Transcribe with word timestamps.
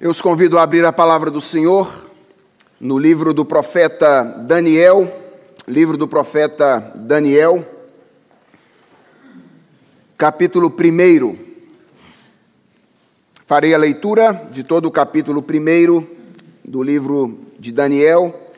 Eu 0.00 0.12
os 0.12 0.20
convido 0.20 0.56
a 0.56 0.62
abrir 0.62 0.84
a 0.84 0.92
palavra 0.92 1.28
do 1.28 1.40
Senhor 1.40 1.92
no 2.78 2.96
livro 2.96 3.34
do 3.34 3.44
profeta 3.44 4.22
Daniel, 4.22 5.12
livro 5.66 5.96
do 5.96 6.06
profeta 6.06 6.92
Daniel, 6.94 7.66
capítulo 10.16 10.68
1. 10.72 11.36
Farei 13.44 13.74
a 13.74 13.78
leitura 13.78 14.46
de 14.52 14.62
todo 14.62 14.86
o 14.86 14.92
capítulo 14.92 15.40
1 15.40 16.06
do 16.64 16.80
livro 16.80 17.36
de 17.58 17.72
Daniel 17.72 18.52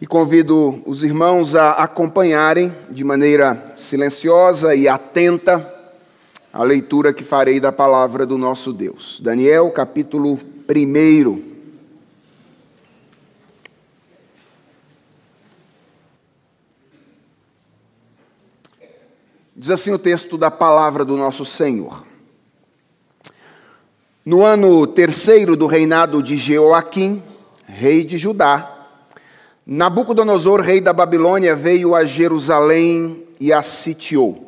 e 0.00 0.06
convido 0.06 0.80
os 0.86 1.02
irmãos 1.02 1.56
a 1.56 1.72
acompanharem 1.72 2.72
de 2.88 3.02
maneira 3.02 3.74
silenciosa 3.76 4.76
e 4.76 4.86
atenta 4.86 5.75
a 6.56 6.64
leitura 6.64 7.12
que 7.12 7.22
farei 7.22 7.60
da 7.60 7.70
palavra 7.70 8.24
do 8.24 8.38
nosso 8.38 8.72
Deus. 8.72 9.20
Daniel, 9.22 9.70
capítulo 9.70 10.38
1. 10.66 11.56
Diz 19.54 19.68
assim 19.68 19.90
o 19.90 19.98
texto 19.98 20.38
da 20.38 20.50
palavra 20.50 21.04
do 21.04 21.14
nosso 21.14 21.44
Senhor. 21.44 22.06
No 24.24 24.42
ano 24.42 24.86
terceiro 24.86 25.56
do 25.56 25.66
reinado 25.66 26.22
de 26.22 26.38
Jeoaquim, 26.38 27.22
rei 27.66 28.02
de 28.02 28.16
Judá, 28.16 28.88
Nabucodonosor, 29.66 30.62
rei 30.62 30.80
da 30.80 30.94
Babilônia, 30.94 31.54
veio 31.54 31.94
a 31.94 32.06
Jerusalém 32.06 33.26
e 33.38 33.52
a 33.52 33.62
sitiou. 33.62 34.45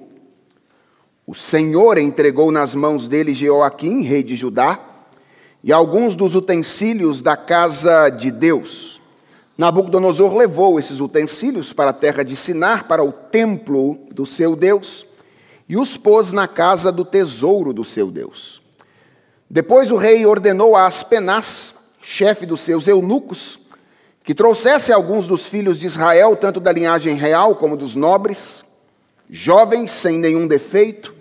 O 1.29 1.35
Senhor 1.35 1.99
entregou 1.99 2.51
nas 2.51 2.75
mãos 2.75 3.07
dele 3.07 3.35
Jeoaquim, 3.35 4.01
rei 4.01 4.23
de 4.23 4.35
Judá, 4.35 4.81
e 5.63 5.71
alguns 5.71 6.17
dos 6.17 6.35
utensílios 6.35 7.21
da 7.21 7.37
casa 7.37 8.09
de 8.09 8.31
Deus. 8.31 8.99
Nabucodonosor 9.59 10.35
levou 10.35 10.81
esses 10.81 11.01
utensílios 11.01 11.71
para 11.71 11.91
a 11.91 11.93
terra 11.93 12.23
de 12.23 12.35
Sinar, 12.35 12.89
para 12.89 13.05
o 13.05 13.13
templo 13.13 13.99
do 14.11 14.25
seu 14.25 14.57
Deus, 14.57 15.07
e 15.69 15.77
os 15.77 15.99
pôs 15.99 16.33
na 16.33 16.49
casa 16.49 16.91
do 16.91 17.05
tesouro 17.05 17.75
do 17.75 17.85
seu 17.85 18.11
Deus. 18.11 18.63
Depois 19.51 19.91
o 19.91 19.99
rei 19.99 20.25
ordenou 20.25 20.75
a 20.75 20.87
Aspenaz, 20.87 21.75
chefe 22.01 22.47
dos 22.47 22.61
seus 22.61 22.89
eunucos, 22.89 23.59
que 24.25 24.35
trouxesse 24.35 24.95
alguns 24.95 25.27
dos 25.27 25.47
filhos 25.47 25.79
de 25.79 25.85
Israel, 25.85 26.35
tanto 26.37 26.59
da 26.59 26.73
linhagem 26.73 27.17
real 27.17 27.55
como 27.55 27.77
dos 27.77 27.95
nobres, 27.95 28.65
jovens 29.29 29.91
sem 29.91 30.17
nenhum 30.17 30.47
defeito, 30.47 31.18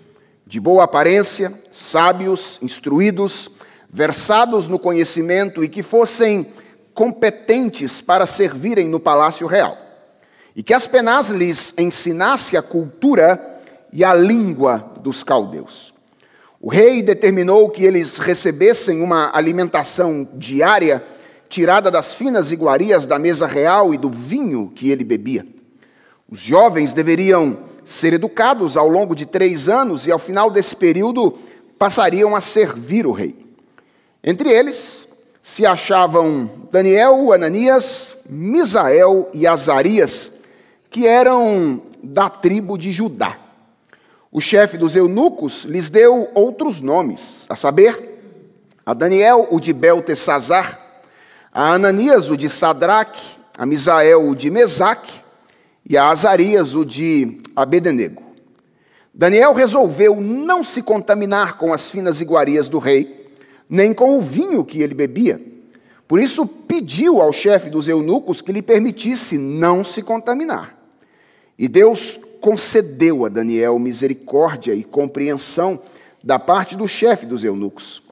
de 0.48 0.58
boa 0.58 0.84
aparência, 0.84 1.52
sábios, 1.70 2.58
instruídos, 2.62 3.50
versados 3.86 4.66
no 4.66 4.78
conhecimento 4.78 5.62
e 5.62 5.68
que 5.68 5.82
fossem 5.82 6.50
competentes 6.94 8.00
para 8.00 8.24
servirem 8.24 8.88
no 8.88 8.98
palácio 8.98 9.46
real. 9.46 9.76
E 10.56 10.62
que 10.62 10.72
Aspenaz 10.72 11.28
lhes 11.28 11.74
ensinasse 11.76 12.56
a 12.56 12.62
cultura 12.62 13.60
e 13.92 14.02
a 14.02 14.14
língua 14.14 14.94
dos 15.02 15.22
caldeus. 15.22 15.92
O 16.58 16.70
rei 16.70 17.02
determinou 17.02 17.68
que 17.68 17.84
eles 17.84 18.16
recebessem 18.16 19.02
uma 19.02 19.30
alimentação 19.36 20.26
diária 20.32 21.04
tirada 21.50 21.90
das 21.90 22.14
finas 22.14 22.50
iguarias 22.50 23.04
da 23.04 23.18
mesa 23.18 23.46
real 23.46 23.92
e 23.92 23.98
do 23.98 24.10
vinho 24.10 24.72
que 24.74 24.90
ele 24.90 25.04
bebia. 25.04 25.46
Os 26.26 26.40
jovens 26.40 26.94
deveriam 26.94 27.67
ser 27.88 28.12
educados 28.12 28.76
ao 28.76 28.86
longo 28.86 29.16
de 29.16 29.24
três 29.24 29.66
anos 29.66 30.06
e, 30.06 30.12
ao 30.12 30.18
final 30.18 30.50
desse 30.50 30.76
período, 30.76 31.38
passariam 31.78 32.36
a 32.36 32.40
servir 32.40 33.06
o 33.06 33.12
rei. 33.12 33.34
Entre 34.22 34.50
eles 34.50 35.08
se 35.42 35.64
achavam 35.64 36.50
Daniel, 36.70 37.32
Ananias, 37.32 38.18
Misael 38.28 39.30
e 39.32 39.46
Azarias, 39.46 40.30
que 40.90 41.06
eram 41.06 41.80
da 42.02 42.28
tribo 42.28 42.76
de 42.76 42.92
Judá. 42.92 43.38
O 44.30 44.38
chefe 44.38 44.76
dos 44.76 44.94
eunucos 44.94 45.64
lhes 45.64 45.88
deu 45.88 46.28
outros 46.34 46.82
nomes, 46.82 47.46
a 47.48 47.56
saber, 47.56 48.20
a 48.84 48.92
Daniel 48.92 49.48
o 49.50 49.58
de 49.58 49.72
Beltesazar, 49.72 50.78
a 51.50 51.72
Ananias 51.72 52.28
o 52.28 52.36
de 52.36 52.50
Sadraque, 52.50 53.38
a 53.56 53.64
Misael 53.64 54.28
o 54.28 54.36
de 54.36 54.50
Mesaque 54.50 55.20
e 55.88 55.96
a 55.96 56.10
Azarias 56.10 56.74
o 56.74 56.84
de 56.84 57.47
Abednego. 57.62 58.22
Daniel 59.12 59.52
resolveu 59.52 60.20
não 60.20 60.62
se 60.62 60.80
contaminar 60.80 61.58
com 61.58 61.72
as 61.72 61.90
finas 61.90 62.20
iguarias 62.20 62.68
do 62.68 62.78
rei, 62.78 63.32
nem 63.68 63.92
com 63.92 64.16
o 64.16 64.22
vinho 64.22 64.64
que 64.64 64.80
ele 64.80 64.94
bebia. 64.94 65.40
Por 66.06 66.20
isso 66.20 66.46
pediu 66.46 67.20
ao 67.20 67.32
chefe 67.32 67.68
dos 67.68 67.88
eunucos 67.88 68.40
que 68.40 68.52
lhe 68.52 68.62
permitisse 68.62 69.36
não 69.36 69.82
se 69.82 70.02
contaminar. 70.02 70.78
E 71.58 71.66
Deus 71.66 72.20
concedeu 72.40 73.26
a 73.26 73.28
Daniel 73.28 73.78
misericórdia 73.78 74.72
e 74.72 74.84
compreensão 74.84 75.80
da 76.22 76.38
parte 76.38 76.76
do 76.76 76.86
chefe 76.86 77.26
dos 77.26 77.42
eunucos. 77.42 78.02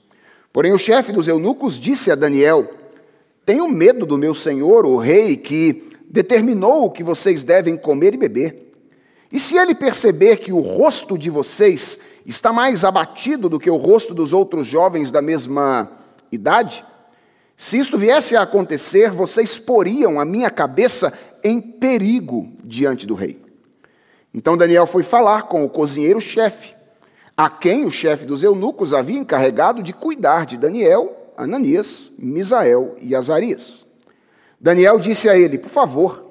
Porém, 0.53 0.73
o 0.73 0.79
chefe 0.79 1.13
dos 1.13 1.29
eunucos 1.29 1.79
disse 1.79 2.11
a 2.11 2.17
Daniel: 2.17 2.69
Tenho 3.45 3.69
medo 3.69 4.05
do 4.05 4.19
meu 4.19 4.35
senhor, 4.35 4.85
o 4.85 4.97
rei, 4.97 5.37
que 5.37 5.91
determinou 6.11 6.85
o 6.85 6.91
que 6.91 7.05
vocês 7.05 7.45
devem 7.45 7.77
comer 7.77 8.15
e 8.15 8.17
beber. 8.17 8.66
E 9.37 9.39
se 9.39 9.55
ele 9.55 9.75
perceber 9.75 10.39
que 10.39 10.51
o 10.51 10.61
rosto 10.61 11.19
de 11.19 11.29
vocês 11.29 11.99
está 12.25 12.55
mais 12.55 12.87
abatido 12.87 13.51
do 13.51 13.61
que 13.61 13.69
o 13.69 13.77
rosto 13.77 14.15
dos 14.15 14.33
outros 14.33 14.67
jovens 14.67 15.11
da 15.11 15.21
mesma 15.21 15.91
idade, 16.33 16.83
se 17.55 17.79
isto 17.79 17.99
viesse 17.99 18.35
a 18.35 18.41
acontecer, 18.41 19.11
vocês 19.11 19.59
poriam 19.59 20.19
a 20.19 20.25
minha 20.25 20.49
cabeça 20.49 21.13
em 21.45 21.61
perigo 21.61 22.51
diante 22.65 23.07
do 23.07 23.15
rei. 23.15 23.39
Então 24.33 24.57
Daniel 24.57 24.87
foi 24.87 25.03
falar 25.03 25.43
com 25.43 25.67
o 25.67 25.69
cozinheiro-chefe, 25.69 26.75
a 27.37 27.51
quem 27.51 27.85
o 27.85 27.91
chefe 27.91 28.25
dos 28.25 28.43
eunucos 28.43 28.95
havia 28.95 29.19
encarregado 29.19 29.83
de 29.83 29.93
cuidar 29.93 30.47
de 30.47 30.57
Daniel, 30.57 31.15
Ananias, 31.37 32.11
Misael 32.19 32.97
e 33.03 33.15
Azarias. 33.15 33.85
Daniel 34.59 34.99
disse 34.99 35.29
a 35.29 35.37
ele: 35.37 35.59
Por 35.59 35.69
favor, 35.69 36.26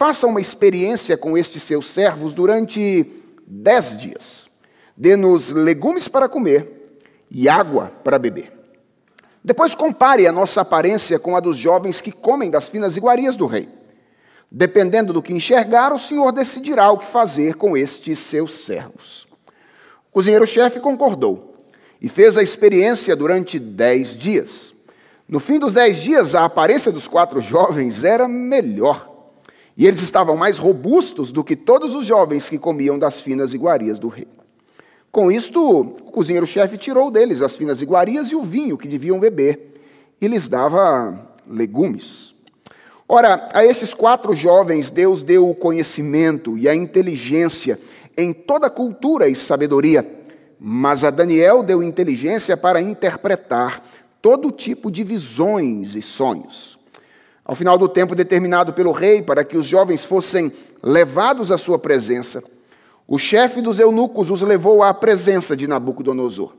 Faça 0.00 0.26
uma 0.26 0.40
experiência 0.40 1.14
com 1.14 1.36
estes 1.36 1.62
seus 1.62 1.86
servos 1.86 2.32
durante 2.32 3.04
dez 3.46 3.94
dias. 3.94 4.48
Dê-nos 4.96 5.50
legumes 5.50 6.08
para 6.08 6.26
comer 6.26 7.02
e 7.30 7.50
água 7.50 7.92
para 8.02 8.18
beber. 8.18 8.50
Depois 9.44 9.74
compare 9.74 10.26
a 10.26 10.32
nossa 10.32 10.62
aparência 10.62 11.18
com 11.18 11.36
a 11.36 11.40
dos 11.40 11.58
jovens 11.58 12.00
que 12.00 12.10
comem 12.10 12.50
das 12.50 12.70
finas 12.70 12.96
iguarias 12.96 13.36
do 13.36 13.44
rei. 13.44 13.68
Dependendo 14.50 15.12
do 15.12 15.20
que 15.20 15.34
enxergar, 15.34 15.92
o 15.92 15.98
senhor 15.98 16.32
decidirá 16.32 16.90
o 16.90 16.96
que 16.96 17.06
fazer 17.06 17.56
com 17.56 17.76
estes 17.76 18.18
seus 18.20 18.52
servos. 18.52 19.28
O 20.08 20.12
cozinheiro-chefe 20.12 20.80
concordou 20.80 21.56
e 22.00 22.08
fez 22.08 22.38
a 22.38 22.42
experiência 22.42 23.14
durante 23.14 23.58
dez 23.58 24.16
dias. 24.16 24.72
No 25.28 25.38
fim 25.38 25.58
dos 25.58 25.74
dez 25.74 25.98
dias, 25.98 26.34
a 26.34 26.46
aparência 26.46 26.90
dos 26.90 27.06
quatro 27.06 27.38
jovens 27.42 28.02
era 28.02 28.26
melhor 28.26 29.09
e 29.80 29.86
eles 29.86 30.02
estavam 30.02 30.36
mais 30.36 30.58
robustos 30.58 31.32
do 31.32 31.42
que 31.42 31.56
todos 31.56 31.94
os 31.94 32.04
jovens 32.04 32.50
que 32.50 32.58
comiam 32.58 32.98
das 32.98 33.22
finas 33.22 33.54
iguarias 33.54 33.98
do 33.98 34.08
rei. 34.08 34.28
Com 35.10 35.32
isto, 35.32 35.58
o 35.80 35.84
cozinheiro-chefe 36.12 36.76
tirou 36.76 37.10
deles 37.10 37.40
as 37.40 37.56
finas 37.56 37.80
iguarias 37.80 38.28
e 38.28 38.34
o 38.34 38.42
vinho 38.42 38.76
que 38.76 38.86
deviam 38.86 39.18
beber, 39.18 39.80
e 40.20 40.28
lhes 40.28 40.50
dava 40.50 41.18
legumes. 41.48 42.34
Ora, 43.08 43.48
a 43.54 43.64
esses 43.64 43.94
quatro 43.94 44.34
jovens 44.34 44.90
Deus 44.90 45.22
deu 45.22 45.48
o 45.48 45.54
conhecimento 45.54 46.58
e 46.58 46.68
a 46.68 46.74
inteligência 46.74 47.80
em 48.18 48.34
toda 48.34 48.68
cultura 48.68 49.28
e 49.28 49.34
sabedoria, 49.34 50.06
mas 50.60 51.04
a 51.04 51.10
Daniel 51.10 51.62
deu 51.62 51.82
inteligência 51.82 52.54
para 52.54 52.82
interpretar 52.82 53.82
todo 54.20 54.52
tipo 54.52 54.90
de 54.90 55.02
visões 55.02 55.94
e 55.94 56.02
sonhos. 56.02 56.78
Ao 57.50 57.56
final 57.56 57.76
do 57.76 57.88
tempo 57.88 58.14
determinado 58.14 58.72
pelo 58.72 58.92
rei 58.92 59.22
para 59.22 59.42
que 59.42 59.56
os 59.56 59.66
jovens 59.66 60.04
fossem 60.04 60.52
levados 60.80 61.50
à 61.50 61.58
sua 61.58 61.80
presença, 61.80 62.44
o 63.08 63.18
chefe 63.18 63.60
dos 63.60 63.80
eunucos 63.80 64.30
os 64.30 64.40
levou 64.40 64.84
à 64.84 64.94
presença 64.94 65.56
de 65.56 65.66
Nabucodonosor. 65.66 66.54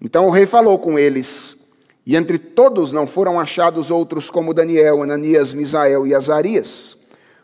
Então 0.00 0.24
o 0.24 0.30
rei 0.30 0.46
falou 0.46 0.78
com 0.78 0.98
eles, 0.98 1.58
e 2.06 2.16
entre 2.16 2.38
todos 2.38 2.90
não 2.90 3.06
foram 3.06 3.38
achados 3.38 3.90
outros 3.90 4.30
como 4.30 4.54
Daniel, 4.54 5.02
Ananias, 5.02 5.52
Misael 5.52 6.06
e 6.06 6.14
Azarias. 6.14 6.96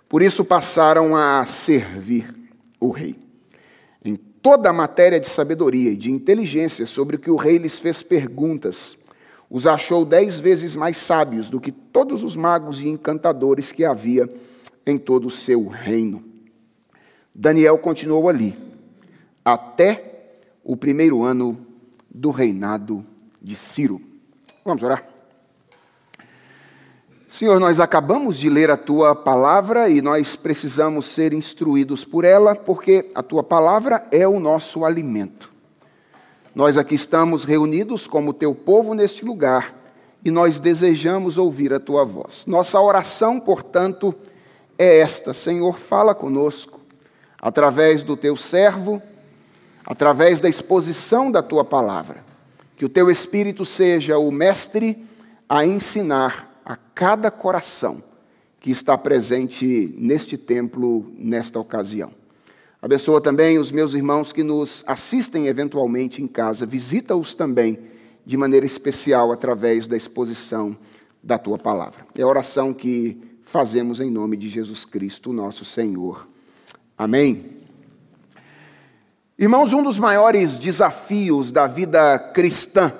Por 0.08 0.22
isso 0.22 0.42
passaram 0.42 1.14
a 1.14 1.44
servir 1.44 2.34
o 2.80 2.90
rei. 2.90 3.14
Em 4.02 4.16
toda 4.16 4.70
a 4.70 4.72
matéria 4.72 5.20
de 5.20 5.26
sabedoria 5.26 5.90
e 5.90 5.96
de 5.96 6.10
inteligência 6.10 6.86
sobre 6.86 7.16
o 7.16 7.18
que 7.18 7.30
o 7.30 7.36
rei 7.36 7.58
lhes 7.58 7.78
fez 7.78 8.02
perguntas, 8.02 8.96
os 9.50 9.66
achou 9.66 10.04
dez 10.04 10.38
vezes 10.38 10.76
mais 10.76 10.96
sábios 10.96 11.50
do 11.50 11.60
que 11.60 11.72
todos 11.72 12.22
os 12.22 12.36
magos 12.36 12.80
e 12.80 12.88
encantadores 12.88 13.72
que 13.72 13.84
havia 13.84 14.28
em 14.86 14.96
todo 14.96 15.26
o 15.26 15.30
seu 15.30 15.66
reino. 15.66 16.24
Daniel 17.34 17.76
continuou 17.78 18.28
ali, 18.28 18.56
até 19.44 20.38
o 20.62 20.76
primeiro 20.76 21.24
ano 21.24 21.66
do 22.08 22.30
reinado 22.30 23.04
de 23.42 23.56
Ciro. 23.56 24.00
Vamos 24.64 24.82
orar. 24.84 25.04
Senhor, 27.28 27.58
nós 27.58 27.80
acabamos 27.80 28.36
de 28.36 28.48
ler 28.48 28.70
a 28.70 28.76
tua 28.76 29.14
palavra 29.14 29.88
e 29.88 30.00
nós 30.02 30.36
precisamos 30.36 31.06
ser 31.06 31.32
instruídos 31.32 32.04
por 32.04 32.24
ela, 32.24 32.54
porque 32.54 33.10
a 33.14 33.22
tua 33.22 33.42
palavra 33.42 34.06
é 34.10 34.26
o 34.26 34.40
nosso 34.40 34.84
alimento. 34.84 35.49
Nós 36.54 36.76
aqui 36.76 36.94
estamos 36.94 37.44
reunidos 37.44 38.06
como 38.06 38.32
teu 38.32 38.54
povo 38.54 38.94
neste 38.94 39.24
lugar 39.24 39.74
e 40.24 40.30
nós 40.30 40.58
desejamos 40.58 41.38
ouvir 41.38 41.72
a 41.72 41.80
tua 41.80 42.04
voz. 42.04 42.44
Nossa 42.46 42.80
oração, 42.80 43.38
portanto, 43.38 44.14
é 44.76 44.98
esta: 44.98 45.32
Senhor, 45.32 45.78
fala 45.78 46.14
conosco 46.14 46.80
através 47.40 48.02
do 48.02 48.16
teu 48.16 48.36
servo, 48.36 49.00
através 49.86 50.40
da 50.40 50.48
exposição 50.48 51.30
da 51.30 51.42
tua 51.42 51.64
palavra. 51.64 52.24
Que 52.76 52.84
o 52.84 52.88
teu 52.88 53.10
espírito 53.10 53.64
seja 53.64 54.18
o 54.18 54.30
mestre 54.30 55.06
a 55.48 55.64
ensinar 55.64 56.60
a 56.64 56.76
cada 56.76 57.30
coração 57.30 58.02
que 58.58 58.70
está 58.70 58.96
presente 58.96 59.94
neste 59.98 60.36
templo, 60.36 61.12
nesta 61.16 61.58
ocasião. 61.58 62.19
Abençoa 62.82 63.20
também 63.20 63.58
os 63.58 63.70
meus 63.70 63.92
irmãos 63.92 64.32
que 64.32 64.42
nos 64.42 64.82
assistem 64.86 65.48
eventualmente 65.48 66.22
em 66.22 66.26
casa. 66.26 66.64
Visita-os 66.64 67.34
também 67.34 67.78
de 68.24 68.36
maneira 68.38 68.64
especial 68.64 69.30
através 69.32 69.86
da 69.86 69.96
exposição 69.96 70.76
da 71.22 71.36
tua 71.36 71.58
palavra. 71.58 72.06
É 72.16 72.22
a 72.22 72.26
oração 72.26 72.72
que 72.72 73.20
fazemos 73.42 74.00
em 74.00 74.10
nome 74.10 74.36
de 74.36 74.48
Jesus 74.48 74.86
Cristo, 74.86 75.30
nosso 75.30 75.62
Senhor. 75.62 76.26
Amém. 76.96 77.58
Irmãos, 79.38 79.74
um 79.74 79.82
dos 79.82 79.98
maiores 79.98 80.56
desafios 80.56 81.52
da 81.52 81.66
vida 81.66 82.18
cristã 82.18 82.92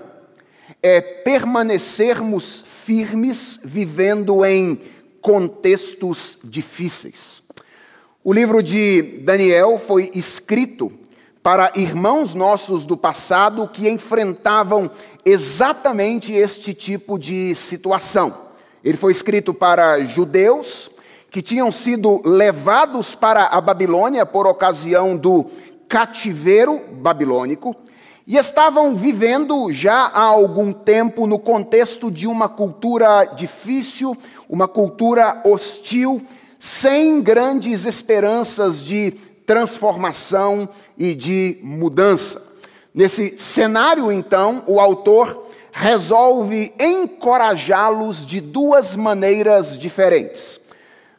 é 0.82 1.00
permanecermos 1.00 2.64
firmes 2.66 3.60
vivendo 3.64 4.44
em 4.44 4.80
contextos 5.22 6.38
difíceis. 6.42 7.39
O 8.30 8.32
livro 8.32 8.62
de 8.62 9.24
Daniel 9.24 9.76
foi 9.76 10.08
escrito 10.14 10.92
para 11.42 11.72
irmãos 11.74 12.32
nossos 12.32 12.86
do 12.86 12.96
passado 12.96 13.66
que 13.66 13.88
enfrentavam 13.88 14.88
exatamente 15.24 16.32
este 16.32 16.72
tipo 16.72 17.18
de 17.18 17.56
situação. 17.56 18.32
Ele 18.84 18.96
foi 18.96 19.10
escrito 19.10 19.52
para 19.52 19.98
judeus 20.04 20.92
que 21.28 21.42
tinham 21.42 21.72
sido 21.72 22.22
levados 22.24 23.16
para 23.16 23.46
a 23.46 23.60
Babilônia 23.60 24.24
por 24.24 24.46
ocasião 24.46 25.16
do 25.16 25.46
cativeiro 25.88 26.80
babilônico 27.02 27.74
e 28.28 28.36
estavam 28.36 28.94
vivendo 28.94 29.72
já 29.72 30.06
há 30.06 30.22
algum 30.22 30.72
tempo 30.72 31.26
no 31.26 31.36
contexto 31.36 32.12
de 32.12 32.28
uma 32.28 32.48
cultura 32.48 33.24
difícil, 33.24 34.16
uma 34.48 34.68
cultura 34.68 35.42
hostil, 35.44 36.24
sem 36.60 37.22
grandes 37.22 37.86
esperanças 37.86 38.84
de 38.84 39.12
transformação 39.46 40.68
e 40.96 41.14
de 41.14 41.58
mudança. 41.62 42.42
Nesse 42.94 43.38
cenário, 43.38 44.12
então, 44.12 44.62
o 44.66 44.78
autor 44.78 45.46
resolve 45.72 46.72
encorajá-los 46.78 48.26
de 48.26 48.40
duas 48.40 48.94
maneiras 48.94 49.78
diferentes. 49.78 50.60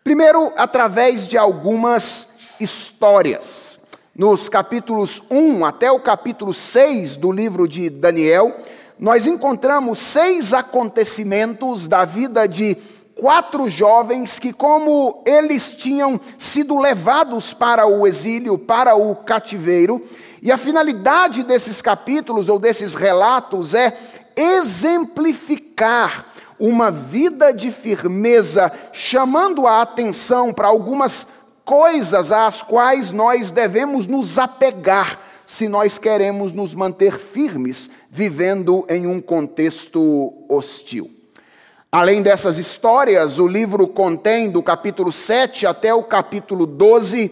Primeiro, 0.04 0.54
através 0.56 1.28
de 1.28 1.38
algumas 1.38 2.28
histórias 2.60 3.80
nos 4.16 4.48
capítulos 4.48 5.24
1 5.32 5.66
até 5.66 5.92
o 5.92 6.00
capítulo 6.00 6.54
6 6.54 7.18
do 7.18 7.32
livro 7.32 7.68
de 7.68 7.90
Daniel, 7.90 8.56
nós 9.00 9.26
encontramos 9.26 9.98
seis 9.98 10.54
acontecimentos 10.54 11.88
da 11.88 12.06
vida 12.06 12.48
de 12.48 12.78
quatro 13.16 13.70
jovens 13.70 14.40
que, 14.40 14.52
como 14.52 15.24
eles 15.26 15.74
tinham 15.74 16.20
sido 16.40 16.78
levados 16.78 17.54
para 17.54 17.86
o 17.86 18.08
exílio, 18.08 18.58
para 18.58 18.96
o 18.96 19.16
cativeiro, 19.16 20.06
e 20.42 20.52
a 20.52 20.58
finalidade 20.58 21.44
desses 21.44 21.82
capítulos 21.82 22.50
ou 22.50 22.58
desses 22.58 22.96
relatos 22.96 23.74
é 23.74 23.96
exemplificar 24.36 26.26
uma 26.60 26.92
vida 26.92 27.52
de 27.52 27.72
firmeza, 27.72 28.72
chamando 28.92 29.68
a 29.68 29.82
atenção 29.82 30.54
para 30.54 30.68
algumas 30.68 31.28
coisas 31.64 32.32
às 32.32 32.62
quais 32.62 33.12
nós 33.12 33.52
devemos 33.52 34.08
nos 34.08 34.38
apegar 34.38 35.20
se 35.46 35.68
nós 35.68 35.98
queremos 35.98 36.54
nos 36.54 36.74
manter 36.74 37.20
firmes 37.20 37.90
vivendo 38.10 38.86
em 38.90 39.06
um 39.06 39.20
contexto 39.22 40.34
hostil. 40.50 41.21
Além 41.94 42.22
dessas 42.22 42.58
histórias, 42.58 43.38
o 43.38 43.46
livro 43.46 43.86
contém, 43.86 44.50
do 44.50 44.64
capítulo 44.64 45.12
7 45.12 45.66
até 45.66 45.94
o 45.94 46.02
capítulo 46.02 46.66
12, 46.66 47.30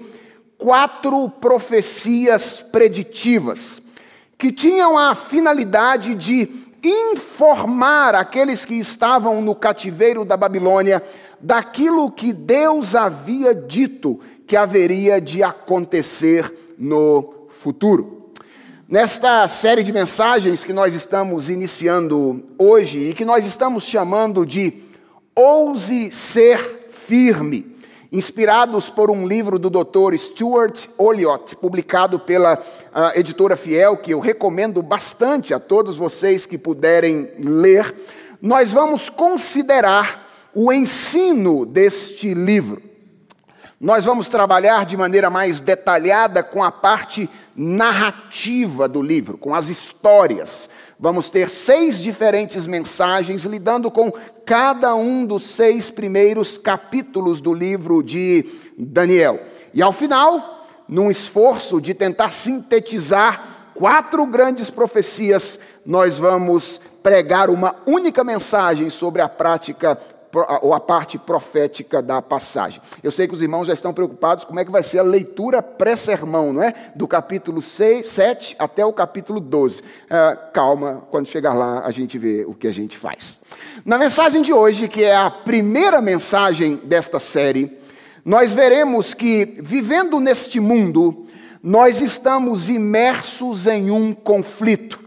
quatro 0.58 1.30
profecias 1.30 2.60
preditivas, 2.60 3.82
que 4.38 4.52
tinham 4.52 4.98
a 4.98 5.16
finalidade 5.16 6.14
de 6.14 6.50
informar 6.84 8.14
aqueles 8.16 8.66
que 8.66 8.74
estavam 8.74 9.42
no 9.42 9.56
cativeiro 9.56 10.26
da 10.26 10.36
Babilônia 10.36 11.02
daquilo 11.40 12.12
que 12.12 12.34
Deus 12.34 12.96
havia 12.96 13.56
dito 13.56 14.20
que 14.46 14.58
haveria 14.58 15.22
de 15.22 15.42
acontecer 15.42 16.54
no 16.78 17.48
futuro. 17.48 18.19
Nesta 18.92 19.48
série 19.48 19.84
de 19.84 19.94
mensagens 19.94 20.64
que 20.64 20.74
nós 20.74 20.96
estamos 20.96 21.48
iniciando 21.48 22.44
hoje 22.58 23.12
e 23.12 23.14
que 23.14 23.24
nós 23.24 23.46
estamos 23.46 23.84
chamando 23.84 24.48
de 24.48 24.82
Ouse 25.36 26.12
Ser 26.12 26.88
Firme, 26.90 27.78
inspirados 28.12 28.90
por 28.90 29.12
um 29.12 29.28
livro 29.28 29.60
do 29.60 29.70
Dr. 29.70 30.16
Stuart 30.18 30.88
Olliott, 30.98 31.56
publicado 31.58 32.20
pela 32.20 32.56
uh, 32.56 33.20
editora 33.20 33.56
Fiel, 33.56 33.96
que 33.98 34.12
eu 34.12 34.20
recomendo 34.20 34.82
bastante 34.82 35.54
a 35.54 35.60
todos 35.60 35.96
vocês 35.96 36.48
que 36.48 36.58
puderem 36.58 37.30
ler, 37.38 37.94
nós 38.42 38.72
vamos 38.72 39.08
considerar 39.08 40.28
o 40.52 40.74
ensino 40.74 41.64
deste 41.64 42.34
livro. 42.34 42.89
Nós 43.80 44.04
vamos 44.04 44.28
trabalhar 44.28 44.86
de 44.86 44.98
maneira 44.98 45.30
mais 45.30 45.62
detalhada 45.62 46.44
com 46.44 46.62
a 46.62 46.70
parte 46.70 47.30
narrativa 47.56 48.90
do 48.90 49.02
livro, 49.02 49.38
com 49.38 49.56
as 49.56 49.70
histórias. 49.70 50.70
Vamos 51.00 51.30
ter 51.30 51.50
seis 51.50 51.98
diferentes 51.98 52.66
mensagens 52.66 53.46
lidando 53.46 53.90
com 53.90 54.12
cada 54.46 54.94
um 54.96 55.26
dos 55.26 55.44
seis 55.44 55.90
primeiros 55.90 56.58
capítulos 56.58 57.40
do 57.40 57.54
livro 57.54 58.04
de 58.04 58.46
Daniel. 58.78 59.40
E 59.74 59.82
ao 59.82 59.94
final, 59.94 60.68
num 60.86 61.10
esforço 61.10 61.80
de 61.80 61.94
tentar 61.94 62.32
sintetizar 62.32 63.72
quatro 63.74 64.26
grandes 64.26 64.70
profecias, 64.70 65.58
nós 65.86 66.18
vamos 66.18 66.82
pregar 67.02 67.50
uma 67.50 67.74
única 67.86 68.26
mensagem 68.26 68.90
sobre 68.90 69.22
a 69.22 69.30
prática 69.30 69.98
ou 70.62 70.74
a 70.74 70.80
parte 70.80 71.18
profética 71.18 72.02
da 72.02 72.22
passagem. 72.22 72.82
Eu 73.02 73.12
sei 73.12 73.28
que 73.28 73.34
os 73.34 73.42
irmãos 73.42 73.66
já 73.66 73.74
estão 73.74 73.94
preocupados 73.94 74.46
como 74.46 74.60
é 74.60 74.66
que 74.66 74.72
vai 74.72 74.84
ser 74.84 75.00
a 75.00 75.04
leitura 75.04 75.62
pré-sermão, 75.62 76.54
não 76.54 76.64
é? 76.64 76.74
Do 76.96 77.08
capítulo 77.08 77.62
6, 77.62 78.08
7 78.08 78.56
até 78.60 78.86
o 78.86 78.94
capítulo 78.94 79.40
12. 79.40 79.82
Ah, 80.10 80.38
calma, 80.54 81.08
quando 81.10 81.28
chegar 81.28 81.54
lá 81.54 81.82
a 81.84 81.92
gente 81.92 82.18
vê 82.18 82.46
o 82.48 82.54
que 82.54 82.68
a 82.68 82.72
gente 82.72 82.98
faz. 82.98 83.40
Na 83.84 83.98
mensagem 83.98 84.42
de 84.42 84.54
hoje, 84.54 84.88
que 84.88 85.04
é 85.04 85.16
a 85.16 85.32
primeira 85.32 86.02
mensagem 86.02 86.76
desta 86.76 87.20
série, 87.20 87.80
nós 88.24 88.54
veremos 88.54 89.14
que, 89.14 89.58
vivendo 89.62 90.20
neste 90.20 90.60
mundo, 90.60 91.26
nós 91.64 92.02
estamos 92.02 92.70
imersos 92.70 93.66
em 93.66 93.90
um 93.90 94.14
conflito, 94.14 95.00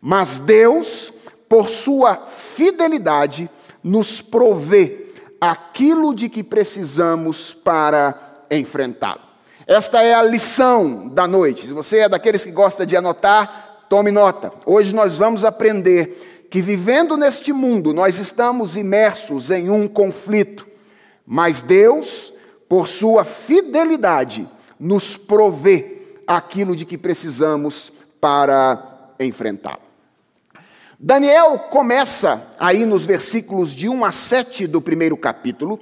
mas 0.00 0.38
Deus, 0.38 1.12
por 1.48 1.68
sua 1.68 2.16
fidelidade, 2.16 3.50
nos 3.82 4.20
provê 4.20 5.06
aquilo 5.40 6.14
de 6.14 6.28
que 6.28 6.42
precisamos 6.42 7.54
para 7.54 8.44
enfrentá-lo. 8.50 9.20
Esta 9.66 10.02
é 10.02 10.14
a 10.14 10.22
lição 10.22 11.08
da 11.08 11.26
noite. 11.26 11.66
Se 11.66 11.72
você 11.72 11.98
é 11.98 12.08
daqueles 12.08 12.44
que 12.44 12.50
gosta 12.50 12.86
de 12.86 12.96
anotar, 12.96 13.84
tome 13.88 14.10
nota. 14.10 14.52
Hoje 14.64 14.94
nós 14.94 15.18
vamos 15.18 15.44
aprender 15.44 16.46
que 16.50 16.62
vivendo 16.62 17.16
neste 17.16 17.52
mundo 17.52 17.92
nós 17.92 18.18
estamos 18.18 18.76
imersos 18.76 19.50
em 19.50 19.68
um 19.68 19.86
conflito, 19.86 20.66
mas 21.26 21.60
Deus, 21.60 22.32
por 22.68 22.88
sua 22.88 23.24
fidelidade, 23.24 24.48
nos 24.80 25.16
provê 25.16 26.16
aquilo 26.26 26.74
de 26.74 26.84
que 26.84 26.96
precisamos 26.96 27.92
para 28.20 29.12
enfrentá-lo. 29.20 29.87
Daniel 31.00 31.60
começa 31.70 32.42
aí 32.58 32.84
nos 32.84 33.06
versículos 33.06 33.72
de 33.72 33.88
1 33.88 34.04
a 34.04 34.10
7 34.10 34.66
do 34.66 34.82
primeiro 34.82 35.16
capítulo, 35.16 35.78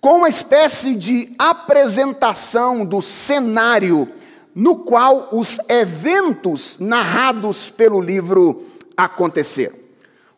com 0.00 0.18
uma 0.18 0.28
espécie 0.28 0.94
de 0.94 1.34
apresentação 1.36 2.84
do 2.84 3.02
cenário 3.02 4.08
no 4.54 4.76
qual 4.76 5.30
os 5.32 5.58
eventos 5.68 6.78
narrados 6.78 7.68
pelo 7.68 8.00
livro 8.00 8.66
aconteceram. 8.96 9.74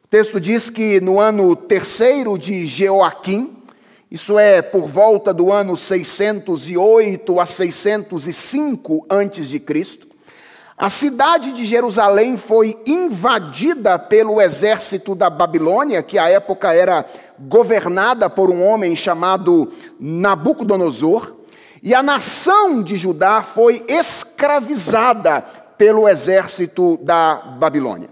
O 0.03 0.09
texto 0.09 0.41
diz 0.41 0.71
que 0.71 0.99
no 0.99 1.21
ano 1.21 1.55
terceiro 1.55 2.39
de 2.39 2.67
Jeoaquim, 2.67 3.55
isso 4.11 4.39
é 4.39 4.63
por 4.63 4.89
volta 4.89 5.35
do 5.35 5.53
ano 5.53 5.77
608 5.77 7.39
a 7.39 7.45
605 7.45 9.07
antes 9.11 9.47
de 9.47 9.61
Cristo, 9.61 10.06
a 10.79 10.91
cidade 10.91 11.53
de 11.53 11.65
Jerusalém 11.65 12.37
foi 12.37 12.77
invadida 12.87 13.99
pelo 13.99 14.43
exército 14.43 15.15
da 15.15 15.31
Babilônia, 15.31 16.03
que 16.03 16.19
à 16.19 16.29
época 16.29 16.75
era 16.75 17.07
governada 17.39 18.29
por 18.29 18.51
um 18.51 18.63
homem 18.63 18.95
chamado 18.95 19.73
Nabucodonosor, 19.99 21.35
e 21.83 21.95
a 21.95 22.03
nação 22.03 22.83
de 22.83 22.97
Judá 22.97 23.41
foi 23.41 23.83
escravizada 23.89 25.41
pelo 25.79 26.07
exército 26.07 26.99
da 27.03 27.37
Babilônia. 27.59 28.11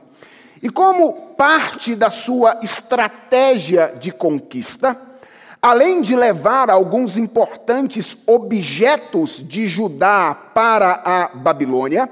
E 0.63 0.71
como 0.71 1.35
parte 1.37 1.95
da 1.95 2.11
sua 2.11 2.61
estratégia 2.63 3.95
de 4.01 4.11
conquista, 4.11 4.99
além 5.61 6.01
de 6.01 6.17
levar 6.17 6.71
alguns 6.71 7.19
importantes 7.19 8.17
objetos 8.27 9.47
de 9.47 9.69
Judá 9.69 10.35
para 10.55 11.03
a 11.05 11.29
Babilônia, 11.35 12.09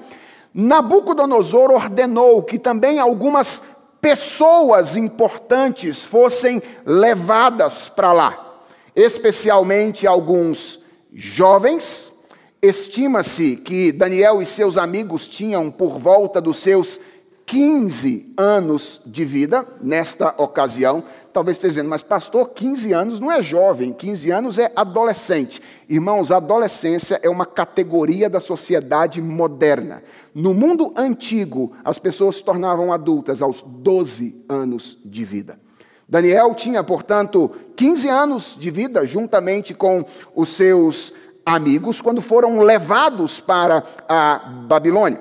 Nabucodonosor 0.54 1.70
ordenou 1.70 2.42
que 2.42 2.58
também 2.58 2.98
algumas 2.98 3.62
pessoas 4.00 4.96
importantes 4.96 6.04
fossem 6.04 6.60
levadas 6.84 7.88
para 7.88 8.12
lá, 8.12 8.56
especialmente 8.94 10.06
alguns 10.06 10.80
jovens. 11.12 12.12
Estima-se 12.60 13.56
que 13.56 13.92
Daniel 13.92 14.42
e 14.42 14.46
seus 14.46 14.76
amigos 14.76 15.26
tinham 15.26 15.70
por 15.70 15.98
volta 15.98 16.40
dos 16.40 16.58
seus 16.58 17.00
15 17.46 18.34
anos 18.36 19.00
de 19.04 19.24
vida 19.24 19.66
nesta 19.80 20.34
ocasião. 20.38 21.04
Talvez 21.32 21.56
esteja 21.56 21.72
dizendo, 21.72 21.90
mas 21.90 22.02
pastor, 22.02 22.50
15 22.50 22.92
anos 22.92 23.20
não 23.20 23.30
é 23.30 23.42
jovem, 23.42 23.92
15 23.92 24.30
anos 24.30 24.58
é 24.58 24.70
adolescente. 24.76 25.62
Irmãos, 25.92 26.30
a 26.30 26.38
adolescência 26.38 27.20
é 27.22 27.28
uma 27.28 27.44
categoria 27.44 28.30
da 28.30 28.40
sociedade 28.40 29.20
moderna. 29.20 30.02
No 30.34 30.54
mundo 30.54 30.94
antigo, 30.96 31.74
as 31.84 31.98
pessoas 31.98 32.36
se 32.36 32.42
tornavam 32.42 32.90
adultas 32.90 33.42
aos 33.42 33.60
12 33.60 34.42
anos 34.48 34.98
de 35.04 35.22
vida. 35.22 35.60
Daniel 36.08 36.54
tinha, 36.54 36.82
portanto, 36.82 37.54
15 37.76 38.08
anos 38.08 38.56
de 38.58 38.70
vida, 38.70 39.04
juntamente 39.04 39.74
com 39.74 40.02
os 40.34 40.48
seus 40.48 41.12
amigos, 41.44 42.00
quando 42.00 42.22
foram 42.22 42.60
levados 42.60 43.38
para 43.38 43.84
a 44.08 44.38
Babilônia. 44.66 45.20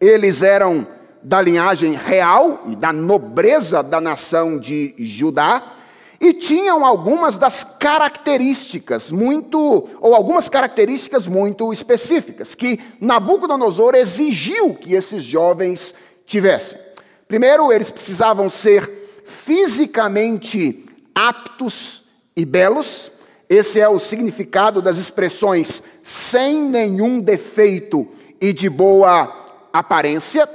Eles 0.00 0.40
eram 0.40 0.86
da 1.20 1.42
linhagem 1.42 1.94
real 1.94 2.62
e 2.66 2.76
da 2.76 2.92
nobreza 2.92 3.82
da 3.82 4.00
nação 4.00 4.56
de 4.56 4.94
Judá, 4.98 5.79
e 6.20 6.34
tinham 6.34 6.84
algumas 6.84 7.38
das 7.38 7.64
características 7.64 9.10
muito, 9.10 9.88
ou 10.00 10.14
algumas 10.14 10.48
características 10.48 11.26
muito 11.26 11.72
específicas, 11.72 12.54
que 12.54 12.78
Nabucodonosor 13.00 13.94
exigiu 13.94 14.74
que 14.74 14.94
esses 14.94 15.24
jovens 15.24 15.94
tivessem. 16.26 16.78
Primeiro, 17.26 17.72
eles 17.72 17.90
precisavam 17.90 18.50
ser 18.50 19.22
fisicamente 19.24 20.84
aptos 21.14 22.02
e 22.36 22.44
belos, 22.44 23.10
esse 23.48 23.80
é 23.80 23.88
o 23.88 23.98
significado 23.98 24.80
das 24.80 24.96
expressões 24.96 25.82
sem 26.04 26.56
nenhum 26.62 27.18
defeito 27.18 28.06
e 28.40 28.52
de 28.52 28.68
boa 28.68 29.32
aparência. 29.72 30.48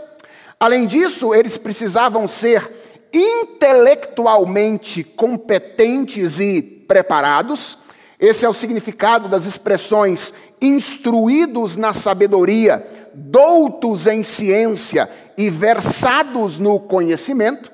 Além 0.57 0.87
disso, 0.87 1.35
eles 1.35 1.57
precisavam 1.57 2.25
ser 2.25 2.84
intelectualmente 3.15 5.03
competentes 5.03 6.39
e 6.39 6.61
preparados. 6.61 7.79
Esse 8.19 8.45
é 8.45 8.49
o 8.49 8.53
significado 8.53 9.29
das 9.29 9.45
expressões 9.45 10.33
instruídos 10.61 11.77
na 11.77 11.93
sabedoria, 11.93 12.85
doutos 13.13 14.05
em 14.05 14.21
ciência 14.23 15.09
e 15.37 15.49
versados 15.49 16.59
no 16.59 16.77
conhecimento. 16.77 17.71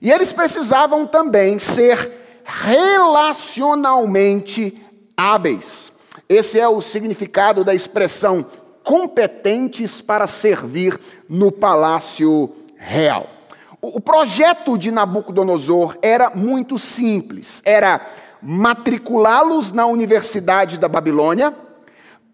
E 0.00 0.12
eles 0.12 0.32
precisavam 0.32 1.04
também 1.06 1.58
ser 1.58 2.12
relacionalmente 2.44 4.80
hábeis. 5.16 5.90
Esse 6.28 6.60
é 6.60 6.68
o 6.68 6.80
significado 6.80 7.64
da 7.64 7.74
expressão 7.74 8.46
competentes 8.84 10.00
para 10.00 10.28
servir 10.28 11.00
no 11.28 11.50
palácio 11.50 12.52
real. 12.76 13.35
O 13.94 14.00
projeto 14.00 14.76
de 14.76 14.90
Nabucodonosor 14.90 15.96
era 16.02 16.30
muito 16.30 16.76
simples: 16.76 17.62
era 17.64 18.00
matriculá-los 18.42 19.70
na 19.70 19.86
Universidade 19.86 20.76
da 20.76 20.88
Babilônia, 20.88 21.54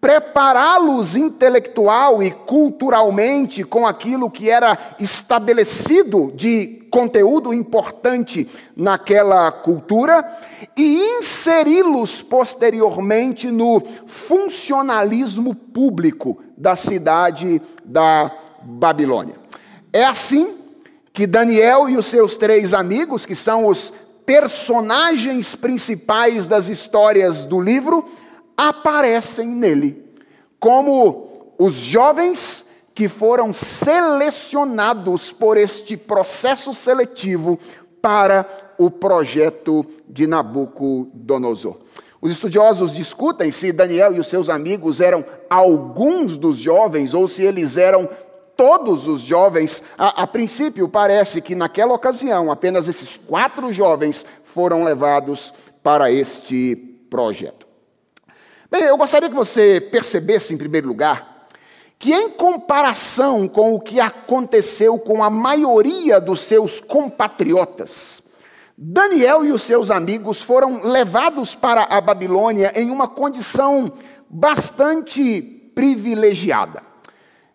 prepará-los 0.01 1.15
intelectual 1.15 2.23
e 2.23 2.31
culturalmente 2.31 3.63
com 3.63 3.85
aquilo 3.85 4.31
que 4.31 4.49
era 4.49 4.95
estabelecido 4.99 6.31
de 6.35 6.87
conteúdo 6.89 7.53
importante 7.53 8.49
naquela 8.75 9.51
cultura 9.51 10.25
e 10.75 11.19
inseri-los 11.19 12.23
posteriormente 12.23 13.51
no 13.51 13.83
funcionalismo 14.07 15.53
público 15.53 16.41
da 16.57 16.75
cidade 16.75 17.61
da 17.85 18.31
Babilônia. 18.63 19.35
É 19.91 20.03
assim 20.03 20.62
que 21.13 21.27
Daniel 21.27 21.87
e 21.87 21.95
os 21.95 22.07
seus 22.07 22.35
três 22.35 22.73
amigos, 22.73 23.23
que 23.23 23.35
são 23.35 23.67
os 23.67 23.93
personagens 24.25 25.55
principais 25.55 26.47
das 26.47 26.69
histórias 26.69 27.45
do 27.45 27.61
livro, 27.61 28.03
aparecem 28.57 29.47
nele, 29.47 30.03
como 30.59 31.53
os 31.57 31.75
jovens 31.75 32.65
que 32.95 33.07
foram 33.07 33.53
selecionados 33.53 35.31
por 35.31 35.55
este 35.57 35.95
processo 35.95 36.73
seletivo 36.73 37.59
para 38.01 38.73
o 38.77 38.89
projeto 38.89 39.85
de 40.07 40.25
Nabucodonosor. 40.25 41.77
Os 42.21 42.31
estudiosos 42.31 42.93
discutem 42.93 43.51
se 43.51 43.71
Daniel 43.71 44.13
e 44.13 44.19
os 44.19 44.27
seus 44.27 44.49
amigos 44.49 45.01
eram 45.01 45.25
alguns 45.49 46.37
dos 46.37 46.57
jovens 46.57 47.13
ou 47.13 47.27
se 47.27 47.43
eles 47.43 47.75
eram 47.75 48.09
todos 48.55 49.07
os 49.07 49.21
jovens. 49.21 49.83
A, 49.97 50.23
a, 50.23 50.27
princípio, 50.27 50.87
parece 50.87 51.41
que 51.41 51.55
naquela 51.55 51.93
ocasião 51.93 52.51
apenas 52.51 52.87
esses 52.87 53.17
quatro 53.17 53.71
jovens 53.73 54.25
foram 54.43 54.83
levados 54.83 55.53
para 55.81 56.11
este 56.11 56.75
projeto. 57.09 57.67
Bem, 58.71 58.83
eu 58.83 58.97
gostaria 58.97 59.29
que 59.29 59.35
você 59.35 59.79
percebesse, 59.79 60.53
em 60.53 60.57
primeiro 60.57 60.87
lugar, 60.87 61.47
que 61.99 62.13
em 62.13 62.29
comparação 62.29 63.47
com 63.47 63.75
o 63.75 63.79
que 63.79 63.99
aconteceu 63.99 64.97
com 64.97 65.23
a 65.23 65.29
maioria 65.29 66.19
dos 66.19 66.41
seus 66.41 66.79
compatriotas, 66.79 68.21
Daniel 68.77 69.45
e 69.45 69.51
os 69.51 69.61
seus 69.61 69.91
amigos 69.91 70.41
foram 70.41 70.81
levados 70.83 71.53
para 71.53 71.83
a 71.83 72.01
Babilônia 72.01 72.73
em 72.75 72.89
uma 72.89 73.07
condição 73.07 73.93
bastante 74.27 75.41
privilegiada. 75.75 76.92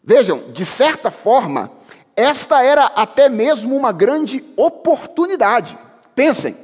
Vejam, 0.09 0.45
de 0.55 0.65
certa 0.65 1.11
forma, 1.11 1.71
esta 2.17 2.65
era 2.65 2.87
até 2.87 3.29
mesmo 3.29 3.77
uma 3.77 3.93
grande 3.93 4.43
oportunidade. 4.57 5.79
Pensem, 6.15 6.57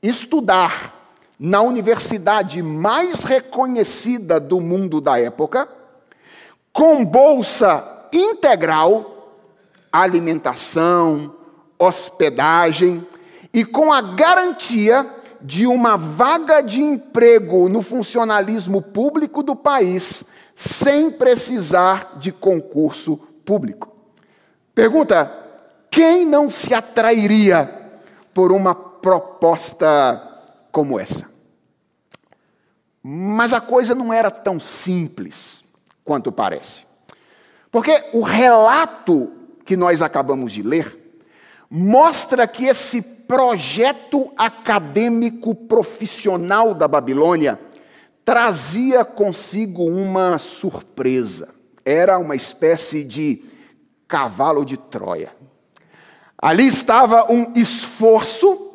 estudar 0.00 0.94
na 1.36 1.60
universidade 1.60 2.62
mais 2.62 3.24
reconhecida 3.24 4.38
do 4.38 4.60
mundo 4.60 5.00
da 5.00 5.18
época, 5.18 5.68
com 6.72 7.04
bolsa 7.04 7.84
integral, 8.12 9.34
alimentação, 9.90 11.34
hospedagem, 11.76 13.04
e 13.52 13.64
com 13.64 13.92
a 13.92 14.00
garantia 14.00 15.04
de 15.40 15.66
uma 15.66 15.96
vaga 15.96 16.60
de 16.60 16.80
emprego 16.80 17.68
no 17.68 17.82
funcionalismo 17.82 18.80
público 18.80 19.42
do 19.42 19.56
país, 19.56 20.22
sem 20.58 21.08
precisar 21.08 22.18
de 22.18 22.32
concurso 22.32 23.16
público. 23.44 23.94
Pergunta: 24.74 25.32
quem 25.88 26.26
não 26.26 26.50
se 26.50 26.74
atrairia 26.74 27.92
por 28.34 28.50
uma 28.50 28.74
proposta 28.74 30.20
como 30.72 30.98
essa? 30.98 31.30
Mas 33.00 33.52
a 33.52 33.60
coisa 33.60 33.94
não 33.94 34.12
era 34.12 34.32
tão 34.32 34.58
simples 34.58 35.62
quanto 36.04 36.32
parece. 36.32 36.84
Porque 37.70 38.10
o 38.12 38.22
relato 38.22 39.30
que 39.64 39.76
nós 39.76 40.02
acabamos 40.02 40.52
de 40.52 40.62
ler 40.62 41.22
mostra 41.70 42.48
que 42.48 42.64
esse 42.64 43.00
projeto 43.00 44.32
acadêmico 44.36 45.54
profissional 45.54 46.74
da 46.74 46.88
Babilônia 46.88 47.67
trazia 48.28 49.06
consigo 49.06 49.86
uma 49.86 50.38
surpresa. 50.38 51.48
Era 51.82 52.18
uma 52.18 52.36
espécie 52.36 53.02
de 53.02 53.42
cavalo 54.06 54.66
de 54.66 54.76
Troia. 54.76 55.34
Ali 56.36 56.66
estava 56.66 57.32
um 57.32 57.54
esforço 57.56 58.74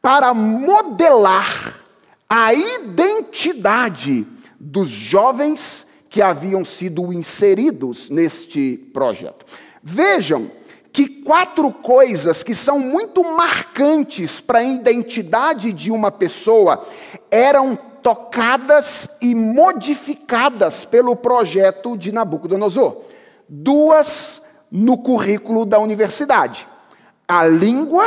para 0.00 0.32
modelar 0.32 1.80
a 2.28 2.54
identidade 2.54 4.24
dos 4.60 4.88
jovens 4.88 5.84
que 6.08 6.22
haviam 6.22 6.64
sido 6.64 7.12
inseridos 7.12 8.08
neste 8.08 8.88
projeto. 8.94 9.46
Vejam 9.82 10.48
que 10.92 11.08
quatro 11.08 11.72
coisas 11.72 12.44
que 12.44 12.54
são 12.54 12.78
muito 12.78 13.24
marcantes 13.24 14.40
para 14.40 14.60
a 14.60 14.64
identidade 14.64 15.72
de 15.72 15.90
uma 15.90 16.12
pessoa 16.12 16.86
eram 17.32 17.89
tocadas 18.02 19.16
e 19.20 19.34
modificadas 19.34 20.84
pelo 20.84 21.16
projeto 21.16 21.96
de 21.96 22.12
Nabucodonosor. 22.12 23.02
Duas 23.48 24.42
no 24.70 24.98
currículo 24.98 25.64
da 25.64 25.78
universidade: 25.78 26.66
a 27.26 27.46
língua 27.46 28.06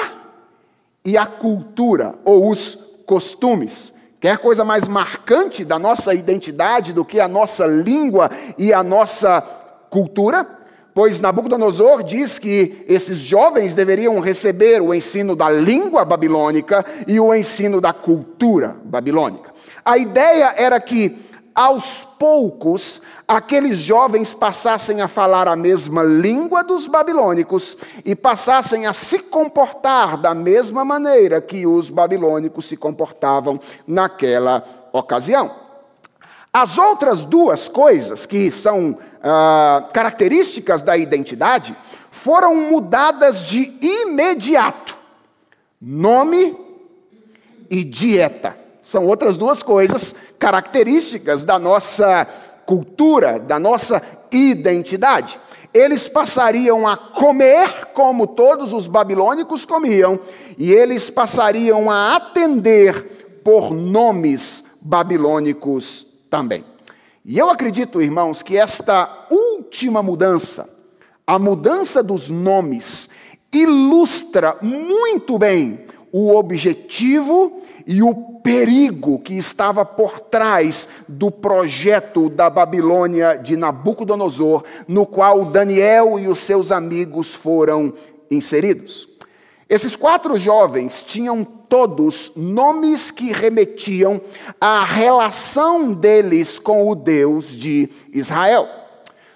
e 1.03 1.17
a 1.17 1.25
cultura, 1.25 2.15
ou 2.23 2.49
os 2.49 2.77
costumes. 3.05 3.93
Quer 4.19 4.37
coisa 4.37 4.63
mais 4.63 4.87
marcante 4.87 5.65
da 5.65 5.77
nossa 5.77 6.13
identidade 6.13 6.93
do 6.93 7.03
que 7.03 7.19
a 7.19 7.27
nossa 7.27 7.65
língua 7.67 8.31
e 8.57 8.71
a 8.71 8.81
nossa 8.81 9.41
cultura? 9.89 10.47
Pois 10.93 11.19
Nabucodonosor 11.19 12.03
diz 12.03 12.37
que 12.37 12.85
esses 12.87 13.17
jovens 13.17 13.73
deveriam 13.73 14.19
receber 14.19 14.81
o 14.81 14.93
ensino 14.93 15.35
da 15.35 15.49
língua 15.49 16.05
babilônica 16.05 16.85
e 17.07 17.19
o 17.19 17.33
ensino 17.33 17.81
da 17.81 17.91
cultura 17.91 18.77
babilônica. 18.85 19.52
A 19.85 19.97
ideia 19.97 20.53
era 20.57 20.79
que, 20.79 21.25
aos 21.53 22.07
poucos, 22.17 23.01
aqueles 23.27 23.77
jovens 23.77 24.33
passassem 24.33 25.01
a 25.01 25.07
falar 25.07 25.47
a 25.47 25.55
mesma 25.55 26.03
língua 26.03 26.63
dos 26.63 26.87
babilônicos 26.87 27.77
e 28.05 28.15
passassem 28.15 28.85
a 28.85 28.93
se 28.93 29.19
comportar 29.19 30.17
da 30.17 30.33
mesma 30.33 30.85
maneira 30.85 31.41
que 31.41 31.67
os 31.67 31.89
babilônicos 31.89 32.65
se 32.65 32.77
comportavam 32.77 33.59
naquela 33.85 34.63
ocasião. 34.91 35.51
As 36.51 36.77
outras 36.77 37.25
duas 37.25 37.67
coisas 37.67 38.25
que 38.25 38.51
são 38.51 38.97
ah, 39.23 39.89
características 39.91 40.81
da 40.81 40.95
identidade 40.95 41.75
foram 42.11 42.55
mudadas 42.55 43.45
de 43.45 43.73
imediato: 43.81 44.97
nome 45.81 46.55
e 47.69 47.83
dieta. 47.83 48.62
São 48.83 49.07
outras 49.07 49.37
duas 49.37 49.63
coisas 49.63 50.13
características 50.37 51.43
da 51.43 51.57
nossa 51.57 52.27
cultura, 52.65 53.39
da 53.39 53.57
nossa 53.57 54.01
identidade. 54.29 55.39
Eles 55.73 56.07
passariam 56.07 56.87
a 56.87 56.97
comer 56.97 57.87
como 57.93 58.27
todos 58.27 58.73
os 58.73 58.85
babilônicos 58.85 59.65
comiam, 59.65 60.19
e 60.57 60.71
eles 60.71 61.09
passariam 61.09 61.89
a 61.89 62.15
atender 62.15 63.41
por 63.43 63.71
nomes 63.71 64.63
babilônicos 64.81 66.05
também. 66.29 66.63
E 67.25 67.39
eu 67.39 67.49
acredito, 67.49 68.01
irmãos, 68.01 68.43
que 68.43 68.57
esta 68.57 69.27
última 69.31 70.03
mudança, 70.03 70.69
a 71.25 71.39
mudança 71.39 72.03
dos 72.03 72.29
nomes, 72.29 73.09
ilustra 73.51 74.57
muito 74.61 75.39
bem 75.39 75.85
o 76.11 76.35
objetivo 76.35 77.61
e 77.85 78.01
o 78.01 78.13
perigo 78.43 79.19
que 79.19 79.37
estava 79.37 79.85
por 79.85 80.19
trás 80.19 80.87
do 81.07 81.29
projeto 81.29 82.29
da 82.29 82.49
Babilônia 82.49 83.37
de 83.37 83.55
Nabucodonosor, 83.57 84.63
no 84.87 85.05
qual 85.05 85.45
Daniel 85.45 86.19
e 86.19 86.27
os 86.27 86.39
seus 86.39 86.71
amigos 86.71 87.33
foram 87.33 87.93
inseridos. 88.29 89.07
Esses 89.69 89.95
quatro 89.95 90.37
jovens 90.37 91.03
tinham 91.03 91.43
todos 91.43 92.31
nomes 92.35 93.09
que 93.09 93.31
remetiam 93.31 94.21
à 94.61 94.85
relação 94.85 95.91
deles 95.91 96.59
com 96.59 96.87
o 96.87 96.93
Deus 96.93 97.47
de 97.47 97.89
Israel. 98.11 98.67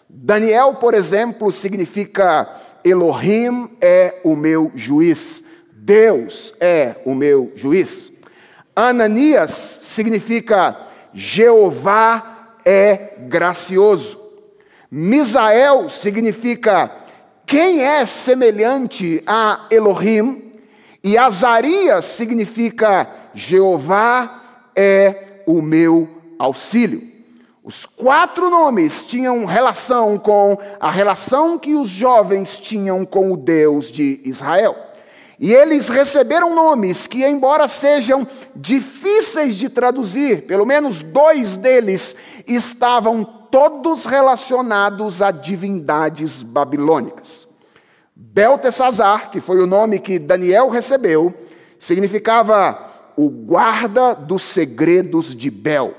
Daniel, 0.07 0.75
por 0.75 0.93
exemplo, 0.93 1.51
significa 1.51 2.47
Elohim 2.83 3.69
é 3.81 4.21
o 4.23 4.35
meu 4.35 4.71
juiz, 4.75 5.43
Deus 5.73 6.53
é 6.59 6.95
o 7.05 7.15
meu 7.15 7.51
juiz. 7.55 8.11
Ananias 8.79 9.79
significa 9.81 10.77
Jeová 11.11 12.51
é 12.63 13.15
gracioso. 13.21 14.21
Misael 14.91 15.89
significa 15.89 16.91
quem 17.43 17.81
é 17.81 18.05
semelhante 18.05 19.23
a 19.25 19.65
Elohim. 19.71 20.53
E 21.03 21.17
Azarias 21.17 22.05
significa 22.05 23.09
Jeová 23.33 24.43
é 24.75 25.41
o 25.47 25.59
meu 25.59 26.07
auxílio. 26.37 27.01
Os 27.63 27.83
quatro 27.83 28.47
nomes 28.47 29.05
tinham 29.05 29.43
relação 29.45 30.19
com 30.19 30.55
a 30.79 30.91
relação 30.91 31.57
que 31.57 31.73
os 31.73 31.89
jovens 31.89 32.59
tinham 32.59 33.03
com 33.03 33.31
o 33.31 33.37
Deus 33.37 33.91
de 33.91 34.21
Israel. 34.23 34.86
E 35.39 35.53
eles 35.53 35.87
receberam 35.87 36.55
nomes 36.55 37.05
que, 37.05 37.23
embora 37.23 37.67
sejam 37.67 38.27
difíceis 38.55 39.55
de 39.55 39.69
traduzir, 39.69 40.47
pelo 40.47 40.65
menos 40.65 41.01
dois 41.01 41.57
deles 41.57 42.15
estavam 42.47 43.23
todos 43.23 44.05
relacionados 44.05 45.21
a 45.21 45.29
divindades 45.29 46.41
babilônicas. 46.41 47.47
Beltesazar, 48.15 49.29
que 49.29 49.39
foi 49.39 49.61
o 49.61 49.67
nome 49.67 49.99
que 49.99 50.17
Daniel 50.17 50.69
recebeu, 50.69 51.33
significava 51.79 52.87
o 53.15 53.29
guarda 53.29 54.15
dos 54.15 54.41
segredos 54.41 55.35
de 55.35 55.51
Bel. 55.51 55.93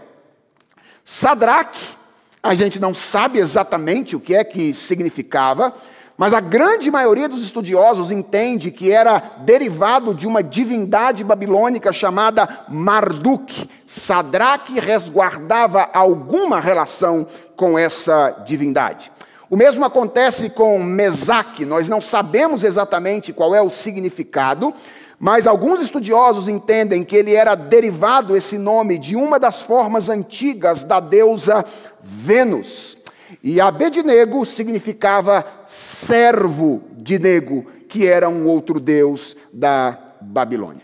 Sadraque, 1.04 1.96
a 2.42 2.54
gente 2.54 2.80
não 2.80 2.92
sabe 2.92 3.38
exatamente 3.38 4.16
o 4.16 4.20
que 4.20 4.34
é 4.34 4.42
que 4.42 4.74
significava, 4.74 5.74
mas 6.18 6.34
a 6.34 6.40
grande 6.40 6.90
maioria 6.90 7.28
dos 7.28 7.44
estudiosos 7.44 8.10
entende 8.10 8.72
que 8.72 8.90
era 8.90 9.22
derivado 9.38 10.12
de 10.12 10.26
uma 10.26 10.42
divindade 10.42 11.22
babilônica 11.22 11.92
chamada 11.92 12.66
Marduk. 12.68 13.70
Sadraque 13.86 14.80
resguardava 14.80 15.88
alguma 15.94 16.58
relação 16.58 17.24
com 17.54 17.78
essa 17.78 18.42
divindade. 18.44 19.12
O 19.48 19.56
mesmo 19.56 19.84
acontece 19.84 20.50
com 20.50 20.82
Mesaque, 20.82 21.64
nós 21.64 21.88
não 21.88 22.00
sabemos 22.00 22.64
exatamente 22.64 23.32
qual 23.32 23.54
é 23.54 23.62
o 23.62 23.70
significado, 23.70 24.74
mas 25.20 25.46
alguns 25.46 25.80
estudiosos 25.80 26.48
entendem 26.48 27.04
que 27.04 27.14
ele 27.14 27.32
era 27.32 27.54
derivado, 27.54 28.36
esse 28.36 28.58
nome, 28.58 28.98
de 28.98 29.14
uma 29.14 29.38
das 29.38 29.62
formas 29.62 30.08
antigas 30.08 30.82
da 30.82 30.98
deusa 30.98 31.64
Vênus. 32.02 32.97
E 33.42 33.60
Abednego 33.60 34.44
significava 34.44 35.44
servo 35.66 36.82
de 36.92 37.18
Nego, 37.18 37.66
que 37.88 38.06
era 38.06 38.28
um 38.28 38.46
outro 38.46 38.80
deus 38.80 39.36
da 39.52 39.98
Babilônia. 40.20 40.82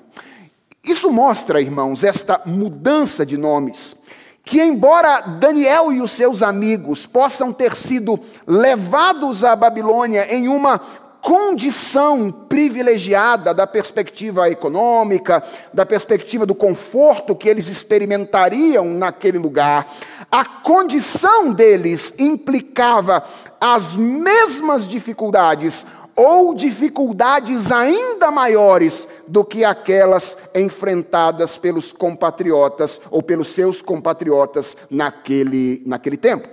Isso 0.85 1.11
mostra, 1.11 1.61
irmãos, 1.61 2.05
esta 2.05 2.43
mudança 2.45 3.25
de 3.25 3.39
nomes, 3.39 3.97
que 4.45 4.61
embora 4.61 5.21
Daniel 5.21 5.91
e 5.91 6.03
os 6.03 6.11
seus 6.11 6.43
amigos 6.43 7.07
possam 7.07 7.53
ter 7.53 7.75
sido 7.75 8.21
levados 8.47 9.43
à 9.43 9.57
Babilônia 9.57 10.27
em 10.35 10.47
uma 10.47 10.79
condição 11.25 12.31
privilegiada 12.31 13.55
da 13.55 13.67
perspectiva 13.67 14.51
econômica, 14.51 15.43
da 15.73 15.87
perspectiva 15.87 16.45
do 16.45 16.55
conforto 16.55 17.35
que 17.35 17.49
eles 17.49 17.67
experimentariam 17.67 18.85
naquele 18.85 19.39
lugar, 19.39 19.91
a 20.31 20.45
condição 20.45 21.51
deles 21.51 22.13
implicava 22.19 23.25
as 23.59 23.97
mesmas 23.97 24.87
dificuldades 24.87 25.87
ou 26.15 26.55
dificuldades 26.55 27.73
ainda 27.73 28.31
maiores 28.31 29.09
do 29.27 29.43
que 29.43 29.65
aquelas 29.65 30.37
enfrentadas 30.55 31.57
pelos 31.57 31.91
compatriotas 31.91 33.01
ou 33.11 33.23
pelos 33.23 33.49
seus 33.49 33.81
compatriotas 33.81 34.77
naquele, 34.91 35.83
naquele 35.87 36.19
tempo. 36.19 36.47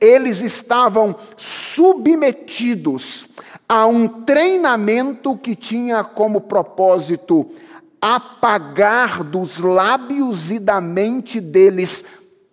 Eles 0.00 0.40
estavam 0.40 1.16
submetidos 1.36 3.31
a 3.72 3.86
um 3.86 4.06
treinamento 4.06 5.34
que 5.34 5.56
tinha 5.56 6.04
como 6.04 6.42
propósito 6.42 7.50
apagar 7.98 9.24
dos 9.24 9.56
lábios 9.56 10.50
e 10.50 10.58
da 10.58 10.78
mente 10.78 11.40
deles 11.40 12.04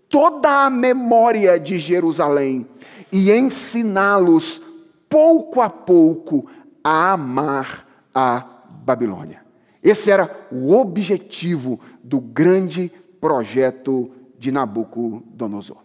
toda 0.08 0.64
a 0.64 0.70
memória 0.70 1.60
de 1.60 1.78
Jerusalém 1.78 2.66
e 3.12 3.34
ensiná-los 3.34 4.62
pouco 5.10 5.60
a 5.60 5.70
pouco 5.70 6.50
a 6.82 7.12
amar 7.12 7.86
a 8.16 8.46
Babilônia. 8.86 9.44
Esse 9.84 10.10
era 10.10 10.48
o 10.50 10.74
objetivo 10.74 11.82
do 12.02 12.22
grande 12.22 12.90
projeto 13.20 14.10
de 14.38 14.54
Nabucodonosor. 14.54 15.80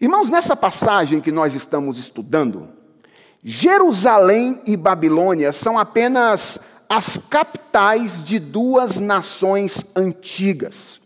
Irmãos, 0.00 0.28
nessa 0.28 0.56
passagem 0.56 1.20
que 1.20 1.30
nós 1.30 1.54
estamos 1.54 2.00
estudando, 2.00 2.81
Jerusalém 3.44 4.60
e 4.66 4.76
Babilônia 4.76 5.52
são 5.52 5.76
apenas 5.76 6.60
as 6.88 7.16
capitais 7.16 8.22
de 8.22 8.38
duas 8.38 9.00
nações 9.00 9.84
antigas. 9.96 11.00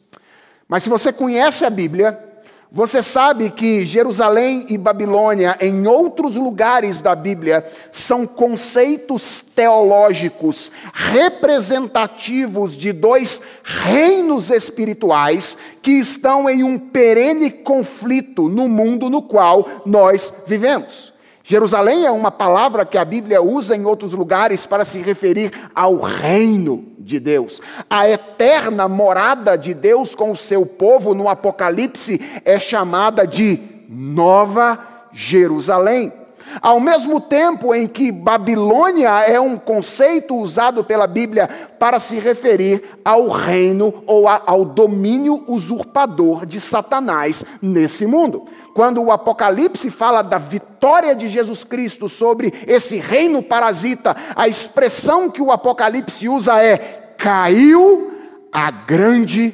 Mas 0.69 0.83
se 0.83 0.89
você 0.89 1.13
conhece 1.13 1.65
a 1.65 1.71
Bíblia, 1.71 2.23
você 2.71 3.03
sabe 3.03 3.49
que 3.49 3.87
Jerusalém 3.87 4.67
e 4.69 4.77
Babilônia, 4.77 5.57
em 5.63 5.87
outros 5.87 6.37
lugares 6.37 7.01
da 7.01 7.15
Bíblia, 7.15 7.65
são 7.91 8.27
conceitos 8.27 9.43
teológicos 9.55 10.71
representativos 10.93 12.77
de 12.77 12.93
dois 12.93 13.41
reinos 13.65 14.51
espirituais 14.51 15.57
que 15.81 15.93
estão 15.93 16.51
em 16.51 16.63
um 16.63 16.79
perene 16.79 17.51
conflito 17.51 18.47
no 18.47 18.69
mundo 18.69 19.09
no 19.09 19.23
qual 19.23 19.83
nós 19.87 20.31
vivemos. 20.47 21.16
Jerusalém 21.49 22.05
é 22.05 22.11
uma 22.11 22.33
palavra 22.33 22.85
que 22.85 22.99
a 22.99 23.05
Bíblia 23.05 23.41
usa 23.41 23.77
em 23.77 23.85
outros 23.85 24.13
lugares 24.13 24.67
para 24.67 24.85
se 24.85 25.01
referir 25.01 25.53
ao 25.73 25.95
reino 25.95 26.85
de 26.99 27.21
Deus. 27.21 27.61
A 27.89 28.11
eterna 28.11 28.89
morada 28.89 29.57
de 29.57 29.73
Deus 29.73 30.13
com 30.13 30.33
o 30.33 30.37
seu 30.37 30.67
povo 30.67 31.15
no 31.15 31.29
Apocalipse 31.29 32.21
é 32.45 32.59
chamada 32.59 33.25
de 33.25 33.61
Nova 33.89 34.77
Jerusalém. 35.13 36.13
Ao 36.61 36.81
mesmo 36.81 37.21
tempo 37.21 37.73
em 37.73 37.87
que 37.87 38.11
Babilônia 38.11 39.11
é 39.21 39.39
um 39.39 39.57
conceito 39.57 40.35
usado 40.35 40.83
pela 40.83 41.07
Bíblia 41.07 41.49
para 41.79 42.01
se 42.01 42.19
referir 42.19 42.83
ao 43.05 43.29
reino 43.29 44.03
ou 44.05 44.27
ao 44.27 44.65
domínio 44.65 45.45
usurpador 45.47 46.45
de 46.45 46.59
Satanás 46.59 47.45
nesse 47.63 48.05
mundo 48.05 48.49
quando 48.77 49.03
o 49.03 49.11
Apocalipse 49.11 49.91
fala 49.91 50.21
da 50.21 50.37
vitória 50.37 51.17
de 51.17 51.31
Jesus 51.31 51.65
Cristo 51.65 52.11
sobre 52.11 52.53
esse 52.67 52.99
reino 52.99 53.43
parasita, 53.43 54.15
a 54.37 54.47
expressão 54.47 55.31
que 55.31 55.41
o 55.41 55.51
Apocalipse 55.51 56.29
usa 56.29 56.63
é: 56.63 57.15
caiu 57.17 58.13
a 58.53 58.71
grande 58.71 59.49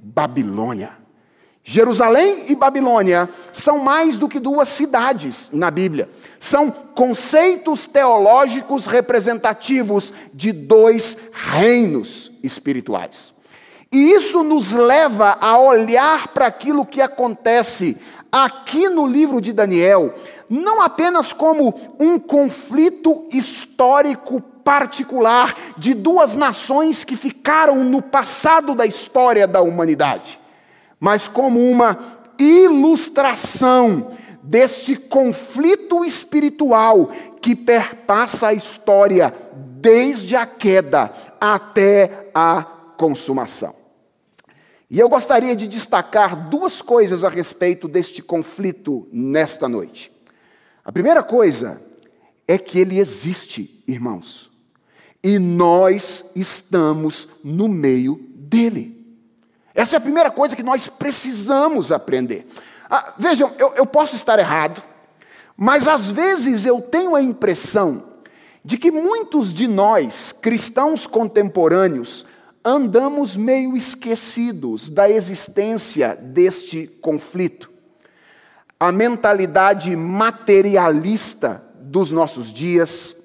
Babilônia. 0.00 0.92
Jerusalém 1.64 2.44
e 2.46 2.54
Babilônia 2.54 3.28
são 3.52 3.80
mais 3.80 4.16
do 4.16 4.28
que 4.28 4.38
duas 4.38 4.68
cidades 4.68 5.50
na 5.52 5.72
Bíblia. 5.72 6.08
São 6.38 6.70
conceitos 6.70 7.84
teológicos 7.84 8.86
representativos 8.86 10.12
de 10.32 10.52
dois 10.52 11.18
reinos 11.32 12.30
espirituais. 12.44 13.34
E 13.90 14.12
isso 14.12 14.44
nos 14.44 14.70
leva 14.70 15.36
a 15.40 15.58
olhar 15.58 16.28
para 16.28 16.46
aquilo 16.46 16.86
que 16.86 17.00
acontece 17.00 17.96
aqui 18.30 18.88
no 18.88 19.06
livro 19.06 19.40
de 19.40 19.52
Daniel, 19.52 20.14
não 20.48 20.80
apenas 20.80 21.32
como 21.32 21.74
um 21.98 22.18
conflito 22.18 23.26
histórico 23.32 24.40
particular 24.40 25.56
de 25.76 25.94
duas 25.94 26.34
nações 26.34 27.04
que 27.04 27.16
ficaram 27.16 27.84
no 27.84 28.02
passado 28.02 28.74
da 28.74 28.86
história 28.86 29.46
da 29.46 29.62
humanidade, 29.62 30.38
mas 31.00 31.26
como 31.26 31.58
uma 31.58 31.98
ilustração 32.38 34.08
deste 34.42 34.96
conflito 34.96 36.04
espiritual 36.04 37.10
que 37.40 37.54
perpassa 37.54 38.48
a 38.48 38.54
história 38.54 39.34
desde 39.80 40.36
a 40.36 40.46
queda 40.46 41.12
até 41.40 42.30
a 42.34 42.62
consumação. 42.96 43.77
E 44.90 44.98
eu 44.98 45.08
gostaria 45.08 45.54
de 45.54 45.68
destacar 45.68 46.48
duas 46.48 46.80
coisas 46.80 47.22
a 47.22 47.28
respeito 47.28 47.86
deste 47.86 48.22
conflito 48.22 49.06
nesta 49.12 49.68
noite. 49.68 50.10
A 50.82 50.90
primeira 50.90 51.22
coisa 51.22 51.82
é 52.46 52.56
que 52.56 52.78
ele 52.78 52.98
existe, 52.98 53.82
irmãos, 53.86 54.50
e 55.22 55.38
nós 55.38 56.30
estamos 56.34 57.28
no 57.44 57.68
meio 57.68 58.18
dele. 58.34 58.96
Essa 59.74 59.96
é 59.96 59.98
a 59.98 60.00
primeira 60.00 60.30
coisa 60.30 60.56
que 60.56 60.62
nós 60.62 60.88
precisamos 60.88 61.92
aprender. 61.92 62.46
Ah, 62.88 63.14
vejam, 63.18 63.52
eu, 63.58 63.74
eu 63.74 63.84
posso 63.84 64.16
estar 64.16 64.38
errado, 64.38 64.82
mas 65.54 65.86
às 65.86 66.10
vezes 66.10 66.64
eu 66.64 66.80
tenho 66.80 67.14
a 67.14 67.20
impressão 67.20 68.14
de 68.64 68.78
que 68.78 68.90
muitos 68.90 69.52
de 69.52 69.68
nós, 69.68 70.32
cristãos 70.32 71.06
contemporâneos, 71.06 72.24
andamos 72.68 73.34
meio 73.34 73.74
esquecidos 73.74 74.90
da 74.90 75.08
existência 75.08 76.14
deste 76.14 76.86
conflito. 77.00 77.70
A 78.78 78.92
mentalidade 78.92 79.96
materialista 79.96 81.64
dos 81.80 82.12
nossos 82.12 82.52
dias, 82.52 83.16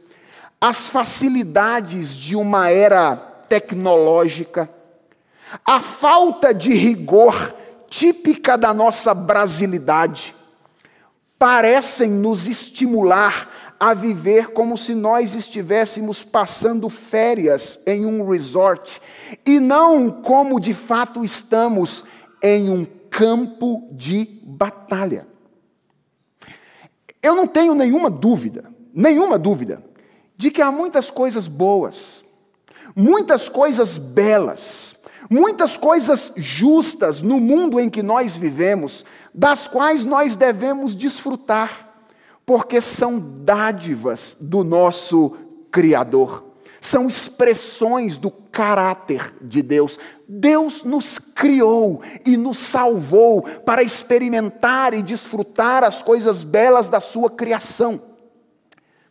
as 0.61 0.87
facilidades 0.87 2.15
de 2.15 2.37
uma 2.37 2.69
era 2.69 3.17
tecnológica, 3.49 4.69
a 5.65 5.81
falta 5.81 6.53
de 6.53 6.73
rigor 6.73 7.53
típica 7.89 8.57
da 8.57 8.73
nossa 8.73 9.13
brasilidade, 9.13 10.33
parecem 11.37 12.09
nos 12.09 12.47
estimular 12.47 13.62
a 13.83 13.93
viver 13.93 14.51
como 14.51 14.77
se 14.77 14.95
nós 14.95 15.35
estivéssemos 15.35 16.23
passando 16.23 16.89
férias 16.89 17.83
em 17.85 18.05
um 18.05 18.25
resort 18.25 19.01
e 19.45 19.59
não 19.59 20.09
como 20.09 20.57
de 20.57 20.73
fato 20.73 21.21
estamos 21.21 22.05
em 22.41 22.69
um 22.69 22.85
campo 22.85 23.89
de 23.91 24.39
batalha. 24.41 25.27
Eu 27.21 27.35
não 27.35 27.45
tenho 27.45 27.75
nenhuma 27.75 28.09
dúvida, 28.09 28.71
nenhuma 28.93 29.37
dúvida, 29.37 29.83
de 30.37 30.49
que 30.49 30.61
há 30.61 30.71
muitas 30.71 31.11
coisas 31.11 31.45
boas, 31.45 32.23
muitas 32.95 33.49
coisas 33.49 33.97
belas, 33.97 34.95
muitas 35.29 35.75
coisas 35.75 36.31
justas 36.37 37.21
no 37.21 37.37
mundo 37.37 37.81
em 37.81 37.89
que 37.89 38.01
nós 38.01 38.33
vivemos, 38.33 39.03
das 39.33 39.67
quais 39.67 40.05
nós 40.05 40.37
devemos 40.37 40.95
desfrutar 40.95 41.92
porque 42.45 42.81
são 42.81 43.19
dádivas 43.19 44.37
do 44.39 44.63
nosso 44.63 45.37
Criador, 45.71 46.45
são 46.79 47.07
expressões 47.07 48.17
do 48.17 48.29
caráter 48.29 49.33
de 49.41 49.61
Deus. 49.61 49.97
Deus 50.27 50.83
nos 50.83 51.17
criou 51.17 52.01
e 52.25 52.37
nos 52.37 52.57
salvou 52.57 53.41
para 53.41 53.81
experimentar 53.81 54.93
e 54.93 55.01
desfrutar 55.01 55.83
as 55.83 56.03
coisas 56.03 56.43
belas 56.43 56.89
da 56.89 56.99
sua 56.99 57.29
criação. 57.29 58.01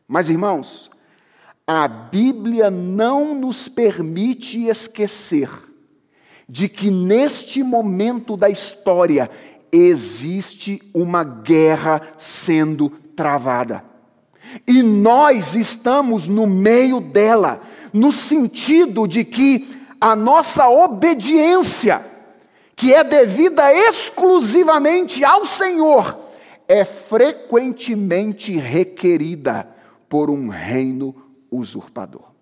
Mas, 0.06 0.28
irmãos, 0.28 0.90
a 1.66 1.88
Bíblia 1.88 2.70
não 2.70 3.34
nos 3.34 3.68
permite 3.68 4.66
esquecer 4.68 5.48
de 6.48 6.68
que 6.68 6.90
neste 6.90 7.62
momento 7.62 8.36
da 8.36 8.50
história 8.50 9.30
existe 9.72 10.82
uma 10.92 11.24
guerra 11.24 12.12
sendo 12.18 12.92
travada. 13.16 13.84
E 14.66 14.82
nós 14.82 15.54
estamos 15.54 16.28
no 16.28 16.46
meio 16.46 17.00
dela, 17.00 17.62
no 17.92 18.12
sentido 18.12 19.06
de 19.06 19.24
que 19.24 19.80
a 20.00 20.16
nossa 20.16 20.68
obediência, 20.68 22.04
que 22.74 22.92
é 22.92 23.04
devida 23.04 23.72
exclusivamente 23.72 25.24
ao 25.24 25.46
Senhor, 25.46 26.18
é 26.66 26.84
frequentemente 26.84 28.56
requerida 28.56 29.68
por 30.08 30.30
um 30.30 30.48
reino 30.48 31.14
usurpador. 31.50 32.32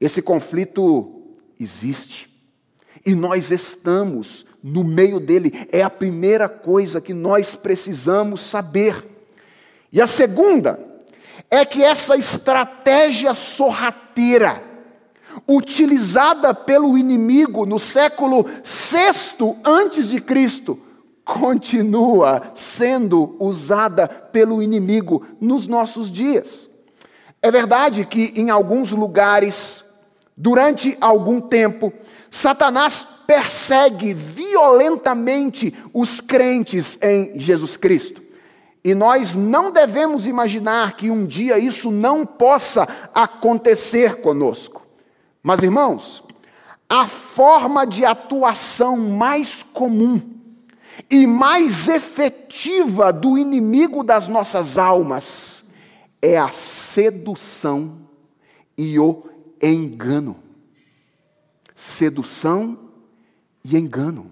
Esse 0.00 0.22
conflito 0.22 1.22
existe 1.58 2.30
e 3.04 3.14
nós 3.14 3.50
estamos 3.50 4.44
no 4.62 4.82
meio 4.82 5.20
dele, 5.20 5.68
é 5.70 5.80
a 5.80 5.88
primeira 5.88 6.48
coisa 6.48 7.00
que 7.00 7.14
nós 7.14 7.54
precisamos 7.54 8.40
saber. 8.40 9.15
E 9.92 10.00
a 10.00 10.06
segunda 10.06 10.78
é 11.50 11.64
que 11.64 11.82
essa 11.82 12.16
estratégia 12.16 13.34
sorrateira, 13.34 14.62
utilizada 15.46 16.54
pelo 16.54 16.96
inimigo 16.96 17.66
no 17.66 17.78
século 17.78 18.44
VI 18.64 19.56
antes 19.64 20.08
de 20.08 20.20
Cristo, 20.20 20.78
continua 21.24 22.52
sendo 22.54 23.36
usada 23.38 24.08
pelo 24.08 24.62
inimigo 24.62 25.26
nos 25.40 25.66
nossos 25.66 26.10
dias. 26.10 26.68
É 27.42 27.50
verdade 27.50 28.04
que 28.04 28.32
em 28.36 28.48
alguns 28.48 28.92
lugares, 28.92 29.84
durante 30.36 30.96
algum 31.00 31.40
tempo, 31.40 31.92
Satanás 32.30 33.06
persegue 33.26 34.14
violentamente 34.14 35.74
os 35.92 36.20
crentes 36.20 36.96
em 37.02 37.38
Jesus 37.38 37.76
Cristo. 37.76 38.25
E 38.86 38.94
nós 38.94 39.34
não 39.34 39.72
devemos 39.72 40.28
imaginar 40.28 40.96
que 40.96 41.10
um 41.10 41.26
dia 41.26 41.58
isso 41.58 41.90
não 41.90 42.24
possa 42.24 42.86
acontecer 43.12 44.20
conosco. 44.20 44.86
Mas, 45.42 45.64
irmãos, 45.64 46.22
a 46.88 47.08
forma 47.08 47.84
de 47.84 48.04
atuação 48.04 48.96
mais 48.96 49.60
comum 49.60 50.22
e 51.10 51.26
mais 51.26 51.88
efetiva 51.88 53.12
do 53.12 53.36
inimigo 53.36 54.04
das 54.04 54.28
nossas 54.28 54.78
almas 54.78 55.64
é 56.22 56.38
a 56.38 56.52
sedução 56.52 57.98
e 58.78 59.00
o 59.00 59.24
engano. 59.60 60.36
Sedução 61.74 62.78
e 63.64 63.76
engano. 63.76 64.30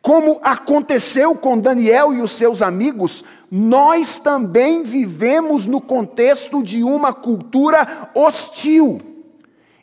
Como 0.00 0.38
aconteceu 0.40 1.34
com 1.34 1.58
Daniel 1.58 2.14
e 2.14 2.22
os 2.22 2.30
seus 2.30 2.62
amigos, 2.62 3.24
nós 3.50 4.18
também 4.18 4.82
vivemos 4.82 5.66
no 5.66 5.80
contexto 5.80 6.62
de 6.62 6.82
uma 6.82 7.12
cultura 7.12 8.10
hostil. 8.14 9.00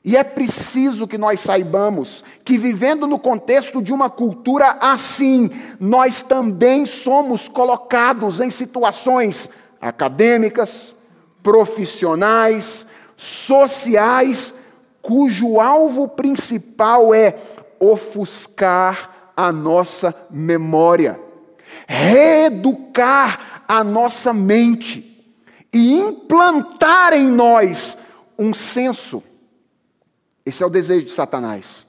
E 0.05 0.17
é 0.17 0.23
preciso 0.23 1.07
que 1.07 1.17
nós 1.17 1.39
saibamos 1.39 2.25
que, 2.43 2.57
vivendo 2.57 3.07
no 3.07 3.17
contexto 3.17 3.81
de 3.81 3.93
uma 3.93 4.09
cultura 4.09 4.77
assim, 4.81 5.49
nós 5.79 6.21
também 6.21 6.85
somos 6.85 7.47
colocados 7.47 8.41
em 8.41 8.51
situações 8.51 9.49
acadêmicas, 9.79 10.93
profissionais, 11.41 12.85
sociais, 13.15 14.53
cujo 15.01 15.59
alvo 15.61 16.09
principal 16.09 17.13
é 17.13 17.37
ofuscar 17.79 19.31
a 19.35 19.51
nossa 19.51 20.13
memória, 20.29 21.19
reeducar 21.87 23.52
a 23.73 23.83
nossa 23.83 24.31
mente 24.31 25.25
e 25.73 25.93
implantar 25.93 27.11
em 27.11 27.27
nós 27.27 27.97
um 28.37 28.53
senso. 28.53 29.23
Esse 30.45 30.61
é 30.61 30.65
o 30.65 30.69
desejo 30.69 31.07
de 31.07 31.11
Satanás, 31.11 31.87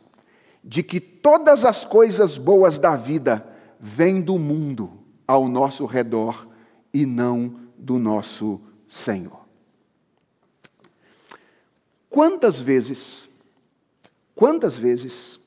de 0.65 0.83
que 0.83 0.99
todas 0.99 1.63
as 1.63 1.85
coisas 1.85 2.39
boas 2.39 2.79
da 2.79 2.97
vida 2.97 3.47
vêm 3.79 4.23
do 4.23 4.39
mundo 4.39 4.93
ao 5.29 5.47
nosso 5.47 5.85
redor 5.85 6.49
e 6.91 7.05
não 7.05 7.55
do 7.77 7.99
nosso 7.99 8.63
Senhor. 8.89 9.45
Quantas 12.09 12.59
vezes, 12.59 13.29
quantas 14.35 14.79
vezes, 14.79 15.39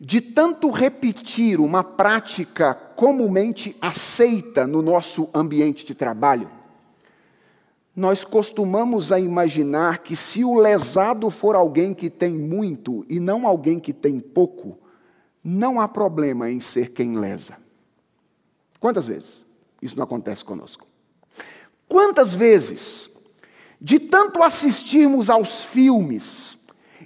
de 0.00 0.22
tanto 0.22 0.70
repetir 0.70 1.60
uma 1.60 1.84
prática 1.84 2.72
comumente 2.72 3.76
aceita 3.82 4.66
no 4.66 4.80
nosso 4.80 5.28
ambiente 5.34 5.84
de 5.84 5.94
trabalho, 5.94 6.48
nós 7.94 8.24
costumamos 8.24 9.12
a 9.12 9.20
imaginar 9.20 9.98
que 9.98 10.16
se 10.16 10.42
o 10.42 10.54
lesado 10.54 11.28
for 11.28 11.54
alguém 11.54 11.92
que 11.92 12.08
tem 12.08 12.32
muito 12.32 13.04
e 13.10 13.20
não 13.20 13.46
alguém 13.46 13.78
que 13.78 13.92
tem 13.92 14.18
pouco, 14.18 14.78
não 15.44 15.78
há 15.78 15.86
problema 15.86 16.50
em 16.50 16.62
ser 16.62 16.92
quem 16.92 17.18
lesa. 17.18 17.58
Quantas 18.78 19.06
vezes 19.06 19.44
isso 19.82 19.96
não 19.96 20.04
acontece 20.04 20.42
conosco? 20.42 20.86
Quantas 21.86 22.32
vezes, 22.32 23.10
de 23.78 23.98
tanto 23.98 24.42
assistirmos 24.42 25.28
aos 25.28 25.64
filmes 25.66 26.56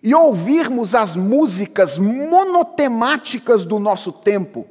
e 0.04 0.14
ouvirmos 0.14 0.94
as 0.94 1.16
músicas 1.16 1.96
monotemáticas 1.96 3.64
do 3.64 3.78
nosso 3.78 4.12
tempo, 4.12 4.66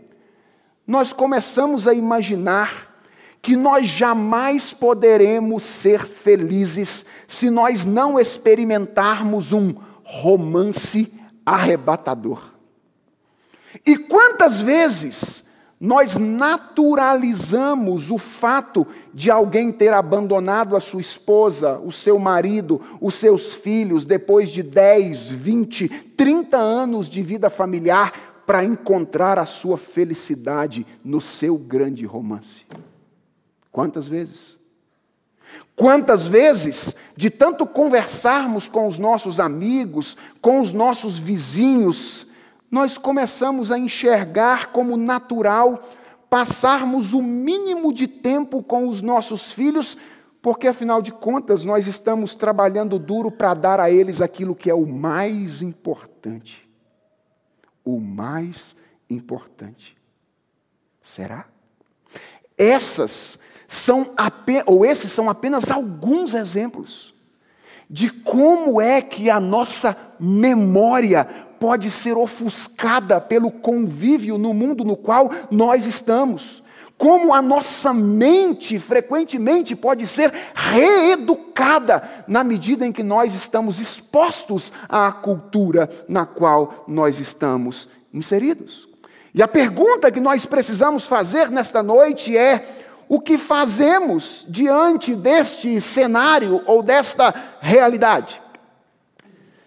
nós 0.86 1.12
começamos 1.12 1.88
a 1.88 1.93
imaginar 1.96 2.93
que 3.41 3.56
nós 3.56 3.88
jamais 3.88 4.72
poderemos 4.72 5.63
ser 5.63 6.06
felizes 6.06 7.04
se 7.28 7.50
nós 7.50 7.84
não 7.84 8.19
experimentarmos 8.19 9.52
um 9.52 9.74
romance 10.04 11.12
arrebatador. 11.43 12.54
E 13.84 13.98
quantas 13.98 14.62
vezes 14.62 15.46
nós 15.84 16.15
naturalizamos 16.15 18.10
o 18.10 18.17
fato 18.17 18.88
de 19.13 19.30
alguém 19.30 19.69
ter 19.69 19.91
abandonado 19.91 20.78
a 20.78 20.80
sua 20.80 21.02
esposa, 21.02 21.78
o 21.78 21.91
seu 21.91 22.17
marido, 22.17 22.82
os 23.02 23.15
seus 23.15 23.54
filhos, 23.54 24.06
depois 24.06 24.50
de 24.50 24.63
10, 24.63 25.32
20, 25.32 25.89
30 26.15 26.56
anos 26.56 27.10
de 27.10 27.22
vida 27.22 27.50
familiar, 27.50 28.43
para 28.46 28.63
encontrar 28.63 29.38
a 29.38 29.46
sua 29.46 29.78
felicidade 29.78 30.88
no 31.04 31.19
seu 31.19 31.58
grande 31.58 32.06
romance. 32.06 32.63
Quantas 33.69 34.08
vezes? 34.08 34.58
Quantas 35.76 36.26
vezes, 36.26 36.96
de 37.17 37.30
tanto 37.30 37.65
conversarmos 37.67 38.69
com 38.69 38.88
os 38.88 38.98
nossos 38.98 39.38
amigos, 39.38 40.15
com 40.39 40.62
os 40.62 40.72
nossos 40.72 41.19
vizinhos, 41.19 42.28
nós 42.73 42.97
começamos 42.97 43.69
a 43.69 43.77
enxergar 43.77 44.71
como 44.71 44.97
natural 44.97 45.88
passarmos 46.27 47.13
o 47.13 47.21
mínimo 47.21 47.93
de 47.93 48.07
tempo 48.07 48.63
com 48.63 48.88
os 48.88 48.99
nossos 48.99 49.51
filhos, 49.51 49.95
porque 50.41 50.67
afinal 50.67 50.99
de 50.99 51.12
contas 51.12 51.63
nós 51.63 51.86
estamos 51.86 52.33
trabalhando 52.33 52.97
duro 52.97 53.29
para 53.29 53.53
dar 53.53 53.79
a 53.79 53.91
eles 53.91 54.21
aquilo 54.21 54.55
que 54.55 54.71
é 54.71 54.73
o 54.73 54.88
mais 54.88 55.62
importante. 55.62 56.67
O 57.86 57.99
mais 57.99 58.75
importante. 59.07 59.95
Será? 60.99 61.45
Essas 62.57 63.38
são 63.67 64.15
ou 64.65 64.83
esses 64.83 65.12
são 65.12 65.29
apenas 65.29 65.69
alguns 65.69 66.33
exemplos 66.33 67.13
de 67.88 68.09
como 68.09 68.81
é 68.81 68.99
que 68.99 69.29
a 69.29 69.39
nossa 69.39 69.95
memória 70.19 71.27
pode 71.63 71.89
ser 71.89 72.17
ofuscada 72.17 73.21
pelo 73.21 73.49
convívio 73.49 74.38
no 74.38 74.54
mundo 74.54 74.84
no 74.84 74.97
qual 74.97 75.32
nós 75.49 75.88
estamos. 75.88 76.62
Como 76.97 77.34
a 77.34 77.41
nossa 77.41 77.93
mente 77.93 78.78
frequentemente 78.78 79.73
pode 79.73 80.06
ser 80.06 80.34
reeducada 80.54 82.26
na 82.28 82.43
medida 82.43 82.86
em 82.86 82.91
que 82.91 83.02
nós 83.02 83.34
estamos 83.34 83.80
expostos 83.80 84.73
à 84.89 85.10
cultura 85.10 85.89
na 86.06 86.26
qual 86.26 86.84
nós 86.86 87.17
estamos 87.21 87.88
inseridos. 88.13 88.89
E 89.34 89.41
a 89.41 89.47
pergunta 89.47 90.12
que 90.12 90.19
nós 90.19 90.45
precisamos 90.45 91.08
fazer 91.08 91.49
nesta 91.49 91.82
noite 91.82 92.38
é: 92.38 92.84
o 93.08 93.21
que 93.21 93.38
fazemos 93.38 94.45
diante 94.49 95.15
deste 95.15 95.80
cenário 95.80 96.62
ou 96.65 96.84
desta 96.84 97.34
realidade? 97.62 98.41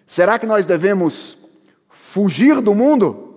Será 0.05 0.37
que 0.37 0.45
nós 0.45 0.63
devemos 0.63 1.36
fugir 2.07 2.61
do 2.61 2.73
mundo 2.73 3.35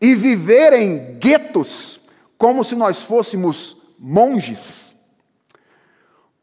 e 0.00 0.16
viver 0.16 0.72
em 0.72 1.16
guetos 1.16 2.00
como 2.36 2.64
se 2.64 2.74
nós 2.74 3.02
fôssemos 3.02 3.76
monges? 3.96 4.92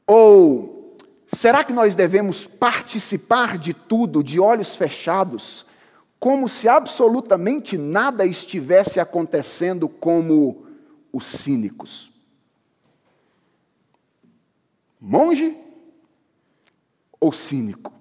Ou 0.08 0.96
será 1.28 1.64
que 1.64 1.74
nós 1.74 1.94
devemos 1.94 2.46
participar 2.46 3.58
de 3.58 3.74
tudo 3.74 4.24
de 4.24 4.40
olhos 4.40 4.76
fechados, 4.76 5.66
como 6.20 6.48
se 6.48 6.70
absolutamente 6.70 7.78
nada 7.78 8.26
estivesse 8.26 9.00
acontecendo 9.00 9.90
como 9.90 10.66
os 11.12 11.26
cínicos? 11.26 12.10
Monge 15.00 15.58
ou 17.20 17.34
cínico? 17.34 18.01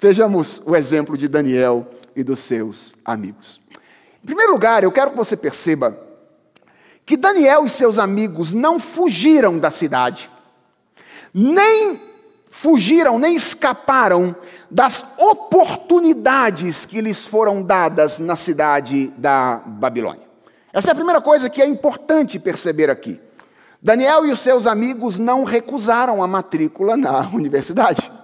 Vejamos 0.00 0.62
o 0.64 0.74
exemplo 0.74 1.14
de 1.14 1.28
Daniel 1.28 1.86
e 2.16 2.24
dos 2.24 2.40
seus 2.40 2.94
amigos. 3.04 3.60
Em 4.22 4.26
primeiro 4.26 4.50
lugar, 4.50 4.82
eu 4.82 4.90
quero 4.90 5.10
que 5.10 5.16
você 5.16 5.36
perceba 5.36 5.94
que 7.04 7.18
Daniel 7.18 7.66
e 7.66 7.68
seus 7.68 7.98
amigos 7.98 8.54
não 8.54 8.78
fugiram 8.78 9.58
da 9.58 9.70
cidade, 9.70 10.30
nem 11.34 12.00
fugiram, 12.48 13.18
nem 13.18 13.36
escaparam 13.36 14.34
das 14.70 15.04
oportunidades 15.18 16.86
que 16.86 17.02
lhes 17.02 17.26
foram 17.26 17.62
dadas 17.62 18.18
na 18.18 18.36
cidade 18.36 19.08
da 19.18 19.60
Babilônia. 19.66 20.24
Essa 20.72 20.88
é 20.88 20.92
a 20.92 20.94
primeira 20.94 21.20
coisa 21.20 21.50
que 21.50 21.60
é 21.60 21.66
importante 21.66 22.38
perceber 22.38 22.88
aqui. 22.88 23.20
Daniel 23.82 24.24
e 24.24 24.32
os 24.32 24.40
seus 24.40 24.66
amigos 24.66 25.18
não 25.18 25.44
recusaram 25.44 26.22
a 26.22 26.26
matrícula 26.26 26.96
na 26.96 27.28
universidade. 27.34 28.19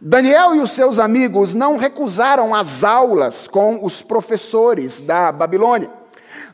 Daniel 0.00 0.54
e 0.54 0.60
os 0.60 0.70
seus 0.72 0.98
amigos 0.98 1.54
não 1.54 1.76
recusaram 1.76 2.54
as 2.54 2.84
aulas 2.84 3.48
com 3.48 3.84
os 3.84 4.00
professores 4.00 5.00
da 5.00 5.32
Babilônia. 5.32 5.90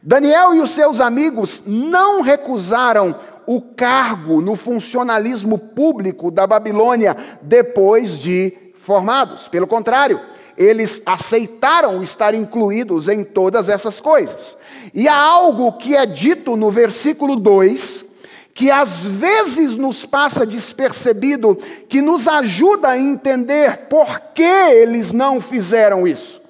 Daniel 0.02 0.54
e 0.54 0.60
os 0.60 0.70
seus 0.70 1.00
amigos 1.00 1.62
não 1.66 2.22
recusaram 2.22 3.14
o 3.46 3.60
cargo 3.60 4.40
no 4.40 4.56
funcionalismo 4.56 5.58
público 5.58 6.30
da 6.30 6.46
Babilônia 6.46 7.16
depois 7.42 8.18
de 8.18 8.56
formados. 8.76 9.46
Pelo 9.48 9.66
contrário, 9.66 10.18
eles 10.56 11.02
aceitaram 11.04 12.02
estar 12.02 12.34
incluídos 12.34 13.08
em 13.08 13.24
todas 13.24 13.68
essas 13.68 14.00
coisas. 14.00 14.56
E 14.94 15.06
há 15.06 15.16
algo 15.18 15.72
que 15.72 15.94
é 15.94 16.06
dito 16.06 16.56
no 16.56 16.70
versículo 16.70 17.36
2 17.36 18.13
que 18.54 18.70
às 18.70 19.00
vezes 19.00 19.76
nos 19.76 20.06
passa 20.06 20.46
despercebido, 20.46 21.58
que 21.88 22.00
nos 22.00 22.28
ajuda 22.28 22.90
a 22.90 22.98
entender 22.98 23.88
por 23.88 24.20
que 24.32 24.42
eles 24.42 25.12
não 25.12 25.40
fizeram 25.40 26.06
isso. 26.06 26.40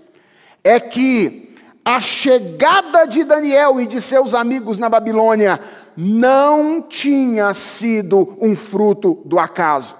É 0.63 0.79
que 0.79 1.55
a 1.83 2.01
chegada 2.01 3.07
de 3.07 3.25
Daniel 3.25 3.81
e 3.81 3.87
de 3.87 4.03
seus 4.03 4.35
amigos 4.35 4.77
na 4.77 4.89
Babilônia 4.91 5.59
não 5.97 6.83
tinha 6.83 7.55
sido 7.55 8.37
um 8.39 8.55
fruto 8.55 9.23
do 9.25 9.39
acaso. 9.39 9.97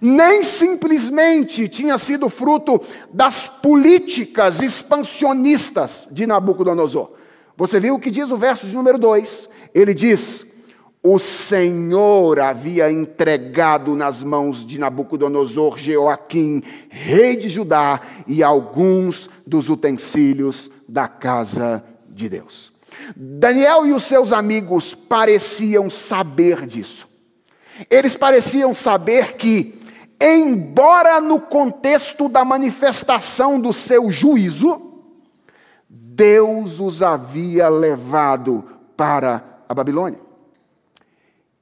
Nem 0.00 0.42
simplesmente 0.42 1.68
tinha 1.68 1.98
sido 1.98 2.28
fruto 2.28 2.80
das 3.12 3.46
políticas 3.46 4.60
expansionistas 4.60 6.08
de 6.10 6.26
Nabucodonosor. 6.26 7.10
Você 7.56 7.78
viu 7.78 7.94
o 7.94 8.00
que 8.00 8.10
diz 8.10 8.30
o 8.30 8.36
verso 8.36 8.66
de 8.66 8.74
número 8.74 8.98
2? 8.98 9.48
Ele 9.72 9.94
diz: 9.94 10.53
O 11.06 11.18
Senhor 11.18 12.40
havia 12.40 12.90
entregado 12.90 13.94
nas 13.94 14.22
mãos 14.22 14.66
de 14.66 14.78
Nabucodonosor, 14.78 15.76
Jeoaquim, 15.76 16.62
rei 16.88 17.36
de 17.36 17.50
Judá, 17.50 18.00
e 18.26 18.42
alguns 18.42 19.28
dos 19.46 19.68
utensílios 19.68 20.70
da 20.88 21.06
casa 21.06 21.84
de 22.08 22.26
Deus. 22.30 22.72
Daniel 23.14 23.84
e 23.84 23.92
os 23.92 24.04
seus 24.04 24.32
amigos 24.32 24.94
pareciam 24.94 25.90
saber 25.90 26.66
disso. 26.66 27.06
Eles 27.90 28.16
pareciam 28.16 28.72
saber 28.72 29.36
que, 29.36 29.78
embora 30.18 31.20
no 31.20 31.38
contexto 31.38 32.30
da 32.30 32.46
manifestação 32.46 33.60
do 33.60 33.74
seu 33.74 34.10
juízo, 34.10 35.02
Deus 35.86 36.80
os 36.80 37.02
havia 37.02 37.68
levado 37.68 38.64
para 38.96 39.44
a 39.68 39.74
Babilônia. 39.74 40.23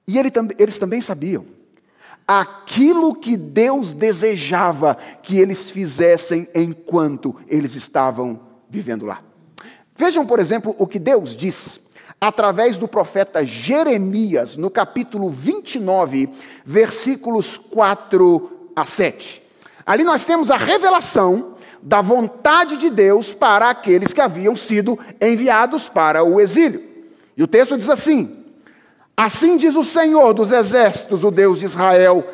E 0.07 0.19
ele, 0.19 0.33
eles 0.59 0.79
também 0.79 1.01
sabiam 1.01 1.47
aquilo 2.27 3.15
que 3.15 3.37
Deus 3.37 3.93
desejava 3.93 4.97
que 5.23 5.39
eles 5.39 5.71
fizessem 5.71 6.49
enquanto 6.55 7.37
eles 7.49 7.75
estavam 7.75 8.41
vivendo 8.69 9.05
lá. 9.05 9.21
Vejam, 9.97 10.25
por 10.25 10.39
exemplo, 10.39 10.75
o 10.79 10.87
que 10.87 10.99
Deus 10.99 11.37
diz 11.37 11.81
através 12.21 12.79
do 12.79 12.87
profeta 12.87 13.45
Jeremias, 13.45 14.57
no 14.57 14.71
capítulo 14.71 15.29
29, 15.29 16.31
versículos 16.65 17.59
4 17.59 18.71
a 18.77 18.87
7. 18.87 19.43
Ali 19.85 20.05
nós 20.05 20.25
temos 20.25 20.51
a 20.51 20.57
revelação 20.57 21.57
da 21.83 22.01
vontade 22.01 22.77
de 22.77 22.89
Deus 22.89 23.35
para 23.35 23.69
aqueles 23.69 24.13
que 24.13 24.21
haviam 24.21 24.55
sido 24.55 24.97
enviados 25.21 25.89
para 25.89 26.23
o 26.23 26.41
exílio. 26.41 26.81
E 27.37 27.43
o 27.43 27.49
texto 27.49 27.77
diz 27.77 27.89
assim: 27.89 28.42
Assim 29.17 29.57
diz 29.57 29.77
o 29.77 29.85
Senhor 29.85 30.33
dos 30.33 30.53
exércitos, 30.53 31.23
o 31.23 31.31
Deus 31.31 31.59
de 31.59 31.67
Israel, 31.67 32.25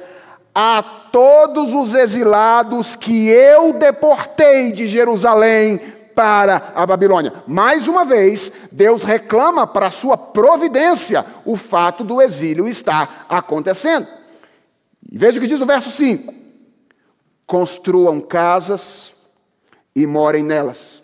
a 0.54 0.82
todos 0.82 1.72
os 1.72 1.94
exilados 1.94 2.96
que 2.96 3.28
eu 3.28 3.72
deportei 3.72 4.72
de 4.72 4.86
Jerusalém 4.86 5.80
para 6.14 6.72
a 6.74 6.84
Babilônia. 6.84 7.44
Mais 7.46 7.86
uma 7.86 8.04
vez, 8.04 8.52
Deus 8.72 9.04
reclama 9.04 9.66
para 9.66 9.90
sua 9.90 10.16
providência 10.16 11.24
o 11.44 11.56
fato 11.56 12.02
do 12.02 12.20
exílio 12.20 12.66
estar 12.66 13.24
acontecendo. 13.28 14.08
Veja 15.12 15.38
o 15.38 15.40
que 15.40 15.46
diz 15.46 15.60
o 15.60 15.66
verso 15.66 15.90
5: 15.90 16.34
Construam 17.46 18.20
casas 18.20 19.14
e 19.94 20.06
morem 20.06 20.42
nelas, 20.42 21.02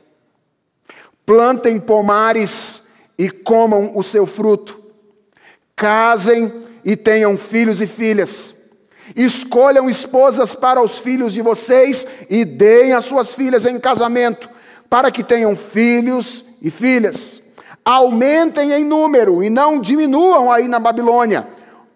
plantem 1.24 1.78
pomares 1.78 2.82
e 3.16 3.30
comam 3.30 3.92
o 3.94 4.02
seu 4.02 4.26
fruto, 4.26 4.83
casem 5.76 6.52
e 6.84 6.96
tenham 6.96 7.36
filhos 7.36 7.80
e 7.80 7.86
filhas. 7.86 8.54
Escolham 9.14 9.88
esposas 9.88 10.54
para 10.54 10.82
os 10.82 10.98
filhos 10.98 11.32
de 11.32 11.42
vocês 11.42 12.06
e 12.30 12.44
deem 12.44 12.92
as 12.92 13.04
suas 13.04 13.34
filhas 13.34 13.66
em 13.66 13.78
casamento 13.78 14.48
para 14.88 15.10
que 15.10 15.22
tenham 15.22 15.56
filhos 15.56 16.44
e 16.62 16.70
filhas. 16.70 17.42
Aumentem 17.84 18.72
em 18.72 18.84
número 18.84 19.42
e 19.42 19.50
não 19.50 19.80
diminuam 19.80 20.50
aí 20.50 20.68
na 20.68 20.78
Babilônia. 20.78 21.46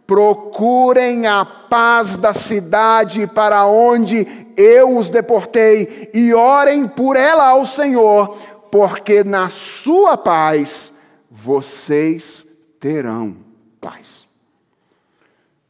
Procurem 0.06 1.26
a 1.26 1.44
paz 1.44 2.16
da 2.16 2.34
cidade 2.34 3.26
para 3.26 3.66
onde 3.66 4.26
eu 4.56 4.96
os 4.96 5.08
deportei 5.08 6.10
e 6.12 6.34
orem 6.34 6.88
por 6.88 7.16
ela 7.16 7.46
ao 7.46 7.64
Senhor, 7.64 8.36
porque 8.70 9.22
na 9.22 9.48
sua 9.48 10.16
paz 10.16 10.92
vocês 11.30 12.44
terão 12.80 13.47
paz. 13.80 14.26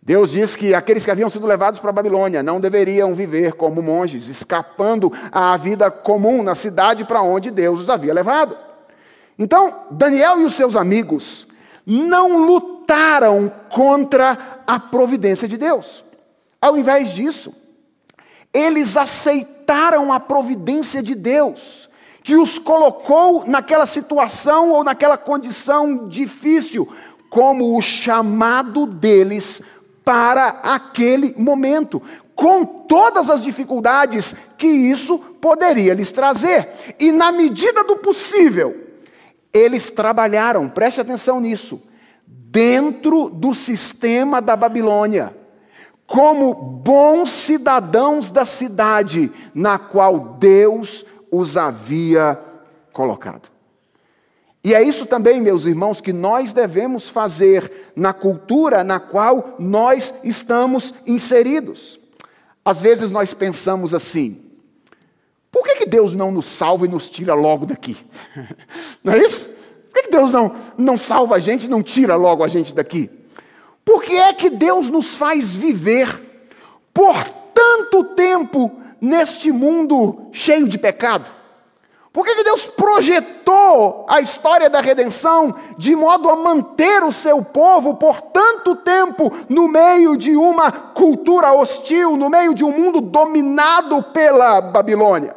Deus 0.01 0.31
diz 0.31 0.57
que 0.57 0.75
aqueles 0.75 1.05
que 1.05 1.11
haviam 1.11 1.29
sido 1.29 1.47
levados 1.47 1.81
para 1.81 1.91
a 1.91 1.93
Babilônia 1.93 2.43
não 2.43 2.59
deveriam 2.59 3.15
viver 3.15 3.53
como 3.53 3.83
monges, 3.83 4.29
escapando 4.29 5.13
à 5.31 5.55
vida 5.59 5.91
comum 5.91 6.43
na 6.43 6.55
cidade 6.55 7.05
para 7.05 7.21
onde 7.21 7.51
Deus 7.51 7.81
os 7.81 7.91
havia 7.91 8.15
levado. 8.15 8.57
Então, 9.39 9.83
Daniel 9.91 10.41
e 10.41 10.45
os 10.45 10.55
seus 10.55 10.77
amigos 10.77 11.47
não 11.85 12.39
lutaram 12.45 13.53
contra 13.71 14.63
a 14.67 14.81
providência 14.81 15.47
de 15.47 15.59
Deus. 15.59 16.03
Ao 16.61 16.77
invés 16.77 17.11
disso, 17.11 17.55
eles 18.53 18.97
aceitaram 18.97 20.13
a 20.13 20.19
providência 20.19 21.03
de 21.03 21.15
Deus, 21.15 21.89
que 22.23 22.35
os 22.37 22.59
colocou 22.59 23.47
naquela 23.47 23.87
situação 23.87 24.71
ou 24.71 24.83
naquela 24.83 25.17
condição 25.17 26.09
difícil, 26.09 26.91
como 27.29 27.77
o 27.77 27.83
chamado 27.83 28.87
deles 28.87 29.63
para 30.05 30.61
aquele 30.63 31.35
momento, 31.37 32.01
com 32.35 32.65
todas 32.65 33.29
as 33.29 33.43
dificuldades 33.43 34.35
que 34.57 34.67
isso 34.67 35.19
poderia 35.19 35.93
lhes 35.93 36.13
trazer. 36.13 36.95
E 36.99 37.13
na 37.13 37.31
medida 37.33 37.85
do 37.85 37.97
possível, 37.97 38.87
eles 39.53 39.91
trabalharam, 39.91 40.69
preste 40.69 41.01
atenção 41.01 41.41
nisso, 41.41 41.83
dentro 42.27 43.29
do 43.29 43.55
sistema 43.55 44.41
da 44.41 44.57
Babilônia, 44.57 45.37
como 46.07 46.55
bons 46.55 47.31
cidadãos 47.31 48.31
da 48.31 48.47
cidade 48.47 49.31
na 49.55 49.79
qual 49.79 50.37
Deus 50.39 51.05
os 51.31 51.57
havia 51.57 52.41
colocado. 52.93 53.58
E 54.69 54.75
é 54.75 54.83
isso 54.83 55.07
também, 55.07 55.41
meus 55.41 55.65
irmãos, 55.65 55.99
que 55.99 56.13
nós 56.13 56.53
devemos 56.53 57.09
fazer 57.09 57.91
na 57.97 58.13
cultura 58.13 58.85
na 58.85 59.01
qual 59.01 59.55
nós 59.59 60.13
estamos 60.23 60.93
inseridos. 61.07 61.99
Às 62.63 62.79
vezes 62.79 63.11
nós 63.11 63.33
pensamos 63.33 63.95
assim: 63.95 64.39
por 65.51 65.65
que, 65.65 65.77
que 65.77 65.87
Deus 65.87 66.15
não 66.15 66.31
nos 66.31 66.45
salva 66.45 66.85
e 66.85 66.91
nos 66.91 67.09
tira 67.09 67.33
logo 67.33 67.65
daqui? 67.65 67.97
Não 69.03 69.15
é 69.15 69.21
isso? 69.21 69.49
Por 69.49 69.95
que, 69.95 70.03
que 70.03 70.11
Deus 70.11 70.31
não, 70.31 70.55
não 70.77 70.99
salva 70.99 71.37
a 71.37 71.41
gente 71.41 71.65
e 71.65 71.69
não 71.69 71.83
tira 71.83 72.15
logo 72.15 72.45
a 72.45 72.49
gente 72.49 72.75
daqui? 72.75 73.09
Por 73.83 74.03
que 74.03 74.19
é 74.19 74.35
que 74.35 74.51
Deus 74.51 74.91
nos 74.91 75.15
faz 75.15 75.57
viver 75.57 76.15
por 76.93 77.25
tanto 77.55 78.05
tempo 78.05 78.71
neste 79.01 79.51
mundo 79.51 80.29
cheio 80.31 80.69
de 80.69 80.77
pecado? 80.77 81.38
Por 82.13 82.25
que, 82.25 82.43
Deus 82.43 82.65
projetou 82.65 84.07
a 84.09 84.21
história 84.21 84.71
da 84.71 84.81
redenção 84.81 85.55
de 85.77 85.95
modo 85.95 86.29
a 86.29 86.37
manter 86.37 87.03
o 87.03 87.13
seu 87.13 87.45
povo 87.45 87.95
por 87.95 88.21
tanto 88.23 88.77
tempo 88.77 89.31
no 89.49 89.69
meio 89.69 90.17
de 90.17 90.35
uma 90.35 90.73
cultura 90.73 91.53
hostil, 91.53 92.17
no 92.17 92.31
meio 92.31 92.55
de 92.55 92.65
um 92.65 92.73
mundo 92.73 93.01
dominado 93.01 94.03
pela 94.03 94.61
Babilônia? 94.61 95.37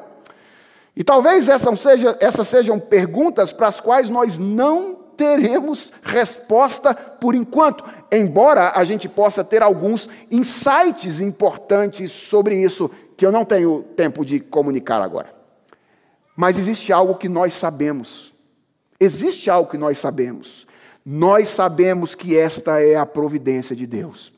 E 0.95 1.03
talvez 1.03 1.49
essas, 1.49 1.79
seja, 1.79 2.17
essas 2.19 2.47
sejam 2.47 2.79
perguntas 2.79 3.51
para 3.51 3.67
as 3.67 3.79
quais 3.79 4.09
nós 4.09 4.37
não 4.37 4.95
teremos 5.15 5.91
resposta 6.01 6.93
por 6.93 7.35
enquanto, 7.35 7.83
embora 8.11 8.71
a 8.75 8.83
gente 8.83 9.07
possa 9.07 9.43
ter 9.43 9.61
alguns 9.61 10.09
insights 10.31 11.19
importantes 11.19 12.11
sobre 12.11 12.55
isso 12.55 12.89
que 13.15 13.25
eu 13.25 13.31
não 13.31 13.45
tenho 13.45 13.83
tempo 13.95 14.25
de 14.25 14.39
comunicar 14.39 15.01
agora. 15.01 15.40
Mas 16.41 16.57
existe 16.57 16.91
algo 16.91 17.13
que 17.13 17.29
nós 17.29 17.53
sabemos. 17.53 18.33
Existe 18.99 19.47
algo 19.47 19.69
que 19.69 19.77
nós 19.77 19.99
sabemos. 19.99 20.65
Nós 21.05 21.49
sabemos 21.49 22.15
que 22.15 22.35
esta 22.35 22.81
é 22.81 22.95
a 22.95 23.05
providência 23.05 23.75
de 23.75 23.85
Deus. 23.85 24.33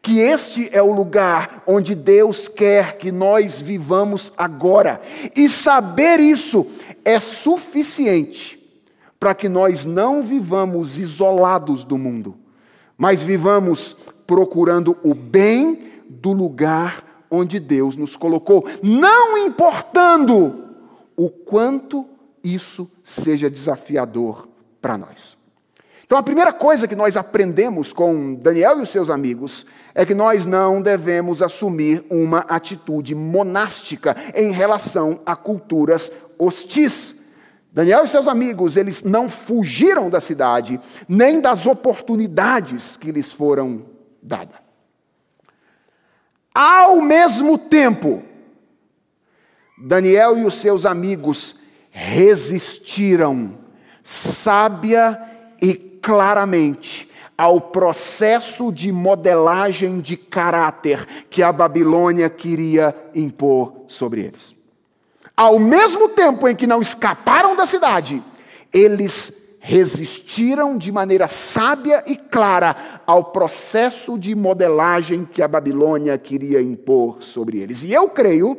Que 0.00 0.20
este 0.20 0.68
é 0.72 0.80
o 0.80 0.94
lugar 0.94 1.64
onde 1.66 1.96
Deus 1.96 2.46
quer 2.46 2.96
que 2.98 3.10
nós 3.10 3.60
vivamos 3.60 4.32
agora. 4.36 5.02
E 5.34 5.50
saber 5.50 6.20
isso 6.20 6.64
é 7.04 7.18
suficiente 7.18 8.64
para 9.18 9.34
que 9.34 9.48
nós 9.48 9.84
não 9.84 10.22
vivamos 10.22 10.96
isolados 10.96 11.82
do 11.82 11.98
mundo, 11.98 12.36
mas 12.96 13.20
vivamos 13.20 13.96
procurando 14.28 14.96
o 15.02 15.12
bem 15.12 15.90
do 16.08 16.32
lugar 16.32 17.04
onde 17.28 17.58
Deus 17.58 17.96
nos 17.96 18.14
colocou, 18.14 18.64
não 18.80 19.36
importando 19.36 20.65
o 21.16 21.30
quanto 21.30 22.06
isso 22.44 22.90
seja 23.02 23.50
desafiador 23.50 24.48
para 24.80 24.98
nós. 24.98 25.36
Então, 26.04 26.16
a 26.16 26.22
primeira 26.22 26.52
coisa 26.52 26.86
que 26.86 26.94
nós 26.94 27.16
aprendemos 27.16 27.92
com 27.92 28.34
Daniel 28.34 28.78
e 28.78 28.82
os 28.82 28.90
seus 28.90 29.10
amigos 29.10 29.66
é 29.92 30.06
que 30.06 30.14
nós 30.14 30.46
não 30.46 30.80
devemos 30.80 31.42
assumir 31.42 32.04
uma 32.08 32.40
atitude 32.40 33.14
monástica 33.14 34.16
em 34.34 34.52
relação 34.52 35.20
a 35.26 35.34
culturas 35.34 36.12
hostis. 36.38 37.16
Daniel 37.72 38.04
e 38.04 38.08
seus 38.08 38.28
amigos, 38.28 38.76
eles 38.76 39.02
não 39.02 39.28
fugiram 39.28 40.08
da 40.08 40.20
cidade, 40.20 40.80
nem 41.08 41.40
das 41.40 41.66
oportunidades 41.66 42.96
que 42.96 43.10
lhes 43.10 43.32
foram 43.32 43.82
dadas. 44.22 44.56
Ao 46.54 47.00
mesmo 47.00 47.58
tempo, 47.58 48.22
Daniel 49.78 50.38
e 50.38 50.44
os 50.44 50.54
seus 50.54 50.86
amigos 50.86 51.56
resistiram 51.90 53.58
sábia 54.02 55.20
e 55.60 55.74
claramente 55.74 57.10
ao 57.36 57.60
processo 57.60 58.72
de 58.72 58.90
modelagem 58.90 60.00
de 60.00 60.16
caráter 60.16 61.06
que 61.28 61.42
a 61.42 61.52
Babilônia 61.52 62.30
queria 62.30 62.94
impor 63.14 63.84
sobre 63.88 64.22
eles. 64.22 64.54
Ao 65.36 65.58
mesmo 65.58 66.08
tempo 66.08 66.48
em 66.48 66.56
que 66.56 66.66
não 66.66 66.80
escaparam 66.80 67.54
da 67.54 67.66
cidade, 67.66 68.22
eles 68.72 69.46
resistiram 69.58 70.78
de 70.78 70.92
maneira 70.92 71.26
sábia 71.26 72.02
e 72.06 72.14
clara 72.14 73.00
ao 73.04 73.24
processo 73.24 74.16
de 74.16 74.34
modelagem 74.34 75.24
que 75.24 75.42
a 75.42 75.48
Babilônia 75.48 76.16
queria 76.16 76.62
impor 76.62 77.20
sobre 77.20 77.58
eles. 77.58 77.82
E 77.82 77.92
eu 77.92 78.08
creio 78.08 78.58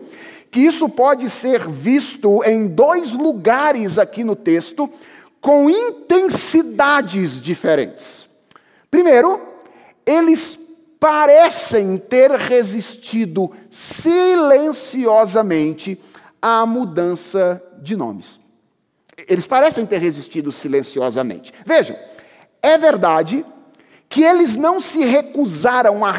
que 0.58 0.66
isso 0.66 0.89
pode 0.89 1.30
ser 1.30 1.70
visto 1.70 2.43
em 2.43 2.66
dois 2.66 3.14
lugares 3.14 3.99
aqui 3.99 4.24
no 4.24 4.36
texto, 4.36 4.89
com 5.39 5.70
intensidades 5.70 7.39
diferentes. 7.39 8.26
Primeiro, 8.89 9.39
eles 10.03 10.58
parecem 10.99 11.99
ter 11.99 12.32
resistido 12.32 13.51
silenciosamente 13.70 16.01
à 16.41 16.66
mudança 16.66 17.64
de 17.80 17.95
nomes. 17.95 18.39
Eles 19.30 19.45
parecem 19.45 19.86
ter 19.86 19.99
resistido 19.99 20.51
silenciosamente. 20.51 21.53
Vejam, 21.68 21.95
é 22.64 22.80
verdade 22.80 23.45
que 24.10 24.24
eles 24.24 24.55
não 24.55 24.80
se 24.80 25.05
recusaram 25.05 26.03
a, 26.03 26.12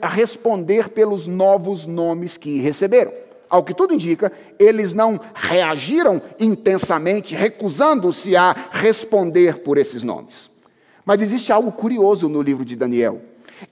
a 0.00 0.08
responder 0.08 0.90
pelos 0.90 1.26
novos 1.26 1.86
nomes 1.86 2.36
que 2.36 2.60
receberam. 2.60 3.29
Ao 3.50 3.64
que 3.64 3.74
tudo 3.74 3.92
indica, 3.92 4.30
eles 4.60 4.94
não 4.94 5.20
reagiram 5.34 6.22
intensamente, 6.38 7.34
recusando-se 7.34 8.36
a 8.36 8.54
responder 8.70 9.58
por 9.58 9.76
esses 9.76 10.04
nomes. 10.04 10.48
Mas 11.04 11.20
existe 11.20 11.52
algo 11.52 11.72
curioso 11.72 12.28
no 12.28 12.40
livro 12.40 12.64
de 12.64 12.76
Daniel. 12.76 13.20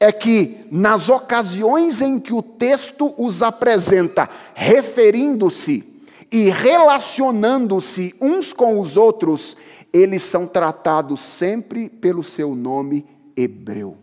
É 0.01 0.11
que, 0.11 0.66
nas 0.70 1.09
ocasiões 1.09 2.03
em 2.03 2.18
que 2.18 2.35
o 2.35 2.43
texto 2.43 3.14
os 3.16 3.41
apresenta, 3.41 4.29
referindo-se 4.53 6.03
e 6.31 6.51
relacionando-se 6.51 8.14
uns 8.20 8.53
com 8.53 8.81
os 8.81 8.97
outros, 8.97 9.57
eles 9.93 10.24
são 10.24 10.47
tratados 10.47 11.20
sempre 11.20 11.89
pelo 11.89 12.24
seu 12.24 12.55
nome 12.55 13.07
hebreu. 13.37 13.97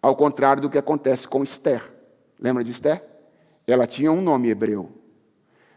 Ao 0.00 0.14
contrário 0.14 0.62
do 0.62 0.70
que 0.70 0.78
acontece 0.78 1.26
com 1.26 1.42
Esther. 1.42 1.82
Lembra 2.38 2.64
de 2.64 2.70
Esther? 2.70 3.09
Ela 3.72 3.86
tinha 3.86 4.10
um 4.10 4.20
nome 4.20 4.48
hebreu. 4.48 4.90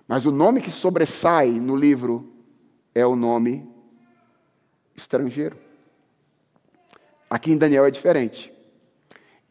Mas 0.07 0.25
o 0.25 0.31
nome 0.31 0.61
que 0.61 0.71
sobressai 0.71 1.49
no 1.49 1.75
livro 1.75 2.31
é 2.93 3.05
o 3.05 3.15
nome 3.15 3.67
estrangeiro. 4.95 5.57
Aqui 7.29 7.51
em 7.51 7.57
Daniel 7.57 7.85
é 7.85 7.91
diferente. 7.91 8.51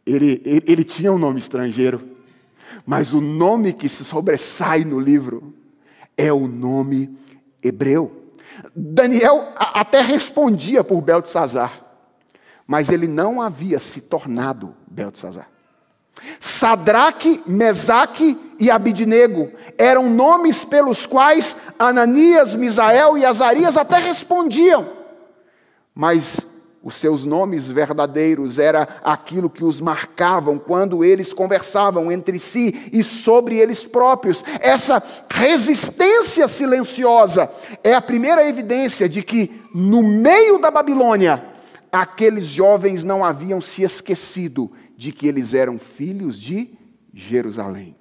Ele, 0.05 0.43
ele, 0.45 0.65
ele, 0.67 0.85
tinha 0.85 1.13
um 1.13 1.19
nome 1.19 1.39
estrangeiro, 1.39 2.17
mas 2.85 3.13
o 3.13 3.21
nome 3.21 3.73
que 3.73 3.89
se 3.89 4.05
sobressai 4.05 4.85
no 4.85 4.99
livro 4.99 5.55
é 6.17 6.33
o 6.33 6.47
nome 6.47 7.17
hebreu. 7.63 8.31
Daniel 8.75 9.53
até 9.57 10.01
respondia 10.01 10.85
por 10.85 11.01
Beltesazar, 11.01 11.85
mas 12.67 12.89
ele 12.91 13.07
não 13.07 13.41
havia 13.41 13.79
se 13.79 14.03
tornado 14.03 14.75
Beltesazar. 14.87 15.49
Sadraque, 16.41 17.43
Mesaque 17.47 18.39
e 18.59 18.71
Abidnego 18.71 19.51
eram 19.79 20.09
nomes 20.11 20.65
pelos 20.65 21.07
quais 21.07 21.57
Ananias, 21.79 22.55
Misael 22.55 23.17
e 23.17 23.25
Azarias 23.25 23.77
até 23.77 23.99
respondiam, 23.99 24.87
mas 25.95 26.41
os 26.83 26.97
seus 26.97 27.25
nomes 27.25 27.69
verdadeiros 27.69 28.59
era 28.59 28.89
aquilo 29.05 29.49
que 29.49 29.65
os 29.65 29.81
marcavam 29.81 30.59
quando 30.59 31.05
eles 31.05 31.33
conversavam 31.33 32.11
entre 32.11 32.41
si 32.41 32.91
e 32.93 33.05
sobre 33.05 33.57
eles 33.57 33.85
próprios. 33.85 34.43
Essa 34.61 35.01
resistência 35.31 36.49
silenciosa 36.49 37.49
é 37.85 37.95
a 37.95 38.03
primeira 38.03 38.47
evidência 38.49 39.09
de 39.09 39.23
que 39.23 39.63
no 39.73 40.03
meio 40.03 40.59
da 40.59 40.73
Babilônia 40.73 41.45
aqueles 41.93 42.47
jovens 42.47 43.05
não 43.05 43.25
haviam 43.25 43.61
se 43.61 43.85
esquecido 43.85 44.73
de 45.03 45.11
que 45.11 45.27
eles 45.27 45.53
eram 45.53 45.81
filhos 45.81 46.39
de 46.39 46.79
Jerusalém. 47.13 47.97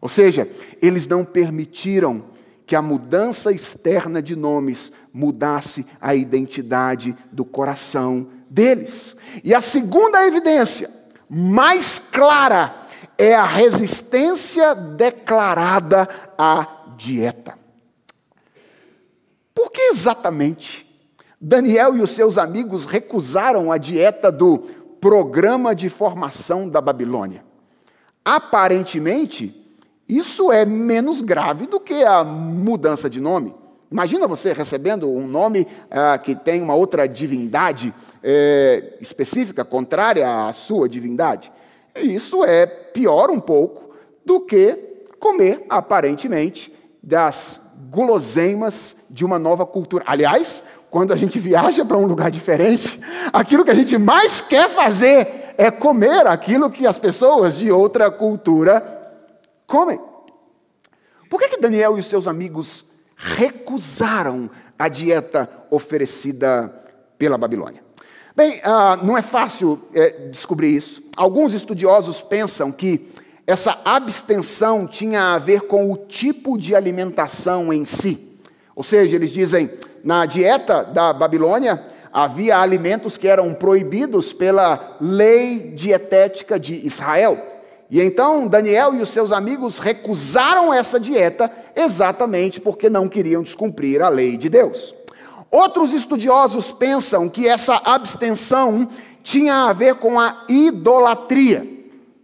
Ou 0.00 0.08
seja, 0.08 0.50
eles 0.80 1.06
não 1.06 1.26
permitiram 1.26 2.24
que 2.64 2.74
a 2.74 2.80
mudança 2.80 3.52
externa 3.52 4.22
de 4.22 4.34
nomes 4.34 4.90
mudasse 5.12 5.84
a 6.00 6.14
identidade 6.14 7.14
do 7.30 7.44
coração 7.44 8.28
deles. 8.48 9.14
E 9.44 9.54
a 9.54 9.60
segunda 9.60 10.26
evidência, 10.26 10.88
mais 11.28 11.98
clara, 11.98 12.88
é 13.18 13.34
a 13.34 13.44
resistência 13.44 14.74
declarada 14.74 16.08
à 16.38 16.94
dieta. 16.96 17.58
Por 19.54 19.70
que 19.70 19.82
exatamente 19.82 20.90
Daniel 21.38 21.96
e 21.96 22.00
os 22.00 22.12
seus 22.12 22.38
amigos 22.38 22.86
recusaram 22.86 23.70
a 23.70 23.76
dieta 23.76 24.32
do 24.32 24.62
programa 25.02 25.74
de 25.74 25.88
formação 25.88 26.68
da 26.68 26.80
Babilônia. 26.80 27.44
Aparentemente, 28.24 29.52
isso 30.08 30.52
é 30.52 30.64
menos 30.64 31.20
grave 31.20 31.66
do 31.66 31.80
que 31.80 32.04
a 32.04 32.22
mudança 32.22 33.10
de 33.10 33.20
nome. 33.20 33.52
Imagina 33.90 34.28
você 34.28 34.52
recebendo 34.52 35.10
um 35.10 35.26
nome 35.26 35.66
ah, 35.90 36.16
que 36.18 36.36
tem 36.36 36.62
uma 36.62 36.76
outra 36.76 37.08
divindade 37.08 37.92
eh, 38.22 38.96
específica, 39.00 39.64
contrária 39.64 40.46
à 40.46 40.52
sua 40.52 40.88
divindade. 40.88 41.52
Isso 41.96 42.44
é 42.44 42.64
pior 42.64 43.28
um 43.28 43.40
pouco 43.40 43.92
do 44.24 44.40
que 44.40 44.72
comer, 45.18 45.66
aparentemente, 45.68 46.72
das 47.02 47.60
guloseimas 47.90 48.96
de 49.10 49.24
uma 49.24 49.38
nova 49.38 49.66
cultura. 49.66 50.04
Aliás, 50.06 50.62
quando 50.92 51.10
a 51.10 51.16
gente 51.16 51.40
viaja 51.40 51.86
para 51.86 51.96
um 51.96 52.04
lugar 52.04 52.30
diferente, 52.30 53.00
aquilo 53.32 53.64
que 53.64 53.70
a 53.70 53.74
gente 53.74 53.96
mais 53.96 54.42
quer 54.42 54.68
fazer 54.68 55.54
é 55.56 55.70
comer 55.70 56.26
aquilo 56.26 56.70
que 56.70 56.86
as 56.86 56.98
pessoas 56.98 57.56
de 57.56 57.72
outra 57.72 58.10
cultura 58.10 59.00
comem. 59.66 59.98
Por 61.30 61.40
que, 61.40 61.48
que 61.48 61.60
Daniel 61.62 61.96
e 61.96 62.00
os 62.00 62.04
seus 62.04 62.28
amigos 62.28 62.92
recusaram 63.16 64.50
a 64.78 64.86
dieta 64.86 65.48
oferecida 65.70 66.70
pela 67.16 67.38
Babilônia? 67.38 67.82
Bem, 68.36 68.60
ah, 68.62 68.98
não 69.02 69.16
é 69.16 69.22
fácil 69.22 69.80
é, 69.94 70.28
descobrir 70.28 70.76
isso. 70.76 71.02
Alguns 71.16 71.54
estudiosos 71.54 72.20
pensam 72.20 72.70
que 72.70 73.10
essa 73.46 73.78
abstenção 73.82 74.86
tinha 74.86 75.32
a 75.32 75.38
ver 75.38 75.62
com 75.62 75.90
o 75.90 75.96
tipo 75.96 76.58
de 76.58 76.74
alimentação 76.74 77.72
em 77.72 77.86
si. 77.86 78.38
Ou 78.76 78.82
seja, 78.82 79.16
eles 79.16 79.32
dizem, 79.32 79.70
na 80.04 80.26
dieta 80.26 80.84
da 80.84 81.12
Babilônia, 81.12 81.82
havia 82.12 82.58
alimentos 82.58 83.16
que 83.16 83.26
eram 83.26 83.54
proibidos 83.54 84.32
pela 84.32 84.96
lei 85.00 85.72
dietética 85.74 86.58
de 86.58 86.86
Israel. 86.86 87.38
E 87.90 88.00
então 88.00 88.46
Daniel 88.46 88.94
e 88.94 89.02
os 89.02 89.10
seus 89.10 89.32
amigos 89.32 89.78
recusaram 89.78 90.72
essa 90.72 90.98
dieta 90.98 91.50
exatamente 91.76 92.60
porque 92.60 92.88
não 92.88 93.08
queriam 93.08 93.42
descumprir 93.42 94.02
a 94.02 94.08
lei 94.08 94.36
de 94.36 94.48
Deus. 94.48 94.94
Outros 95.50 95.92
estudiosos 95.92 96.70
pensam 96.70 97.28
que 97.28 97.46
essa 97.46 97.76
abstenção 97.84 98.88
tinha 99.22 99.68
a 99.68 99.72
ver 99.72 99.96
com 99.96 100.18
a 100.18 100.44
idolatria. 100.48 101.70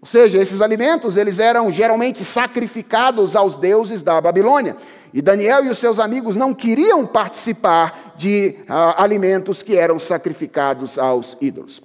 Ou 0.00 0.06
seja, 0.06 0.38
esses 0.38 0.62
alimentos 0.62 1.16
eles 1.16 1.38
eram 1.38 1.70
geralmente 1.70 2.24
sacrificados 2.24 3.36
aos 3.36 3.56
deuses 3.56 4.02
da 4.02 4.20
Babilônia. 4.20 4.76
E 5.12 5.22
Daniel 5.22 5.64
e 5.64 5.68
os 5.68 5.78
seus 5.78 5.98
amigos 5.98 6.36
não 6.36 6.52
queriam 6.52 7.06
participar 7.06 8.14
de 8.16 8.56
uh, 8.62 8.94
alimentos 8.96 9.62
que 9.62 9.76
eram 9.76 9.98
sacrificados 9.98 10.98
aos 10.98 11.36
ídolos. 11.40 11.80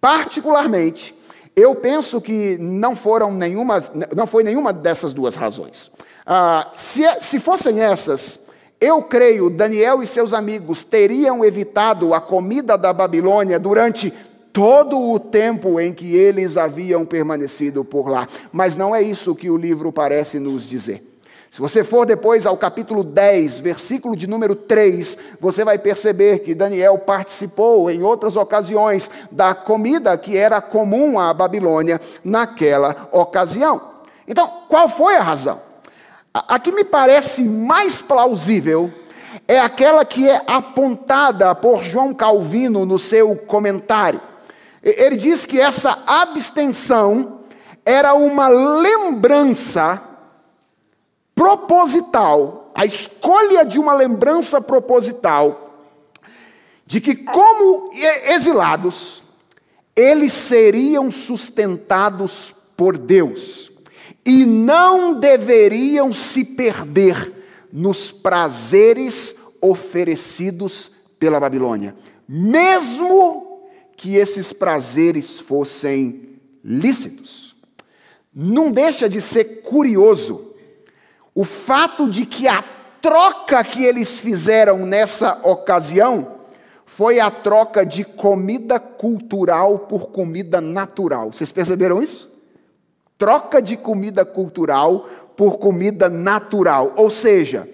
Particularmente, 0.00 1.14
eu 1.54 1.74
penso 1.74 2.20
que 2.20 2.58
não 2.58 2.94
foram 2.94 3.32
nenhuma, 3.32 3.82
não 4.14 4.26
foi 4.26 4.42
nenhuma 4.42 4.72
dessas 4.72 5.14
duas 5.14 5.34
razões. 5.34 5.90
Uh, 6.26 6.70
se, 6.74 7.02
se 7.20 7.40
fossem 7.40 7.80
essas, 7.80 8.46
eu 8.80 9.02
creio 9.02 9.48
Daniel 9.48 10.02
e 10.02 10.06
seus 10.06 10.34
amigos 10.34 10.84
teriam 10.84 11.44
evitado 11.44 12.12
a 12.12 12.20
comida 12.20 12.76
da 12.76 12.92
Babilônia 12.92 13.58
durante 13.58 14.12
todo 14.52 14.98
o 14.98 15.18
tempo 15.18 15.80
em 15.80 15.94
que 15.94 16.14
eles 16.14 16.56
haviam 16.56 17.04
permanecido 17.04 17.84
por 17.84 18.08
lá. 18.08 18.28
Mas 18.52 18.76
não 18.76 18.94
é 18.94 19.00
isso 19.02 19.34
que 19.34 19.50
o 19.50 19.56
livro 19.56 19.92
parece 19.92 20.38
nos 20.38 20.66
dizer. 20.66 21.15
Se 21.50 21.60
você 21.60 21.82
for 21.82 22.04
depois 22.04 22.44
ao 22.44 22.56
capítulo 22.56 23.02
10, 23.02 23.60
versículo 23.60 24.16
de 24.16 24.26
número 24.26 24.54
3, 24.54 25.16
você 25.40 25.64
vai 25.64 25.78
perceber 25.78 26.40
que 26.40 26.54
Daniel 26.54 26.98
participou 26.98 27.90
em 27.90 28.02
outras 28.02 28.36
ocasiões 28.36 29.10
da 29.30 29.54
comida 29.54 30.16
que 30.18 30.36
era 30.36 30.60
comum 30.60 31.18
à 31.18 31.32
Babilônia 31.32 32.00
naquela 32.24 33.08
ocasião. 33.12 33.80
Então, 34.28 34.50
qual 34.68 34.88
foi 34.88 35.16
a 35.16 35.22
razão? 35.22 35.60
A 36.34 36.58
que 36.58 36.72
me 36.72 36.84
parece 36.84 37.42
mais 37.44 37.96
plausível 37.96 38.92
é 39.48 39.58
aquela 39.58 40.04
que 40.04 40.28
é 40.28 40.42
apontada 40.46 41.54
por 41.54 41.84
João 41.84 42.12
Calvino 42.12 42.84
no 42.84 42.98
seu 42.98 43.36
comentário. 43.36 44.20
Ele 44.82 45.16
diz 45.16 45.46
que 45.46 45.60
essa 45.60 45.98
abstenção 46.06 47.40
era 47.84 48.14
uma 48.14 48.48
lembrança 48.48 50.02
proposital, 51.36 52.72
a 52.74 52.86
escolha 52.86 53.64
de 53.64 53.78
uma 53.78 53.92
lembrança 53.92 54.58
proposital, 54.58 55.84
de 56.86 56.98
que, 56.98 57.14
como 57.14 57.90
exilados, 57.92 59.22
eles 59.94 60.32
seriam 60.32 61.10
sustentados 61.10 62.54
por 62.74 62.96
Deus 62.96 63.70
e 64.24 64.46
não 64.46 65.20
deveriam 65.20 66.12
se 66.12 66.42
perder 66.44 67.32
nos 67.70 68.10
prazeres 68.10 69.36
oferecidos 69.60 70.90
pela 71.18 71.38
Babilônia, 71.38 71.94
mesmo 72.26 73.60
que 73.96 74.16
esses 74.16 74.52
prazeres 74.52 75.38
fossem 75.38 76.38
lícitos. 76.64 77.54
Não 78.34 78.70
deixa 78.70 79.08
de 79.08 79.20
ser 79.20 79.62
curioso 79.62 80.55
o 81.36 81.44
fato 81.44 82.08
de 82.08 82.24
que 82.24 82.48
a 82.48 82.64
troca 83.02 83.62
que 83.62 83.84
eles 83.84 84.18
fizeram 84.18 84.86
nessa 84.86 85.38
ocasião 85.46 86.38
foi 86.86 87.20
a 87.20 87.30
troca 87.30 87.84
de 87.84 88.04
comida 88.04 88.80
cultural 88.80 89.80
por 89.80 90.08
comida 90.08 90.62
natural. 90.62 91.30
Vocês 91.30 91.52
perceberam 91.52 92.02
isso? 92.02 92.32
Troca 93.18 93.60
de 93.60 93.76
comida 93.76 94.24
cultural 94.24 95.06
por 95.36 95.58
comida 95.58 96.08
natural. 96.08 96.94
Ou 96.96 97.10
seja, 97.10 97.68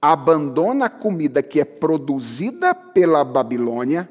abandona 0.00 0.86
a 0.86 0.90
comida 0.90 1.40
que 1.40 1.60
é 1.60 1.64
produzida 1.64 2.74
pela 2.74 3.22
Babilônia. 3.22 4.10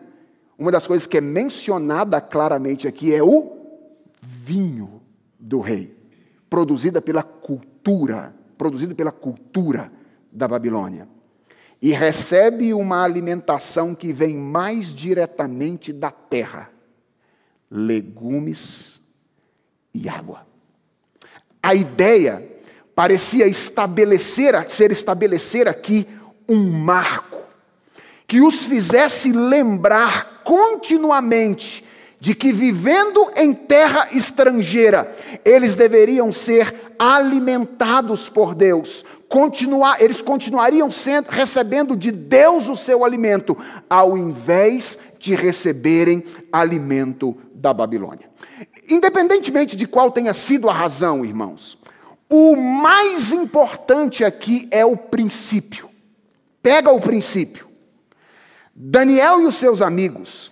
Uma 0.57 0.71
das 0.71 0.87
coisas 0.87 1.05
que 1.05 1.17
é 1.17 1.21
mencionada 1.21 2.21
claramente 2.21 2.87
aqui 2.87 3.13
é 3.13 3.21
o 3.21 3.51
vinho 4.21 5.01
do 5.37 5.59
rei, 5.59 5.93
produzida 6.49 7.01
pela 7.01 7.21
cultura 7.21 8.39
produzido 8.61 8.93
pela 8.93 9.11
cultura 9.11 9.91
da 10.31 10.47
Babilônia. 10.47 11.09
E 11.81 11.93
recebe 11.93 12.75
uma 12.75 13.03
alimentação 13.03 13.95
que 13.95 14.13
vem 14.13 14.37
mais 14.37 14.93
diretamente 14.93 15.91
da 15.91 16.11
terra: 16.11 16.69
legumes 17.71 19.01
e 19.91 20.07
água. 20.07 20.45
A 21.63 21.73
ideia 21.73 22.47
parecia 22.93 23.47
estabelecer, 23.47 24.53
ser 24.69 24.91
estabelecer 24.91 25.67
aqui 25.67 26.07
um 26.47 26.69
marco 26.69 27.39
que 28.27 28.41
os 28.41 28.65
fizesse 28.65 29.31
lembrar 29.31 30.43
continuamente 30.43 31.83
de 32.21 32.35
que 32.35 32.51
vivendo 32.51 33.31
em 33.35 33.51
terra 33.51 34.09
estrangeira, 34.11 35.11
eles 35.43 35.75
deveriam 35.75 36.31
ser 36.31 36.93
alimentados 36.99 38.29
por 38.29 38.53
Deus. 38.53 39.03
Continuar, 39.27 39.99
eles 39.99 40.21
continuariam 40.21 40.91
sendo, 40.91 41.29
recebendo 41.29 41.97
de 41.97 42.11
Deus 42.11 42.67
o 42.67 42.75
seu 42.75 43.03
alimento, 43.03 43.57
ao 43.89 44.15
invés 44.15 44.99
de 45.17 45.33
receberem 45.33 46.23
alimento 46.53 47.35
da 47.55 47.73
Babilônia. 47.73 48.29
Independentemente 48.87 49.75
de 49.75 49.87
qual 49.87 50.11
tenha 50.11 50.35
sido 50.35 50.69
a 50.69 50.73
razão, 50.73 51.25
irmãos, 51.25 51.79
o 52.29 52.55
mais 52.55 53.31
importante 53.31 54.23
aqui 54.23 54.67
é 54.69 54.85
o 54.85 54.95
princípio. 54.95 55.89
Pega 56.61 56.91
o 56.91 57.01
princípio. 57.01 57.67
Daniel 58.75 59.41
e 59.41 59.45
os 59.45 59.55
seus 59.55 59.81
amigos, 59.81 60.50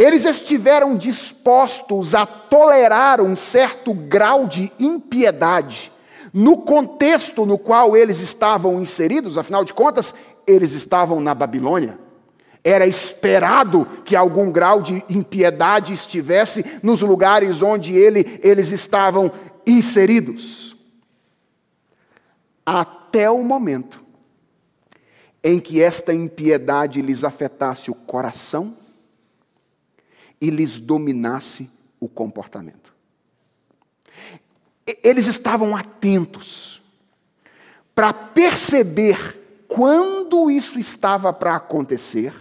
eles 0.00 0.24
estiveram 0.24 0.96
dispostos 0.96 2.14
a 2.14 2.24
tolerar 2.24 3.20
um 3.20 3.36
certo 3.36 3.92
grau 3.92 4.46
de 4.46 4.72
impiedade 4.80 5.92
no 6.32 6.56
contexto 6.56 7.44
no 7.44 7.58
qual 7.58 7.94
eles 7.94 8.18
estavam 8.20 8.80
inseridos, 8.80 9.36
afinal 9.36 9.62
de 9.62 9.74
contas, 9.74 10.14
eles 10.46 10.72
estavam 10.72 11.20
na 11.20 11.34
Babilônia. 11.34 11.98
Era 12.64 12.86
esperado 12.86 13.86
que 14.02 14.16
algum 14.16 14.50
grau 14.50 14.80
de 14.80 15.04
impiedade 15.06 15.92
estivesse 15.92 16.64
nos 16.82 17.02
lugares 17.02 17.60
onde 17.60 17.94
ele, 17.94 18.40
eles 18.42 18.70
estavam 18.70 19.30
inseridos. 19.66 20.78
Até 22.64 23.30
o 23.30 23.42
momento 23.42 24.02
em 25.44 25.60
que 25.60 25.82
esta 25.82 26.14
impiedade 26.14 27.02
lhes 27.02 27.22
afetasse 27.22 27.90
o 27.90 27.94
coração 27.94 28.79
e 30.40 30.48
lhes 30.50 30.78
dominasse 30.78 31.68
o 31.98 32.08
comportamento. 32.08 32.94
Eles 35.02 35.26
estavam 35.26 35.76
atentos 35.76 36.80
para 37.94 38.12
perceber 38.12 39.64
quando 39.68 40.50
isso 40.50 40.78
estava 40.78 41.32
para 41.32 41.56
acontecer 41.56 42.34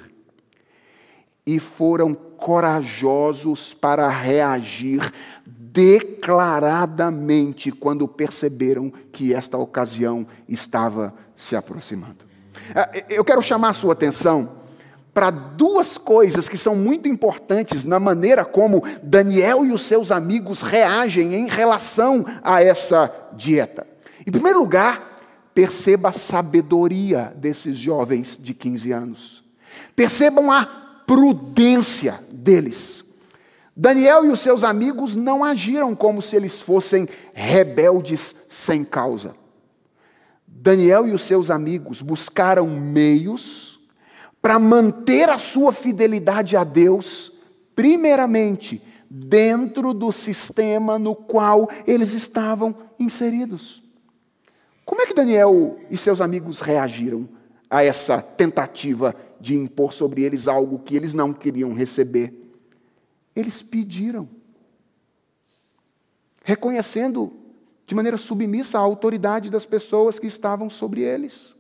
e 1.46 1.60
foram 1.60 2.14
corajosos 2.14 3.74
para 3.74 4.08
reagir 4.08 5.14
declaradamente 5.46 7.72
quando 7.72 8.08
perceberam 8.08 8.92
que 9.12 9.34
esta 9.34 9.58
ocasião 9.58 10.26
estava 10.48 11.14
se 11.36 11.56
aproximando. 11.56 12.30
Ah, 12.74 12.90
eu 13.10 13.24
quero 13.24 13.42
chamar 13.42 13.70
a 13.70 13.74
sua 13.74 13.94
atenção 13.94 14.59
para 15.14 15.32
duas 15.32 15.98
coisas 15.98 16.48
que 16.48 16.58
são 16.58 16.76
muito 16.76 17.08
importantes 17.08 17.84
na 17.84 18.00
maneira 18.00 18.46
como 18.46 18.84
Daniel 19.02 19.66
e 19.66 19.72
os 19.72 19.82
seus 19.82 20.12
amigos 20.12 20.62
reagem 20.62 21.34
em 21.34 21.48
relação 21.48 22.26
a 22.44 22.64
essa 22.64 23.12
dieta. 23.34 23.88
Em 24.26 24.32
primeiro 24.32 24.60
lugar, 24.60 25.10
perceba 25.54 26.10
a 26.10 26.14
sabedoria 26.14 27.34
desses 27.36 27.76
jovens 27.76 28.38
de 28.40 28.54
15 28.54 28.92
anos. 28.92 29.44
Percebam 29.96 30.52
a 30.52 30.66
prudência 31.06 32.20
deles. 32.32 33.04
Daniel 33.76 34.26
e 34.26 34.30
os 34.30 34.42
seus 34.42 34.64
amigos 34.64 35.16
não 35.16 35.44
agiram 35.44 35.96
como 35.96 36.22
se 36.22 36.36
eles 36.36 36.62
fossem 36.62 37.08
rebeldes 37.34 38.36
sem 38.50 38.84
causa. 38.84 39.34
Daniel 40.46 41.08
e 41.08 41.12
os 41.12 41.22
seus 41.22 41.50
amigos 41.50 42.02
buscaram 42.02 42.68
meios 42.68 43.69
para 44.42 44.58
manter 44.58 45.30
a 45.30 45.38
sua 45.38 45.74
fidelidade 45.74 46.56
a 46.56 46.64
Deus, 46.64 47.34
primeiramente, 47.76 48.82
dentro 49.10 49.94
do 49.94 50.12
sistema 50.12 51.00
no 51.00 51.16
qual 51.16 51.70
eles 51.86 52.14
estavam 52.14 52.76
inseridos. 53.00 53.84
Como 54.86 55.02
é 55.02 55.06
que 55.06 55.14
Daniel 55.14 55.80
e 55.90 55.98
seus 55.98 56.22
amigos 56.22 56.62
reagiram 56.62 57.28
a 57.70 57.84
essa 57.84 58.22
tentativa 58.22 59.16
de 59.40 59.56
impor 59.56 59.94
sobre 59.94 60.24
eles 60.24 60.48
algo 60.48 60.80
que 60.80 60.96
eles 60.96 61.14
não 61.14 61.34
queriam 61.34 61.74
receber? 61.74 62.34
Eles 63.36 63.62
pediram, 63.62 64.28
reconhecendo 66.44 67.34
de 67.86 67.96
maneira 67.96 68.18
submissa 68.18 68.78
a 68.78 68.82
autoridade 68.82 69.50
das 69.50 69.66
pessoas 69.66 70.20
que 70.20 70.28
estavam 70.28 70.70
sobre 70.70 71.02
eles. 71.02 71.56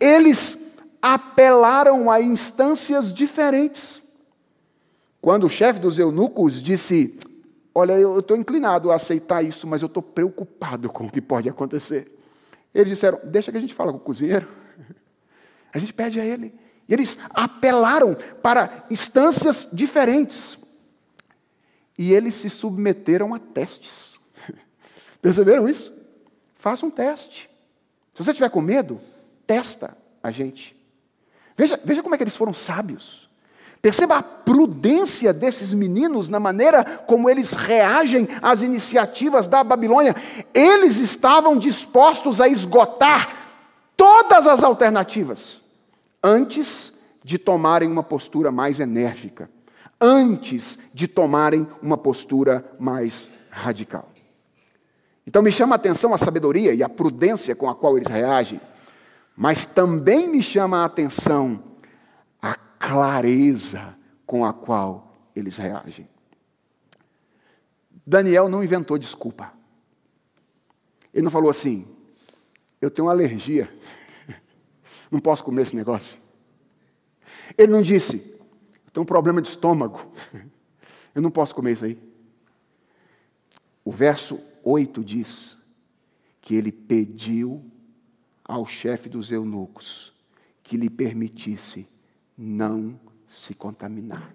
Eles 0.00 0.65
apelaram 1.06 2.10
a 2.10 2.20
instâncias 2.20 3.12
diferentes. 3.12 4.02
Quando 5.20 5.44
o 5.44 5.50
chefe 5.50 5.78
dos 5.78 6.00
eunucos 6.00 6.60
disse: 6.60 7.16
Olha, 7.72 7.92
eu 7.92 8.18
estou 8.18 8.36
inclinado 8.36 8.90
a 8.90 8.96
aceitar 8.96 9.44
isso, 9.44 9.68
mas 9.68 9.82
eu 9.82 9.86
estou 9.86 10.02
preocupado 10.02 10.90
com 10.90 11.06
o 11.06 11.10
que 11.10 11.20
pode 11.20 11.48
acontecer. 11.48 12.12
Eles 12.74 12.88
disseram: 12.88 13.20
Deixa 13.24 13.52
que 13.52 13.58
a 13.58 13.60
gente 13.60 13.74
fala 13.74 13.92
com 13.92 13.98
o 13.98 14.00
cozinheiro. 14.00 14.48
A 15.72 15.78
gente 15.78 15.92
pede 15.92 16.18
a 16.18 16.24
ele. 16.24 16.54
E 16.88 16.94
eles 16.94 17.18
apelaram 17.28 18.16
para 18.40 18.86
instâncias 18.88 19.68
diferentes. 19.70 20.58
E 21.98 22.14
eles 22.14 22.32
se 22.32 22.48
submeteram 22.48 23.34
a 23.34 23.38
testes. 23.38 24.18
Perceberam 25.20 25.68
isso? 25.68 25.92
Faça 26.54 26.86
um 26.86 26.90
teste. 26.90 27.50
Se 28.14 28.24
você 28.24 28.32
tiver 28.32 28.48
com 28.48 28.62
medo, 28.62 28.98
testa 29.46 29.94
a 30.22 30.30
gente. 30.30 30.75
Veja, 31.56 31.80
veja 31.84 32.02
como 32.02 32.14
é 32.14 32.18
que 32.18 32.24
eles 32.24 32.36
foram 32.36 32.52
sábios. 32.52 33.26
Perceba 33.80 34.16
a 34.16 34.22
prudência 34.22 35.32
desses 35.32 35.72
meninos 35.72 36.28
na 36.28 36.40
maneira 36.40 36.84
como 37.06 37.30
eles 37.30 37.52
reagem 37.52 38.28
às 38.42 38.62
iniciativas 38.62 39.46
da 39.46 39.62
Babilônia. 39.62 40.14
Eles 40.52 40.96
estavam 40.96 41.56
dispostos 41.56 42.40
a 42.40 42.48
esgotar 42.48 43.32
todas 43.96 44.46
as 44.46 44.62
alternativas 44.64 45.62
antes 46.22 46.92
de 47.22 47.38
tomarem 47.38 47.90
uma 47.90 48.02
postura 48.02 48.50
mais 48.50 48.80
enérgica, 48.80 49.48
antes 50.00 50.78
de 50.92 51.06
tomarem 51.06 51.66
uma 51.80 51.96
postura 51.96 52.64
mais 52.78 53.28
radical. 53.50 54.08
Então 55.26 55.42
me 55.42 55.50
chama 55.50 55.74
a 55.74 55.76
atenção 55.76 56.14
a 56.14 56.18
sabedoria 56.18 56.72
e 56.74 56.82
a 56.82 56.88
prudência 56.88 57.56
com 57.56 57.68
a 57.68 57.74
qual 57.74 57.96
eles 57.96 58.08
reagem, 58.08 58.60
mas 59.36 59.66
também 59.66 60.26
me 60.28 60.42
chama 60.42 60.78
a 60.78 60.86
atenção 60.86 61.62
a 62.40 62.54
clareza 62.54 63.96
com 64.24 64.44
a 64.44 64.52
qual 64.52 65.14
eles 65.34 65.58
reagem. 65.58 66.08
Daniel 68.06 68.48
não 68.48 68.64
inventou 68.64 68.96
desculpa. 68.96 69.52
Ele 71.12 71.24
não 71.24 71.30
falou 71.30 71.50
assim: 71.50 71.86
eu 72.80 72.90
tenho 72.90 73.06
uma 73.06 73.12
alergia, 73.12 73.70
não 75.10 75.20
posso 75.20 75.44
comer 75.44 75.62
esse 75.62 75.76
negócio. 75.76 76.18
Ele 77.58 77.70
não 77.72 77.82
disse: 77.82 78.16
eu 78.86 78.90
tenho 78.92 79.02
um 79.02 79.06
problema 79.06 79.42
de 79.42 79.48
estômago, 79.48 80.00
eu 81.14 81.20
não 81.20 81.30
posso 81.30 81.54
comer 81.54 81.72
isso 81.72 81.84
aí. 81.84 81.98
O 83.84 83.92
verso 83.92 84.40
8 84.64 85.04
diz 85.04 85.56
que 86.40 86.54
ele 86.54 86.72
pediu 86.72 87.64
ao 88.46 88.64
chefe 88.64 89.08
dos 89.08 89.32
eunucos 89.32 90.12
que 90.62 90.76
lhe 90.76 90.88
permitisse 90.88 91.88
não 92.36 92.98
se 93.26 93.54
contaminar. 93.54 94.34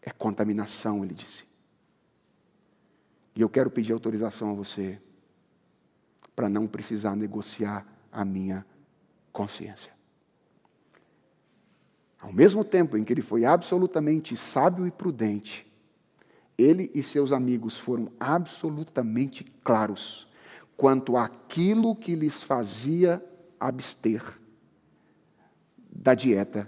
É 0.00 0.10
contaminação, 0.10 1.04
ele 1.04 1.14
disse. 1.14 1.44
E 3.34 3.42
eu 3.42 3.48
quero 3.48 3.70
pedir 3.70 3.92
autorização 3.92 4.50
a 4.50 4.54
você 4.54 5.00
para 6.34 6.48
não 6.48 6.66
precisar 6.66 7.14
negociar 7.14 7.86
a 8.10 8.24
minha 8.24 8.64
consciência. 9.32 9.92
Ao 12.18 12.32
mesmo 12.32 12.64
tempo 12.64 12.96
em 12.96 13.04
que 13.04 13.12
ele 13.12 13.22
foi 13.22 13.44
absolutamente 13.44 14.36
sábio 14.36 14.86
e 14.86 14.90
prudente, 14.90 15.70
ele 16.56 16.90
e 16.94 17.02
seus 17.02 17.32
amigos 17.32 17.78
foram 17.78 18.10
absolutamente 18.18 19.44
claros 19.64 20.29
quanto 20.80 21.14
àquilo 21.14 21.94
que 21.94 22.14
lhes 22.14 22.42
fazia 22.42 23.22
abster 23.60 24.22
da 25.92 26.14
dieta 26.14 26.66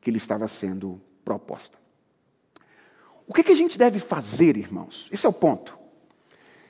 que 0.00 0.10
lhe 0.10 0.16
estava 0.16 0.48
sendo 0.48 1.00
proposta. 1.24 1.78
O 3.28 3.32
que, 3.32 3.44
que 3.44 3.52
a 3.52 3.56
gente 3.56 3.78
deve 3.78 4.00
fazer, 4.00 4.56
irmãos? 4.56 5.08
Esse 5.12 5.24
é 5.24 5.28
o 5.28 5.32
ponto. 5.32 5.78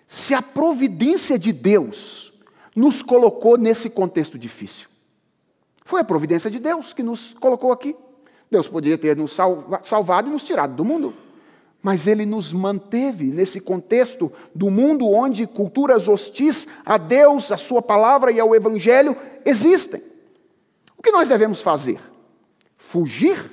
Se 0.07 0.35
a 0.35 0.43
providência 0.43 1.39
de 1.39 1.55
Deus 1.55 2.35
nos 2.76 3.01
colocou 3.03 3.57
nesse 3.57 3.89
contexto 3.89 4.39
difícil, 4.39 4.87
foi 5.87 6.03
a 6.03 6.05
providência 6.05 6.51
de 6.51 6.59
Deus 6.59 6.93
que 6.93 7.03
nos 7.03 7.32
colocou 7.32 7.72
aqui. 7.72 7.97
Deus 8.51 8.68
poderia 8.68 8.99
ter 8.99 9.16
nos 9.16 9.32
salvado 9.85 10.28
e 10.28 10.32
nos 10.32 10.45
tirado 10.45 10.74
do 10.74 10.85
mundo. 10.85 11.14
Mas 11.85 12.07
ele 12.07 12.24
nos 12.24 12.51
manteve 12.51 13.24
nesse 13.24 13.61
contexto 13.61 14.32
do 14.55 14.70
mundo 14.70 15.07
onde 15.07 15.47
culturas 15.47 16.09
hostis 16.09 16.66
a 16.82 16.97
Deus, 16.97 17.53
a 17.53 17.59
Sua 17.59 17.82
palavra 17.82 18.32
e 18.32 18.41
ao 18.41 18.55
Evangelho 18.55 19.14
existem. 19.45 20.03
O 20.97 21.03
que 21.03 21.11
nós 21.11 21.28
devemos 21.28 21.61
fazer? 21.61 22.01
Fugir 22.78 23.53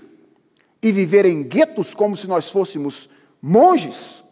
e 0.82 0.94
viver 0.94 1.26
em 1.26 1.44
guetos 1.44 1.94
como 1.94 2.16
se 2.16 2.26
nós 2.26 2.50
fôssemos 2.50 3.10
monges? 3.42 4.24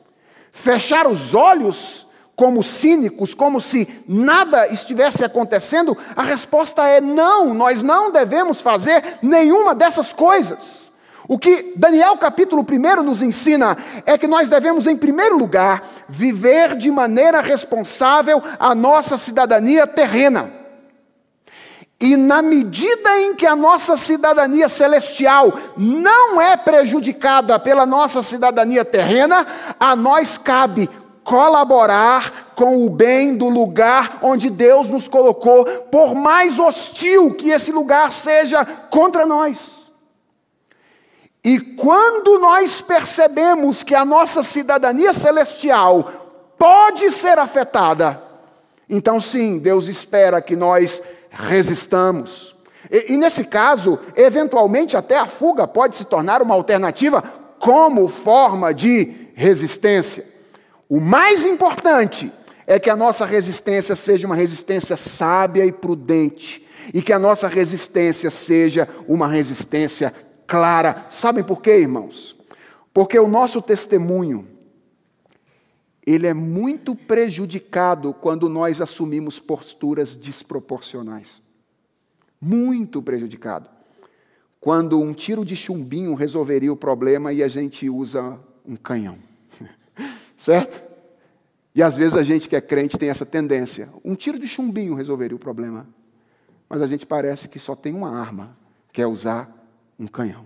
Fechar 0.49 1.05
os 1.05 1.33
olhos 1.33 2.07
como 2.37 2.63
cínicos, 2.63 3.33
como 3.33 3.59
se 3.59 3.85
nada 4.07 4.65
estivesse 4.69 5.25
acontecendo? 5.25 5.97
A 6.15 6.23
resposta 6.23 6.87
é 6.87 7.01
não, 7.01 7.53
nós 7.53 7.83
não 7.83 8.13
devemos 8.13 8.61
fazer 8.61 9.19
nenhuma 9.21 9.75
dessas 9.75 10.13
coisas. 10.13 10.88
O 11.29 11.37
que 11.37 11.73
Daniel 11.75 12.17
capítulo 12.17 12.65
1 12.67 13.03
nos 13.03 13.21
ensina 13.21 13.77
é 14.03 14.17
que 14.17 14.25
nós 14.25 14.49
devemos, 14.49 14.87
em 14.87 14.97
primeiro 14.97 15.37
lugar, 15.37 15.87
viver 16.07 16.75
de 16.75 16.89
maneira 16.89 17.39
responsável 17.39 18.41
a 18.59 18.73
nossa 18.73 19.15
cidadania 19.15 19.85
terrena. 19.85 20.51
E 22.01 22.17
na 22.17 22.41
medida 22.41 23.19
em 23.19 23.35
que 23.35 23.45
a 23.45 23.55
nossa 23.55 23.95
cidadania 23.95 24.67
celestial 24.67 25.53
não 25.77 26.41
é 26.41 26.57
prejudicada 26.57 27.59
pela 27.59 27.85
nossa 27.85 28.23
cidadania 28.23 28.83
terrena, 28.83 29.45
a 29.79 29.95
nós 29.95 30.35
cabe 30.35 30.89
colaborar 31.23 32.53
com 32.55 32.83
o 32.83 32.89
bem 32.89 33.37
do 33.37 33.49
lugar 33.49 34.17
onde 34.23 34.49
Deus 34.49 34.89
nos 34.89 35.07
colocou, 35.07 35.63
por 35.91 36.15
mais 36.15 36.57
hostil 36.57 37.35
que 37.35 37.51
esse 37.51 37.71
lugar 37.71 38.13
seja 38.13 38.65
contra 38.65 39.27
nós. 39.27 39.78
E 41.43 41.59
quando 41.59 42.37
nós 42.39 42.81
percebemos 42.81 43.83
que 43.83 43.95
a 43.95 44.03
nossa 44.03 44.43
cidadania 44.43 45.13
celestial 45.13 46.53
pode 46.57 47.11
ser 47.11 47.39
afetada, 47.39 48.21
então 48.89 49.21
sim, 49.21 49.59
Deus 49.59 49.87
espera 49.87 50.41
que 50.41 50.55
nós 50.55 51.01
resistamos. 51.29 52.55
E, 52.91 53.13
e, 53.13 53.17
nesse 53.17 53.45
caso, 53.45 53.99
eventualmente 54.15 54.97
até 54.97 55.17
a 55.17 55.27
fuga 55.27 55.67
pode 55.67 55.95
se 55.95 56.05
tornar 56.05 56.41
uma 56.41 56.55
alternativa 56.55 57.23
como 57.59 58.07
forma 58.07 58.73
de 58.73 59.29
resistência. 59.35 60.25
O 60.89 60.99
mais 60.99 61.45
importante 61.45 62.31
é 62.65 62.79
que 62.79 62.89
a 62.89 62.95
nossa 62.95 63.25
resistência 63.25 63.95
seja 63.95 64.27
uma 64.27 64.35
resistência 64.35 64.97
sábia 64.97 65.65
e 65.65 65.71
prudente, 65.71 66.67
e 66.93 67.01
que 67.01 67.13
a 67.13 67.19
nossa 67.19 67.47
resistência 67.47 68.31
seja 68.31 68.89
uma 69.07 69.27
resistência 69.27 70.13
clara. 70.49 71.05
Sabem 71.11 71.43
por 71.43 71.61
quê, 71.61 71.77
irmãos? 71.77 72.35
Porque 72.91 73.19
o 73.19 73.27
nosso 73.27 73.61
testemunho 73.61 74.47
ele 76.05 76.25
é 76.25 76.33
muito 76.33 76.95
prejudicado 76.95 78.15
quando 78.15 78.49
nós 78.49 78.81
assumimos 78.81 79.37
posturas 79.37 80.15
desproporcionais. 80.15 81.39
Muito 82.41 82.99
prejudicado. 82.99 83.69
Quando 84.59 84.99
um 84.99 85.13
tiro 85.13 85.45
de 85.45 85.55
chumbinho 85.55 86.15
resolveria 86.15 86.73
o 86.73 86.75
problema 86.75 87.31
e 87.31 87.43
a 87.43 87.47
gente 87.47 87.87
usa 87.87 88.39
um 88.65 88.75
canhão. 88.75 89.19
Certo? 90.35 90.81
E 91.75 91.83
às 91.83 91.95
vezes 91.95 92.17
a 92.17 92.23
gente 92.23 92.49
que 92.49 92.55
é 92.55 92.61
crente 92.61 92.97
tem 92.97 93.09
essa 93.09 93.25
tendência. 93.25 93.89
Um 94.03 94.15
tiro 94.15 94.39
de 94.39 94.47
chumbinho 94.47 94.95
resolveria 94.95 95.35
o 95.35 95.39
problema. 95.39 95.87
Mas 96.67 96.81
a 96.81 96.87
gente 96.87 97.05
parece 97.05 97.47
que 97.47 97.59
só 97.59 97.75
tem 97.75 97.93
uma 97.93 98.19
arma, 98.19 98.57
que 98.91 99.01
é 99.01 99.05
usar 99.05 99.58
um 99.99 100.07
canhão. 100.07 100.45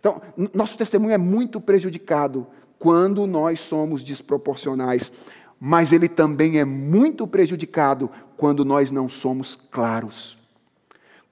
Então, 0.00 0.20
nosso 0.54 0.78
testemunho 0.78 1.12
é 1.12 1.18
muito 1.18 1.60
prejudicado 1.60 2.46
quando 2.78 3.26
nós 3.26 3.60
somos 3.60 4.02
desproporcionais, 4.02 5.12
mas 5.58 5.92
ele 5.92 6.08
também 6.08 6.58
é 6.58 6.64
muito 6.64 7.26
prejudicado 7.26 8.10
quando 8.36 8.64
nós 8.64 8.90
não 8.90 9.08
somos 9.08 9.56
claros 9.70 10.36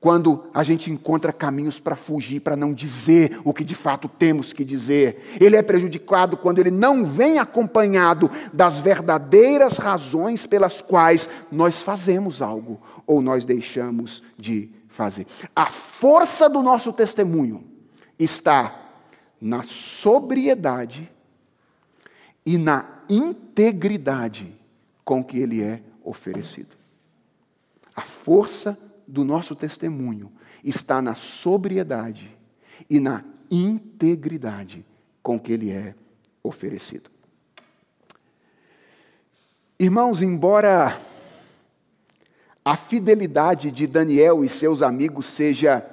quando 0.04 0.44
a 0.52 0.62
gente 0.62 0.90
encontra 0.90 1.32
caminhos 1.32 1.80
para 1.80 1.96
fugir, 1.96 2.38
para 2.38 2.54
não 2.54 2.74
dizer 2.74 3.40
o 3.42 3.54
que 3.54 3.64
de 3.64 3.74
fato 3.74 4.06
temos 4.06 4.52
que 4.52 4.62
dizer. 4.62 5.34
Ele 5.40 5.56
é 5.56 5.62
prejudicado 5.62 6.36
quando 6.36 6.58
ele 6.58 6.70
não 6.70 7.06
vem 7.06 7.38
acompanhado 7.38 8.30
das 8.52 8.78
verdadeiras 8.78 9.78
razões 9.78 10.46
pelas 10.46 10.82
quais 10.82 11.30
nós 11.50 11.80
fazemos 11.80 12.42
algo 12.42 12.78
ou 13.06 13.22
nós 13.22 13.46
deixamos 13.46 14.22
de 14.36 14.68
fazer. 14.94 15.26
A 15.54 15.66
força 15.66 16.48
do 16.48 16.62
nosso 16.62 16.92
testemunho 16.92 17.64
está 18.18 18.74
na 19.40 19.62
sobriedade 19.62 21.10
e 22.46 22.56
na 22.56 23.02
integridade 23.08 24.54
com 25.04 25.22
que 25.22 25.38
ele 25.38 25.62
é 25.62 25.82
oferecido. 26.02 26.76
A 27.94 28.02
força 28.02 28.78
do 29.06 29.24
nosso 29.24 29.54
testemunho 29.54 30.32
está 30.62 31.02
na 31.02 31.14
sobriedade 31.14 32.34
e 32.88 33.00
na 33.00 33.24
integridade 33.50 34.84
com 35.22 35.38
que 35.38 35.52
ele 35.52 35.70
é 35.70 35.94
oferecido. 36.42 37.10
Irmãos, 39.78 40.22
embora 40.22 40.98
a 42.64 42.76
fidelidade 42.76 43.70
de 43.70 43.86
Daniel 43.86 44.42
e 44.42 44.48
seus 44.48 44.80
amigos 44.80 45.26
seja 45.26 45.84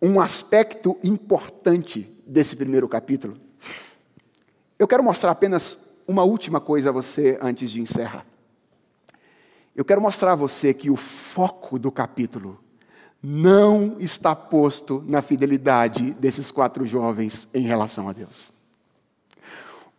um 0.00 0.18
aspecto 0.18 0.98
importante 1.04 2.10
desse 2.26 2.56
primeiro 2.56 2.88
capítulo, 2.88 3.36
eu 4.78 4.88
quero 4.88 5.04
mostrar 5.04 5.32
apenas 5.32 5.78
uma 6.08 6.24
última 6.24 6.58
coisa 6.58 6.88
a 6.88 6.92
você 6.92 7.38
antes 7.42 7.70
de 7.70 7.82
encerrar. 7.82 8.24
Eu 9.76 9.84
quero 9.84 10.00
mostrar 10.00 10.32
a 10.32 10.36
você 10.36 10.72
que 10.72 10.90
o 10.90 10.96
foco 10.96 11.78
do 11.78 11.92
capítulo 11.92 12.58
não 13.22 13.96
está 13.98 14.34
posto 14.34 15.04
na 15.06 15.20
fidelidade 15.20 16.12
desses 16.12 16.50
quatro 16.50 16.86
jovens 16.86 17.46
em 17.52 17.60
relação 17.60 18.08
a 18.08 18.14
Deus. 18.14 18.50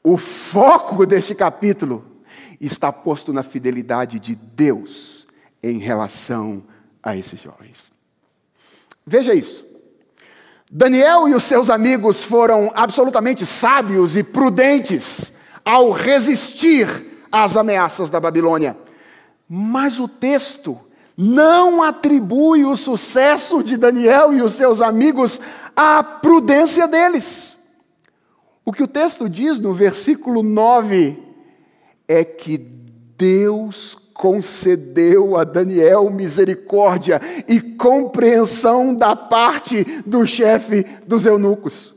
O 0.04 0.18
foco 0.18 1.06
deste 1.06 1.36
capítulo 1.36 2.04
está 2.60 2.92
posto 2.92 3.32
na 3.32 3.44
fidelidade 3.44 4.20
de 4.20 4.34
Deus 4.34 5.21
em 5.64 5.78
relação 5.78 6.64
a 7.02 7.16
esses 7.16 7.40
jovens. 7.40 7.92
Veja 9.06 9.34
isso. 9.34 9.66
Daniel 10.70 11.28
e 11.28 11.36
os 11.36 11.44
seus 11.44 11.70
amigos 11.70 12.24
foram 12.24 12.72
absolutamente 12.74 13.46
sábios 13.46 14.16
e 14.16 14.24
prudentes 14.24 15.34
ao 15.66 15.92
resistir 15.92 16.88
às 17.32 17.58
ameaças 17.58 18.10
da 18.10 18.20
Babilônia. 18.20 18.78
Mas 19.50 20.00
o 20.00 20.08
texto 20.08 20.80
não 21.18 21.84
atribui 21.84 22.64
o 22.64 22.76
sucesso 22.76 23.62
de 23.62 23.76
Daniel 23.76 24.34
e 24.34 24.42
os 24.42 24.54
seus 24.54 24.82
amigos 24.82 25.42
à 25.76 26.02
prudência 26.02 26.88
deles. 26.88 27.58
O 28.64 28.72
que 28.72 28.84
o 28.84 28.88
texto 28.88 29.28
diz 29.28 29.60
no 29.60 29.74
versículo 29.74 30.42
9 30.42 31.18
é 32.08 32.24
que 32.24 32.58
Deus 32.58 33.98
concedeu 34.22 35.36
a 35.36 35.44
Daniel 35.44 36.08
misericórdia 36.12 37.20
e 37.48 37.60
compreensão 37.60 38.94
da 38.94 39.16
parte 39.16 39.84
do 40.06 40.28
chefe 40.28 40.86
dos 41.08 41.26
eunucos. 41.26 41.96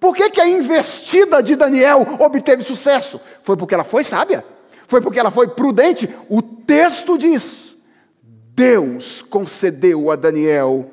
Por 0.00 0.16
que, 0.16 0.30
que 0.30 0.40
a 0.40 0.48
investida 0.48 1.42
de 1.42 1.54
Daniel 1.54 2.16
obteve 2.18 2.62
sucesso? 2.62 3.20
Foi 3.42 3.58
porque 3.58 3.74
ela 3.74 3.84
foi 3.84 4.02
sábia? 4.02 4.42
Foi 4.88 5.02
porque 5.02 5.20
ela 5.20 5.30
foi 5.30 5.48
prudente? 5.48 6.08
O 6.30 6.40
texto 6.40 7.18
diz: 7.18 7.76
Deus 8.54 9.20
concedeu 9.20 10.10
a 10.10 10.16
Daniel 10.16 10.90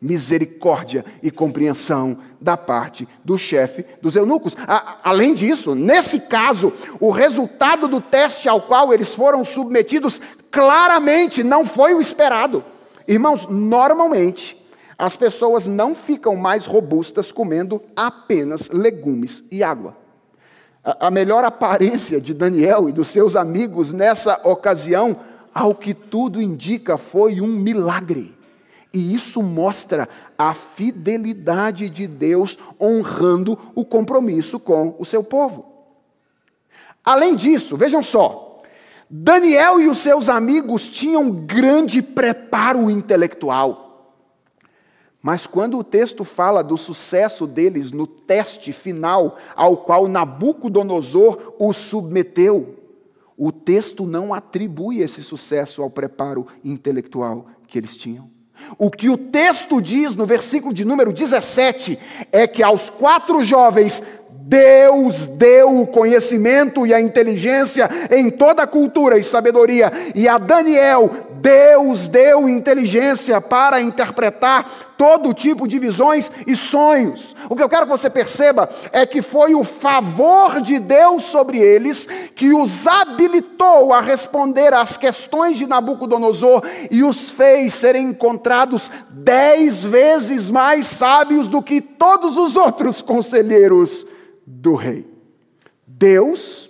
misericórdia 0.00 1.04
e 1.22 1.30
compreensão 1.30 2.18
da 2.40 2.56
parte 2.56 3.06
do 3.24 3.36
chefe 3.36 3.84
dos 4.00 4.16
eunucos. 4.16 4.56
A, 4.66 4.96
além 5.04 5.34
disso, 5.34 5.74
nesse 5.74 6.20
caso, 6.20 6.72
o 6.98 7.10
resultado 7.10 7.86
do 7.86 8.00
teste 8.00 8.48
ao 8.48 8.62
qual 8.62 8.92
eles 8.92 9.14
foram 9.14 9.44
submetidos 9.44 10.20
claramente 10.50 11.42
não 11.44 11.66
foi 11.66 11.94
o 11.94 12.00
esperado. 12.00 12.64
Irmãos, 13.06 13.46
normalmente 13.46 14.56
as 14.96 15.16
pessoas 15.16 15.66
não 15.66 15.94
ficam 15.94 16.36
mais 16.36 16.66
robustas 16.66 17.32
comendo 17.32 17.82
apenas 17.96 18.68
legumes 18.68 19.44
e 19.50 19.62
água. 19.62 19.96
A, 20.84 21.08
a 21.08 21.10
melhor 21.10 21.44
aparência 21.44 22.20
de 22.20 22.32
Daniel 22.32 22.88
e 22.88 22.92
dos 22.92 23.08
seus 23.08 23.36
amigos 23.36 23.92
nessa 23.92 24.40
ocasião, 24.44 25.16
ao 25.54 25.74
que 25.74 25.92
tudo 25.92 26.40
indica, 26.40 26.96
foi 26.96 27.40
um 27.40 27.48
milagre. 27.48 28.34
E 28.92 29.14
isso 29.14 29.42
mostra 29.42 30.08
a 30.36 30.52
fidelidade 30.52 31.88
de 31.88 32.06
Deus 32.06 32.58
honrando 32.80 33.58
o 33.74 33.84
compromisso 33.84 34.58
com 34.58 34.96
o 34.98 35.04
seu 35.04 35.22
povo. 35.22 35.66
Além 37.04 37.36
disso, 37.36 37.76
vejam 37.76 38.02
só, 38.02 38.60
Daniel 39.08 39.80
e 39.80 39.88
os 39.88 39.98
seus 39.98 40.28
amigos 40.28 40.88
tinham 40.88 41.30
grande 41.30 42.02
preparo 42.02 42.90
intelectual. 42.90 43.90
Mas 45.22 45.46
quando 45.46 45.78
o 45.78 45.84
texto 45.84 46.24
fala 46.24 46.62
do 46.62 46.78
sucesso 46.78 47.46
deles 47.46 47.92
no 47.92 48.06
teste 48.06 48.72
final 48.72 49.36
ao 49.54 49.76
qual 49.76 50.08
Nabucodonosor 50.08 51.54
os 51.58 51.76
submeteu, 51.76 52.76
o 53.36 53.52
texto 53.52 54.06
não 54.06 54.32
atribui 54.32 55.00
esse 55.00 55.22
sucesso 55.22 55.82
ao 55.82 55.90
preparo 55.90 56.46
intelectual 56.64 57.46
que 57.66 57.78
eles 57.78 57.96
tinham. 57.96 58.30
O 58.78 58.90
que 58.90 59.08
o 59.08 59.16
texto 59.16 59.80
diz 59.80 60.14
no 60.14 60.26
versículo 60.26 60.72
de 60.72 60.84
número 60.84 61.12
17 61.12 61.98
é 62.32 62.46
que 62.46 62.62
aos 62.62 62.90
quatro 62.90 63.42
jovens 63.42 64.02
Deus 64.50 65.26
deu 65.26 65.80
o 65.80 65.86
conhecimento 65.86 66.84
e 66.84 66.92
a 66.92 67.00
inteligência 67.00 67.88
em 68.10 68.28
toda 68.30 68.64
a 68.64 68.66
cultura 68.66 69.16
e 69.16 69.22
sabedoria, 69.22 69.92
e 70.12 70.28
a 70.28 70.38
Daniel, 70.38 71.08
Deus 71.40 72.06
deu 72.06 72.48
inteligência 72.48 73.40
para 73.40 73.80
interpretar 73.80 74.94
todo 74.98 75.32
tipo 75.32 75.66
de 75.66 75.78
visões 75.78 76.30
e 76.46 76.54
sonhos. 76.54 77.34
O 77.48 77.56
que 77.56 77.62
eu 77.62 77.68
quero 77.68 77.86
que 77.86 77.92
você 77.92 78.10
perceba 78.10 78.68
é 78.92 79.06
que 79.06 79.22
foi 79.22 79.54
o 79.54 79.64
favor 79.64 80.60
de 80.60 80.78
Deus 80.78 81.24
sobre 81.24 81.58
eles 81.58 82.06
que 82.36 82.52
os 82.52 82.86
habilitou 82.86 83.94
a 83.94 84.00
responder 84.02 84.74
às 84.74 84.98
questões 84.98 85.56
de 85.56 85.66
Nabucodonosor 85.66 86.62
e 86.90 87.02
os 87.02 87.30
fez 87.30 87.72
serem 87.72 88.08
encontrados 88.08 88.90
dez 89.08 89.82
vezes 89.82 90.50
mais 90.50 90.86
sábios 90.86 91.48
do 91.48 91.62
que 91.62 91.80
todos 91.80 92.36
os 92.36 92.54
outros 92.54 93.00
conselheiros 93.00 94.06
do 94.46 94.74
rei. 94.74 95.08
Deus, 95.86 96.69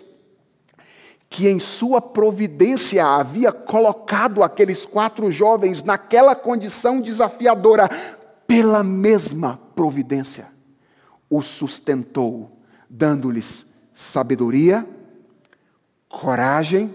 que 1.30 1.48
em 1.48 1.60
sua 1.60 2.02
providência 2.02 3.06
havia 3.06 3.52
colocado 3.52 4.42
aqueles 4.42 4.84
quatro 4.84 5.30
jovens 5.30 5.84
naquela 5.84 6.34
condição 6.34 7.00
desafiadora, 7.00 7.88
pela 8.48 8.82
mesma 8.82 9.60
providência, 9.76 10.48
os 11.30 11.46
sustentou, 11.46 12.50
dando-lhes 12.88 13.72
sabedoria, 13.94 14.84
coragem, 16.08 16.92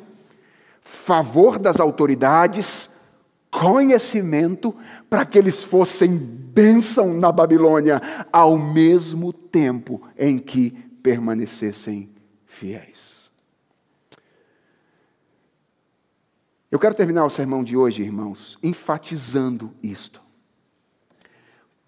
favor 0.82 1.58
das 1.58 1.80
autoridades, 1.80 2.90
conhecimento, 3.50 4.76
para 5.10 5.26
que 5.26 5.40
eles 5.40 5.64
fossem 5.64 6.14
bênção 6.14 7.14
na 7.14 7.32
Babilônia, 7.32 8.02
ao 8.34 8.58
mesmo 8.58 9.32
tempo 9.32 10.02
em 10.18 10.38
que 10.38 10.72
permanecessem 11.02 12.10
fiéis. 12.46 13.15
Eu 16.76 16.80
quero 16.80 16.94
terminar 16.94 17.24
o 17.24 17.30
sermão 17.30 17.64
de 17.64 17.78
hoje, 17.78 18.02
irmãos, 18.02 18.60
enfatizando 18.62 19.74
isto 19.82 20.22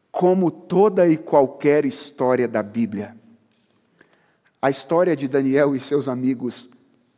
como 0.09 0.49
toda 0.49 1.09
e 1.09 1.17
qualquer 1.17 1.85
história 1.85 2.47
da 2.47 2.63
Bíblia, 2.63 3.13
a 4.61 4.69
história 4.69 5.13
de 5.13 5.27
Daniel 5.27 5.75
e 5.75 5.81
seus 5.81 6.07
amigos 6.07 6.69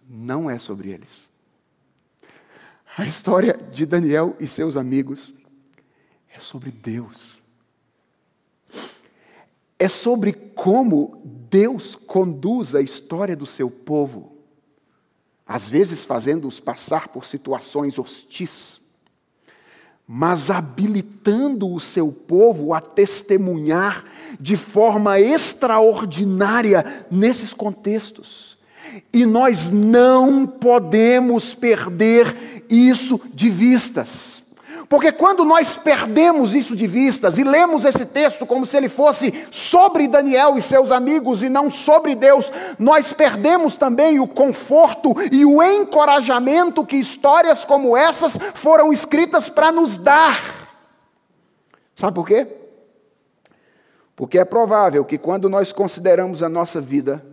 não 0.09 0.49
é 0.49 0.57
sobre 0.57 0.89
eles. 0.89 1.29
A 2.97 3.05
história 3.05 3.53
de 3.53 3.85
Daniel 3.85 4.35
e 4.39 4.47
seus 4.47 4.75
amigos 4.75 5.31
é 6.35 6.39
sobre 6.39 6.71
Deus. 6.71 7.39
É 9.77 9.87
sobre 9.87 10.33
como 10.33 11.21
Deus 11.51 11.93
conduz 11.93 12.73
a 12.73 12.81
história 12.81 13.35
do 13.35 13.45
seu 13.45 13.69
povo, 13.69 14.38
às 15.49 15.67
vezes 15.67 16.05
fazendo-os 16.05 16.61
passar 16.61 17.09
por 17.09 17.25
situações 17.25 17.99
hostis 17.99 18.79
mas 20.11 20.49
habilitando 20.49 21.71
o 21.71 21.79
seu 21.79 22.11
povo 22.11 22.73
a 22.73 22.81
testemunhar 22.81 24.03
de 24.39 24.57
forma 24.57 25.19
extraordinária 25.19 27.05
nesses 27.11 27.53
contextos. 27.53 28.57
E 29.13 29.23
nós 29.23 29.69
não 29.69 30.47
podemos 30.47 31.53
perder 31.53 32.65
isso 32.67 33.21
de 33.35 33.51
vistas. 33.51 34.38
Porque 34.89 35.11
quando 35.11 35.45
nós 35.45 35.77
perdemos 35.77 36.55
isso 36.55 36.75
de 36.75 36.87
vistas 36.87 37.37
e 37.37 37.43
lemos 37.43 37.85
esse 37.85 38.07
texto 38.07 38.43
como 38.43 38.65
se 38.65 38.75
ele 38.75 38.89
fosse 38.89 39.45
sobre 39.51 40.07
Daniel 40.07 40.57
e 40.57 40.63
seus 40.63 40.91
amigos 40.91 41.43
e 41.43 41.47
não 41.47 41.69
sobre 41.69 42.15
Deus, 42.15 42.51
nós 42.79 43.13
perdemos 43.13 43.75
também 43.75 44.19
o 44.19 44.27
conforto 44.27 45.13
e 45.31 45.45
o 45.45 45.61
encorajamento 45.61 46.83
que 46.83 46.95
histórias 46.95 47.63
como 47.63 47.95
essas 47.95 48.35
foram 48.55 48.91
escritas 48.91 49.47
para 49.47 49.71
nos 49.71 49.95
dar. 49.95 50.41
Sabe 51.95 52.15
por 52.15 52.25
quê? 52.25 52.47
Porque 54.15 54.39
é 54.39 54.43
provável 54.43 55.05
que 55.05 55.19
quando 55.19 55.47
nós 55.47 55.71
consideramos 55.71 56.41
a 56.41 56.49
nossa 56.49 56.81
vida, 56.81 57.23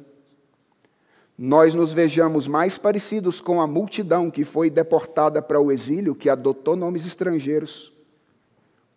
nós 1.39 1.75
nos 1.75 1.93
vejamos 1.93 2.49
mais 2.49 2.79
parecidos 2.79 3.41
com 3.41 3.61
a 3.61 3.67
multidão 3.67 4.31
que 4.31 4.45
foi 4.45 4.71
deportada 4.71 5.43
para 5.43 5.61
o 5.61 5.71
exílio, 5.71 6.15
que 6.15 6.31
adotou 6.31 6.75
nomes 6.75 7.05
estrangeiros, 7.05 7.93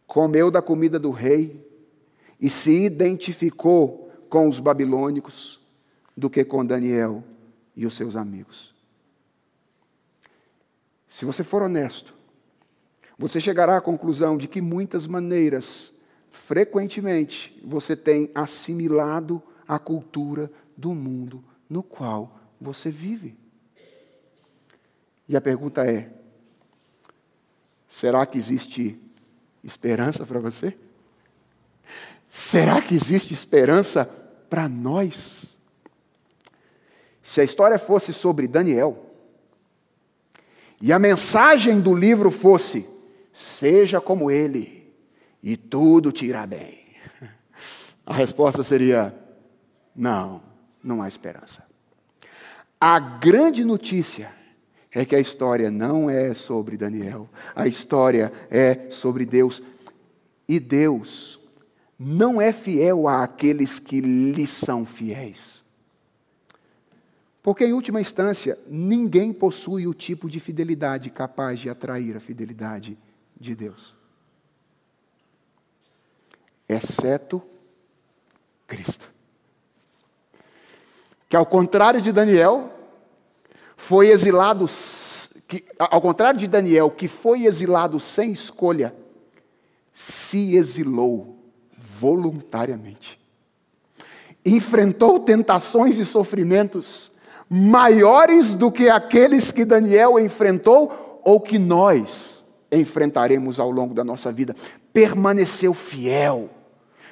comeu 0.07 0.49
da 0.49 0.61
comida 0.61 0.97
do 0.97 1.11
rei 1.11 1.67
e 2.39 2.49
se 2.49 2.85
identificou 2.85 4.09
com 4.29 4.47
os 4.47 4.59
babilônicos, 4.59 5.59
do 6.15 6.29
que 6.29 6.45
com 6.45 6.65
Daniel 6.65 7.23
e 7.75 7.85
os 7.85 7.93
seus 7.93 8.15
amigos. 8.15 8.73
Se 11.07 11.25
você 11.25 11.43
for 11.43 11.61
honesto, 11.61 12.13
você 13.17 13.41
chegará 13.41 13.77
à 13.77 13.81
conclusão 13.81 14.37
de 14.37 14.47
que 14.47 14.61
muitas 14.61 15.07
maneiras, 15.07 15.93
frequentemente, 16.29 17.59
você 17.65 17.95
tem 17.97 18.31
assimilado 18.33 19.41
a 19.67 19.77
cultura 19.77 20.49
do 20.77 20.93
mundo 20.93 21.43
no 21.69 21.83
qual 21.83 22.39
você 22.59 22.89
vive. 22.89 23.37
E 25.27 25.37
a 25.37 25.41
pergunta 25.41 25.85
é: 25.85 26.09
será 27.87 28.25
que 28.25 28.37
existe 28.37 28.99
esperança 29.63 30.25
para 30.25 30.39
você? 30.39 30.75
Será 32.29 32.81
que 32.81 32.95
existe 32.95 33.33
esperança 33.33 34.05
para 34.49 34.67
nós? 34.67 35.45
Se 37.21 37.41
a 37.41 37.43
história 37.43 37.77
fosse 37.77 38.11
sobre 38.11 38.47
Daniel, 38.47 39.05
e 40.81 40.91
a 40.91 40.97
mensagem 40.97 41.79
do 41.79 41.93
livro 41.93 42.31
fosse: 42.31 42.87
seja 43.31 44.01
como 44.01 44.31
ele, 44.31 44.91
e 45.43 45.55
tudo 45.55 46.11
te 46.11 46.25
irá 46.25 46.47
bem. 46.47 46.85
A 48.05 48.13
resposta 48.13 48.63
seria: 48.63 49.13
não, 49.95 50.48
não 50.83 51.01
há 51.01 51.07
esperança. 51.07 51.63
A 52.79 52.99
grande 52.99 53.63
notícia 53.65 54.31
é 54.91 55.05
que 55.05 55.15
a 55.15 55.19
história 55.19 55.69
não 55.69 56.09
é 56.09 56.33
sobre 56.33 56.77
Daniel, 56.77 57.29
a 57.55 57.67
história 57.67 58.31
é 58.49 58.89
sobre 58.89 59.25
Deus. 59.25 59.61
E 60.47 60.59
Deus 60.59 61.39
não 61.97 62.41
é 62.41 62.51
fiel 62.51 63.07
àqueles 63.07 63.77
que 63.77 63.99
lhe 63.99 64.47
são 64.47 64.85
fiéis. 64.85 65.63
Porque, 67.43 67.65
em 67.65 67.73
última 67.73 68.01
instância, 68.01 68.57
ninguém 68.67 69.33
possui 69.33 69.87
o 69.87 69.93
tipo 69.93 70.29
de 70.29 70.39
fidelidade 70.39 71.09
capaz 71.09 71.59
de 71.59 71.69
atrair 71.69 72.15
a 72.15 72.19
fidelidade 72.19 72.97
de 73.39 73.55
Deus, 73.55 73.95
exceto 76.67 77.41
Cristo. 78.67 79.18
Que, 81.29 81.35
ao 81.35 81.45
contrário 81.45 82.01
de 82.01 82.11
Daniel, 82.11 82.73
foi 83.77 84.09
exilado, 84.09 84.67
que, 85.47 85.63
ao 85.77 86.01
contrário 86.01 86.39
de 86.39 86.47
Daniel, 86.47 86.89
que 86.89 87.07
foi 87.07 87.45
exilado 87.45 87.99
sem 87.99 88.31
escolha, 88.31 88.95
se 89.93 90.55
exilou 90.55 91.37
voluntariamente. 91.99 93.19
Enfrentou 94.43 95.19
tentações 95.19 95.99
e 95.99 96.05
sofrimentos 96.05 97.11
maiores 97.47 98.55
do 98.55 98.71
que 98.71 98.89
aqueles 98.89 99.51
que 99.51 99.63
Daniel 99.63 100.19
enfrentou 100.19 101.21
ou 101.23 101.39
que 101.39 101.59
nós 101.59 102.43
enfrentaremos 102.71 103.59
ao 103.59 103.69
longo 103.69 103.93
da 103.93 104.03
nossa 104.03 104.31
vida. 104.31 104.55
Permaneceu 104.91 105.75
fiel, 105.75 106.49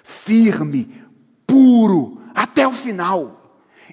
firme, 0.03 1.03
puro, 1.45 2.19
até 2.33 2.67
o 2.67 2.71
final 2.71 3.36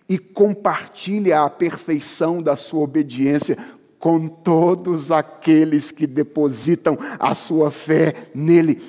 e 0.09 0.19
compartilha 0.19 1.43
a 1.43 1.51
perfeição 1.51 2.43
da 2.43 2.57
sua 2.57 2.83
obediência 2.83 3.57
com 3.99 4.29
todos 4.29 5.11
aqueles 5.11 5.91
que 5.91 6.07
depositam 6.07 6.99
a 7.19 7.35
sua 7.35 7.71
fé 7.71 8.29
nele. 8.35 8.83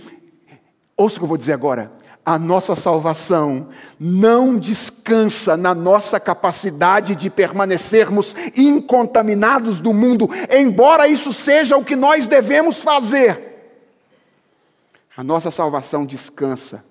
Ouça 0.97 1.15
o 1.15 1.19
que 1.19 1.23
eu 1.23 1.29
vou 1.29 1.37
dizer 1.37 1.53
agora. 1.53 1.91
A 2.25 2.39
nossa 2.39 2.75
salvação 2.75 3.69
não 3.99 4.57
descansa 4.57 5.55
na 5.55 5.75
nossa 5.75 6.19
capacidade 6.19 7.15
de 7.15 7.29
permanecermos 7.29 8.35
incontaminados 8.55 9.79
do 9.79 9.93
mundo, 9.93 10.27
embora 10.49 11.07
isso 11.07 11.31
seja 11.31 11.77
o 11.77 11.85
que 11.85 11.95
nós 11.95 12.25
devemos 12.25 12.81
fazer. 12.81 13.55
A 15.15 15.23
nossa 15.23 15.49
salvação 15.49 16.05
descansa 16.05 16.83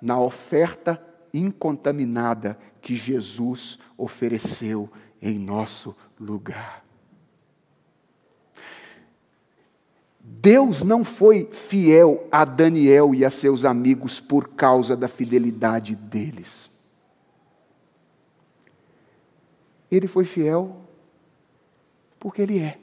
na 0.00 0.18
oferta 0.18 0.98
incontaminada 1.32 2.58
que 2.80 2.96
Jesus 2.96 3.78
ofereceu 3.96 4.90
em 5.20 5.38
nosso 5.38 5.96
lugar. 6.18 6.84
Deus 10.20 10.82
não 10.82 11.04
foi 11.04 11.48
fiel 11.52 12.26
a 12.32 12.44
Daniel 12.44 13.14
e 13.14 13.24
a 13.24 13.30
seus 13.30 13.64
amigos 13.64 14.18
por 14.18 14.48
causa 14.48 14.96
da 14.96 15.06
fidelidade 15.06 15.94
deles. 15.94 16.70
Ele 19.90 20.08
foi 20.08 20.24
fiel 20.24 20.76
porque 22.18 22.42
ele 22.42 22.58
é. 22.58 22.78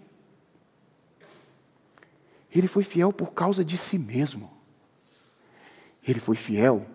Ele 2.50 2.68
foi 2.68 2.84
fiel 2.84 3.12
por 3.12 3.34
causa 3.34 3.64
de 3.64 3.78
si 3.78 3.98
mesmo. 3.98 4.50
Ele 6.08 6.20
foi 6.20 6.36
fiel 6.36 6.86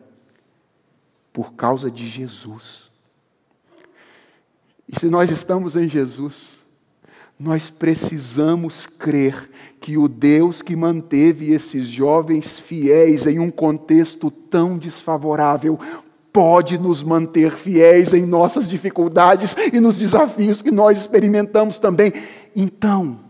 por 1.32 1.52
causa 1.54 1.90
de 1.90 2.08
Jesus. 2.08 2.88
E 4.88 4.98
se 4.98 5.06
nós 5.06 5.30
estamos 5.30 5.76
em 5.76 5.88
Jesus, 5.88 6.58
nós 7.38 7.70
precisamos 7.70 8.86
crer 8.86 9.50
que 9.80 9.96
o 9.96 10.08
Deus 10.08 10.62
que 10.62 10.74
manteve 10.74 11.52
esses 11.52 11.86
jovens 11.86 12.58
fiéis 12.58 13.26
em 13.26 13.38
um 13.38 13.50
contexto 13.50 14.30
tão 14.30 14.76
desfavorável 14.76 15.78
pode 16.32 16.78
nos 16.78 17.02
manter 17.02 17.52
fiéis 17.52 18.12
em 18.12 18.24
nossas 18.24 18.68
dificuldades 18.68 19.56
e 19.72 19.80
nos 19.80 19.98
desafios 19.98 20.62
que 20.62 20.70
nós 20.70 20.98
experimentamos 20.98 21.78
também. 21.78 22.12
Então, 22.54 23.20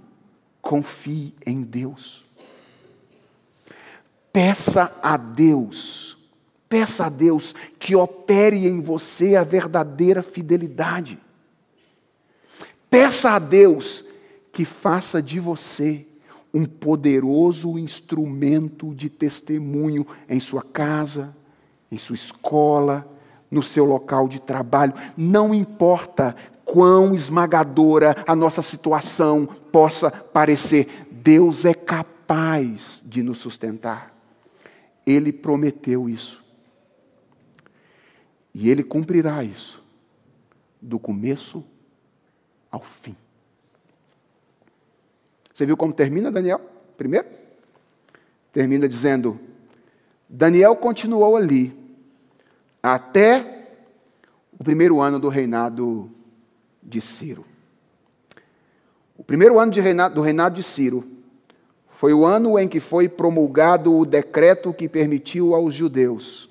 confie 0.61 1.34
em 1.46 1.62
Deus. 1.62 2.24
Peça 4.32 4.92
a 5.03 5.16
Deus 5.16 6.18
Peça 6.69 7.07
a 7.07 7.09
Deus 7.09 7.55
que 7.79 7.97
opere 7.97 8.66
em 8.66 8.81
você 8.81 9.37
a 9.37 9.43
verdadeira 9.43 10.23
fidelidade. 10.23 11.19
Peça 12.91 13.31
a 13.31 13.39
Deus 13.39 14.05
que 14.53 14.64
faça 14.64 15.23
de 15.23 15.41
você 15.41 16.07
um 16.53 16.64
poderoso 16.64 17.79
instrumento 17.79 18.95
de 18.95 19.09
testemunho 19.09 20.07
em 20.29 20.41
sua 20.41 20.62
casa, 20.62 21.35
em 21.91 21.99
sua 21.99 22.14
escola, 22.14 23.07
no 23.51 23.62
seu 23.62 23.85
local 23.85 24.29
de 24.29 24.41
trabalho. 24.41 24.95
Não 25.16 25.55
importa 25.55 26.35
quão 26.64 27.14
esmagadora 27.14 28.25
a 28.27 28.37
nossa 28.37 28.62
situação 28.62 29.47
possa 29.73 30.11
parecer, 30.11 31.07
Deus 31.11 31.64
é 31.64 31.73
capaz 31.73 33.03
de 33.05 33.23
nos 33.23 33.39
sustentar. 33.39 34.14
Ele 35.07 35.33
prometeu 35.33 36.09
isso. 36.09 36.47
E 38.61 38.69
ele 38.69 38.83
cumprirá 38.83 39.45
isso, 39.45 39.81
do 40.83 40.99
começo 40.99 41.65
ao 42.69 42.83
fim. 42.83 43.15
Você 45.55 45.65
viu 45.65 45.77
como 45.77 45.93
termina 45.93 46.29
Daniel? 46.29 46.61
Primeiro? 46.97 47.29
Termina 48.53 48.89
dizendo: 48.89 49.39
Daniel 50.29 50.75
continuou 50.75 51.37
ali 51.37 51.73
até 52.83 53.69
o 54.59 54.65
primeiro 54.65 55.01
ano 55.01 55.21
do 55.21 55.29
reinado 55.29 56.11
de 56.83 57.01
Ciro. 57.01 57.45
O 59.17 59.23
primeiro 59.23 59.61
ano 59.61 59.73
reinado, 59.73 60.17
do 60.17 60.21
reinado 60.21 60.57
de 60.57 60.65
Ciro 60.65 61.09
foi 61.91 62.13
o 62.13 62.27
ano 62.27 62.59
em 62.59 62.67
que 62.67 62.81
foi 62.81 63.09
promulgado 63.09 63.97
o 63.97 64.05
decreto 64.05 64.75
que 64.75 64.89
permitiu 64.89 65.55
aos 65.55 65.73
judeus 65.73 66.51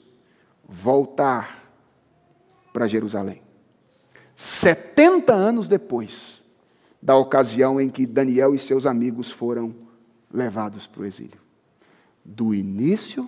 voltar 0.66 1.57
para 2.78 2.88
Jerusalém. 2.88 3.42
70 4.36 5.34
anos 5.34 5.68
depois 5.68 6.44
da 7.02 7.18
ocasião 7.18 7.82
em 7.82 7.90
que 7.90 8.06
Daniel 8.06 8.54
e 8.54 8.60
seus 8.60 8.86
amigos 8.86 9.32
foram 9.32 9.74
levados 10.32 10.86
para 10.86 11.02
o 11.02 11.06
exílio. 11.06 11.42
Do 12.24 12.54
início 12.54 13.28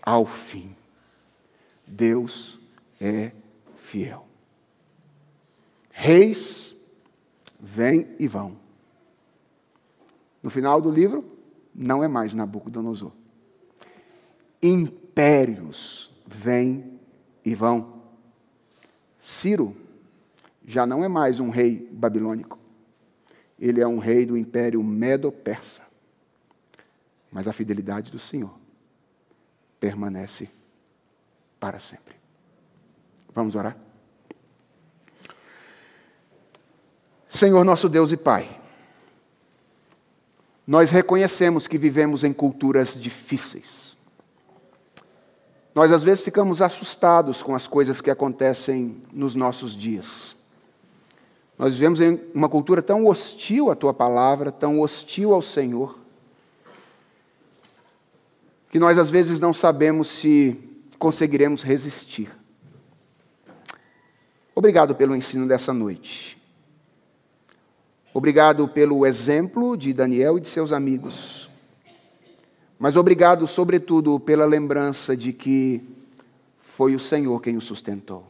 ao 0.00 0.24
fim, 0.24 0.76
Deus 1.84 2.60
é 3.00 3.32
fiel. 3.78 4.24
Reis 5.90 6.72
vêm 7.58 8.14
e 8.16 8.28
vão. 8.28 8.56
No 10.40 10.50
final 10.50 10.80
do 10.80 10.88
livro, 10.88 11.24
não 11.74 12.04
é 12.04 12.06
mais 12.06 12.32
Nabucodonosor. 12.32 13.10
Impérios 14.62 16.12
vêm 16.24 17.00
e 17.44 17.56
vão. 17.56 17.93
Ciro 19.24 19.74
já 20.66 20.84
não 20.84 21.02
é 21.02 21.08
mais 21.08 21.40
um 21.40 21.48
rei 21.48 21.88
babilônico. 21.90 22.58
Ele 23.58 23.80
é 23.80 23.86
um 23.86 23.96
rei 23.96 24.26
do 24.26 24.36
império 24.36 24.82
medo-persa. 24.82 25.80
Mas 27.32 27.48
a 27.48 27.52
fidelidade 27.52 28.12
do 28.12 28.18
Senhor 28.18 28.54
permanece 29.80 30.50
para 31.58 31.78
sempre. 31.78 32.14
Vamos 33.34 33.54
orar? 33.54 33.78
Senhor 37.30 37.64
nosso 37.64 37.88
Deus 37.88 38.12
e 38.12 38.18
Pai, 38.18 38.60
nós 40.66 40.90
reconhecemos 40.90 41.66
que 41.66 41.78
vivemos 41.78 42.24
em 42.24 42.32
culturas 42.32 42.94
difíceis 42.94 43.83
nós 45.74 45.90
às 45.90 46.04
vezes 46.04 46.22
ficamos 46.22 46.62
assustados 46.62 47.42
com 47.42 47.54
as 47.54 47.66
coisas 47.66 48.00
que 48.00 48.10
acontecem 48.10 49.02
nos 49.12 49.34
nossos 49.34 49.76
dias. 49.76 50.36
Nós 51.58 51.74
vivemos 51.74 52.00
em 52.00 52.20
uma 52.32 52.48
cultura 52.48 52.80
tão 52.80 53.06
hostil 53.06 53.70
à 53.70 53.76
tua 53.76 53.92
palavra, 53.92 54.52
tão 54.52 54.80
hostil 54.80 55.34
ao 55.34 55.42
Senhor. 55.42 56.02
que 58.70 58.78
nós 58.80 58.98
às 58.98 59.08
vezes 59.08 59.38
não 59.38 59.54
sabemos 59.54 60.08
se 60.08 60.56
conseguiremos 60.98 61.62
resistir. 61.62 62.28
Obrigado 64.52 64.96
pelo 64.96 65.14
ensino 65.14 65.46
dessa 65.46 65.72
noite. 65.72 66.36
Obrigado 68.12 68.66
pelo 68.66 69.06
exemplo 69.06 69.76
de 69.76 69.92
Daniel 69.92 70.38
e 70.38 70.40
de 70.40 70.48
seus 70.48 70.72
amigos. 70.72 71.48
Mas 72.78 72.96
obrigado, 72.96 73.46
sobretudo, 73.46 74.18
pela 74.18 74.44
lembrança 74.44 75.16
de 75.16 75.32
que 75.32 75.82
foi 76.60 76.94
o 76.94 77.00
Senhor 77.00 77.40
quem 77.40 77.56
o 77.56 77.60
sustentou. 77.60 78.26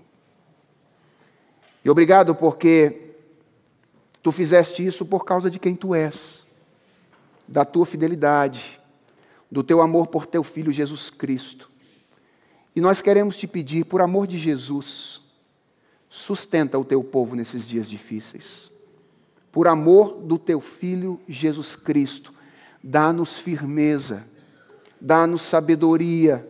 E 1.84 1.90
obrigado 1.90 2.34
porque 2.34 3.16
tu 4.22 4.30
fizeste 4.32 4.86
isso 4.86 5.04
por 5.04 5.24
causa 5.24 5.50
de 5.50 5.58
quem 5.58 5.74
tu 5.74 5.94
és, 5.94 6.46
da 7.46 7.64
tua 7.64 7.84
fidelidade, 7.84 8.80
do 9.50 9.62
teu 9.62 9.80
amor 9.80 10.06
por 10.06 10.26
teu 10.26 10.42
filho 10.42 10.72
Jesus 10.72 11.10
Cristo. 11.10 11.70
E 12.74 12.80
nós 12.80 13.00
queremos 13.00 13.36
te 13.36 13.46
pedir, 13.46 13.84
por 13.84 14.00
amor 14.00 14.26
de 14.26 14.38
Jesus, 14.38 15.20
sustenta 16.08 16.78
o 16.78 16.84
teu 16.84 17.02
povo 17.04 17.36
nesses 17.36 17.66
dias 17.66 17.88
difíceis. 17.88 18.70
Por 19.52 19.68
amor 19.68 20.20
do 20.22 20.38
teu 20.38 20.60
filho 20.60 21.20
Jesus 21.28 21.76
Cristo, 21.76 22.32
dá-nos 22.82 23.38
firmeza, 23.38 24.26
dá-nos 25.04 25.42
sabedoria, 25.42 26.48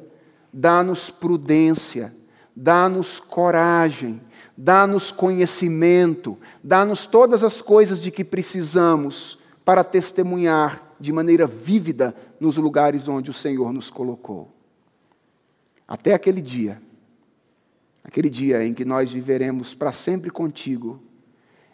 dá-nos 0.53 1.11
prudência, 1.11 2.15
dá-nos 2.55 3.19
coragem, 3.19 4.21
dá-nos 4.57 5.11
conhecimento, 5.11 6.39
dá-nos 6.63 7.05
todas 7.05 7.43
as 7.43 7.61
coisas 7.61 8.01
de 8.01 8.13
que 8.13 8.25
precisamos 8.25 9.41
para 9.65 9.83
testemunhar 9.83 10.95
de 11.01 11.13
maneira 11.13 11.49
vívida 11.49 12.15
nos 12.39 12.57
lugares 12.57 13.09
onde 13.09 13.29
o 13.29 13.35
Senhor 13.35 13.73
nos 13.73 13.91
colocou. 13.91 14.49
Até 15.89 16.15
aquele 16.15 16.41
dia, 16.41 16.81
aquele 18.05 18.31
dia 18.31 18.65
em 18.65 18.73
que 18.73 18.85
nós 18.85 19.11
viveremos 19.11 19.75
para 19.75 19.91
sempre 19.91 20.31
contigo, 20.31 21.03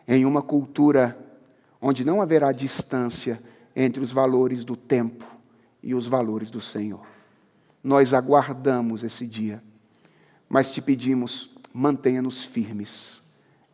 em 0.08 0.24
uma 0.24 0.40
cultura 0.40 1.14
onde 1.78 2.06
não 2.06 2.22
haverá 2.22 2.52
distância 2.52 3.38
entre 3.76 4.02
os 4.02 4.12
valores 4.12 4.64
do 4.64 4.76
tempo 4.76 5.29
e 5.82 5.94
os 5.94 6.06
valores 6.06 6.50
do 6.50 6.60
Senhor. 6.60 7.06
Nós 7.82 8.12
aguardamos 8.12 9.02
esse 9.02 9.26
dia, 9.26 9.62
mas 10.48 10.70
te 10.70 10.82
pedimos, 10.82 11.50
mantenha-nos 11.72 12.44
firmes, 12.44 13.22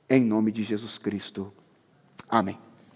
em 0.08 0.22
nome 0.22 0.52
de 0.52 0.62
Jesus 0.62 0.98
Cristo. 0.98 1.52
Amém. 2.28 2.65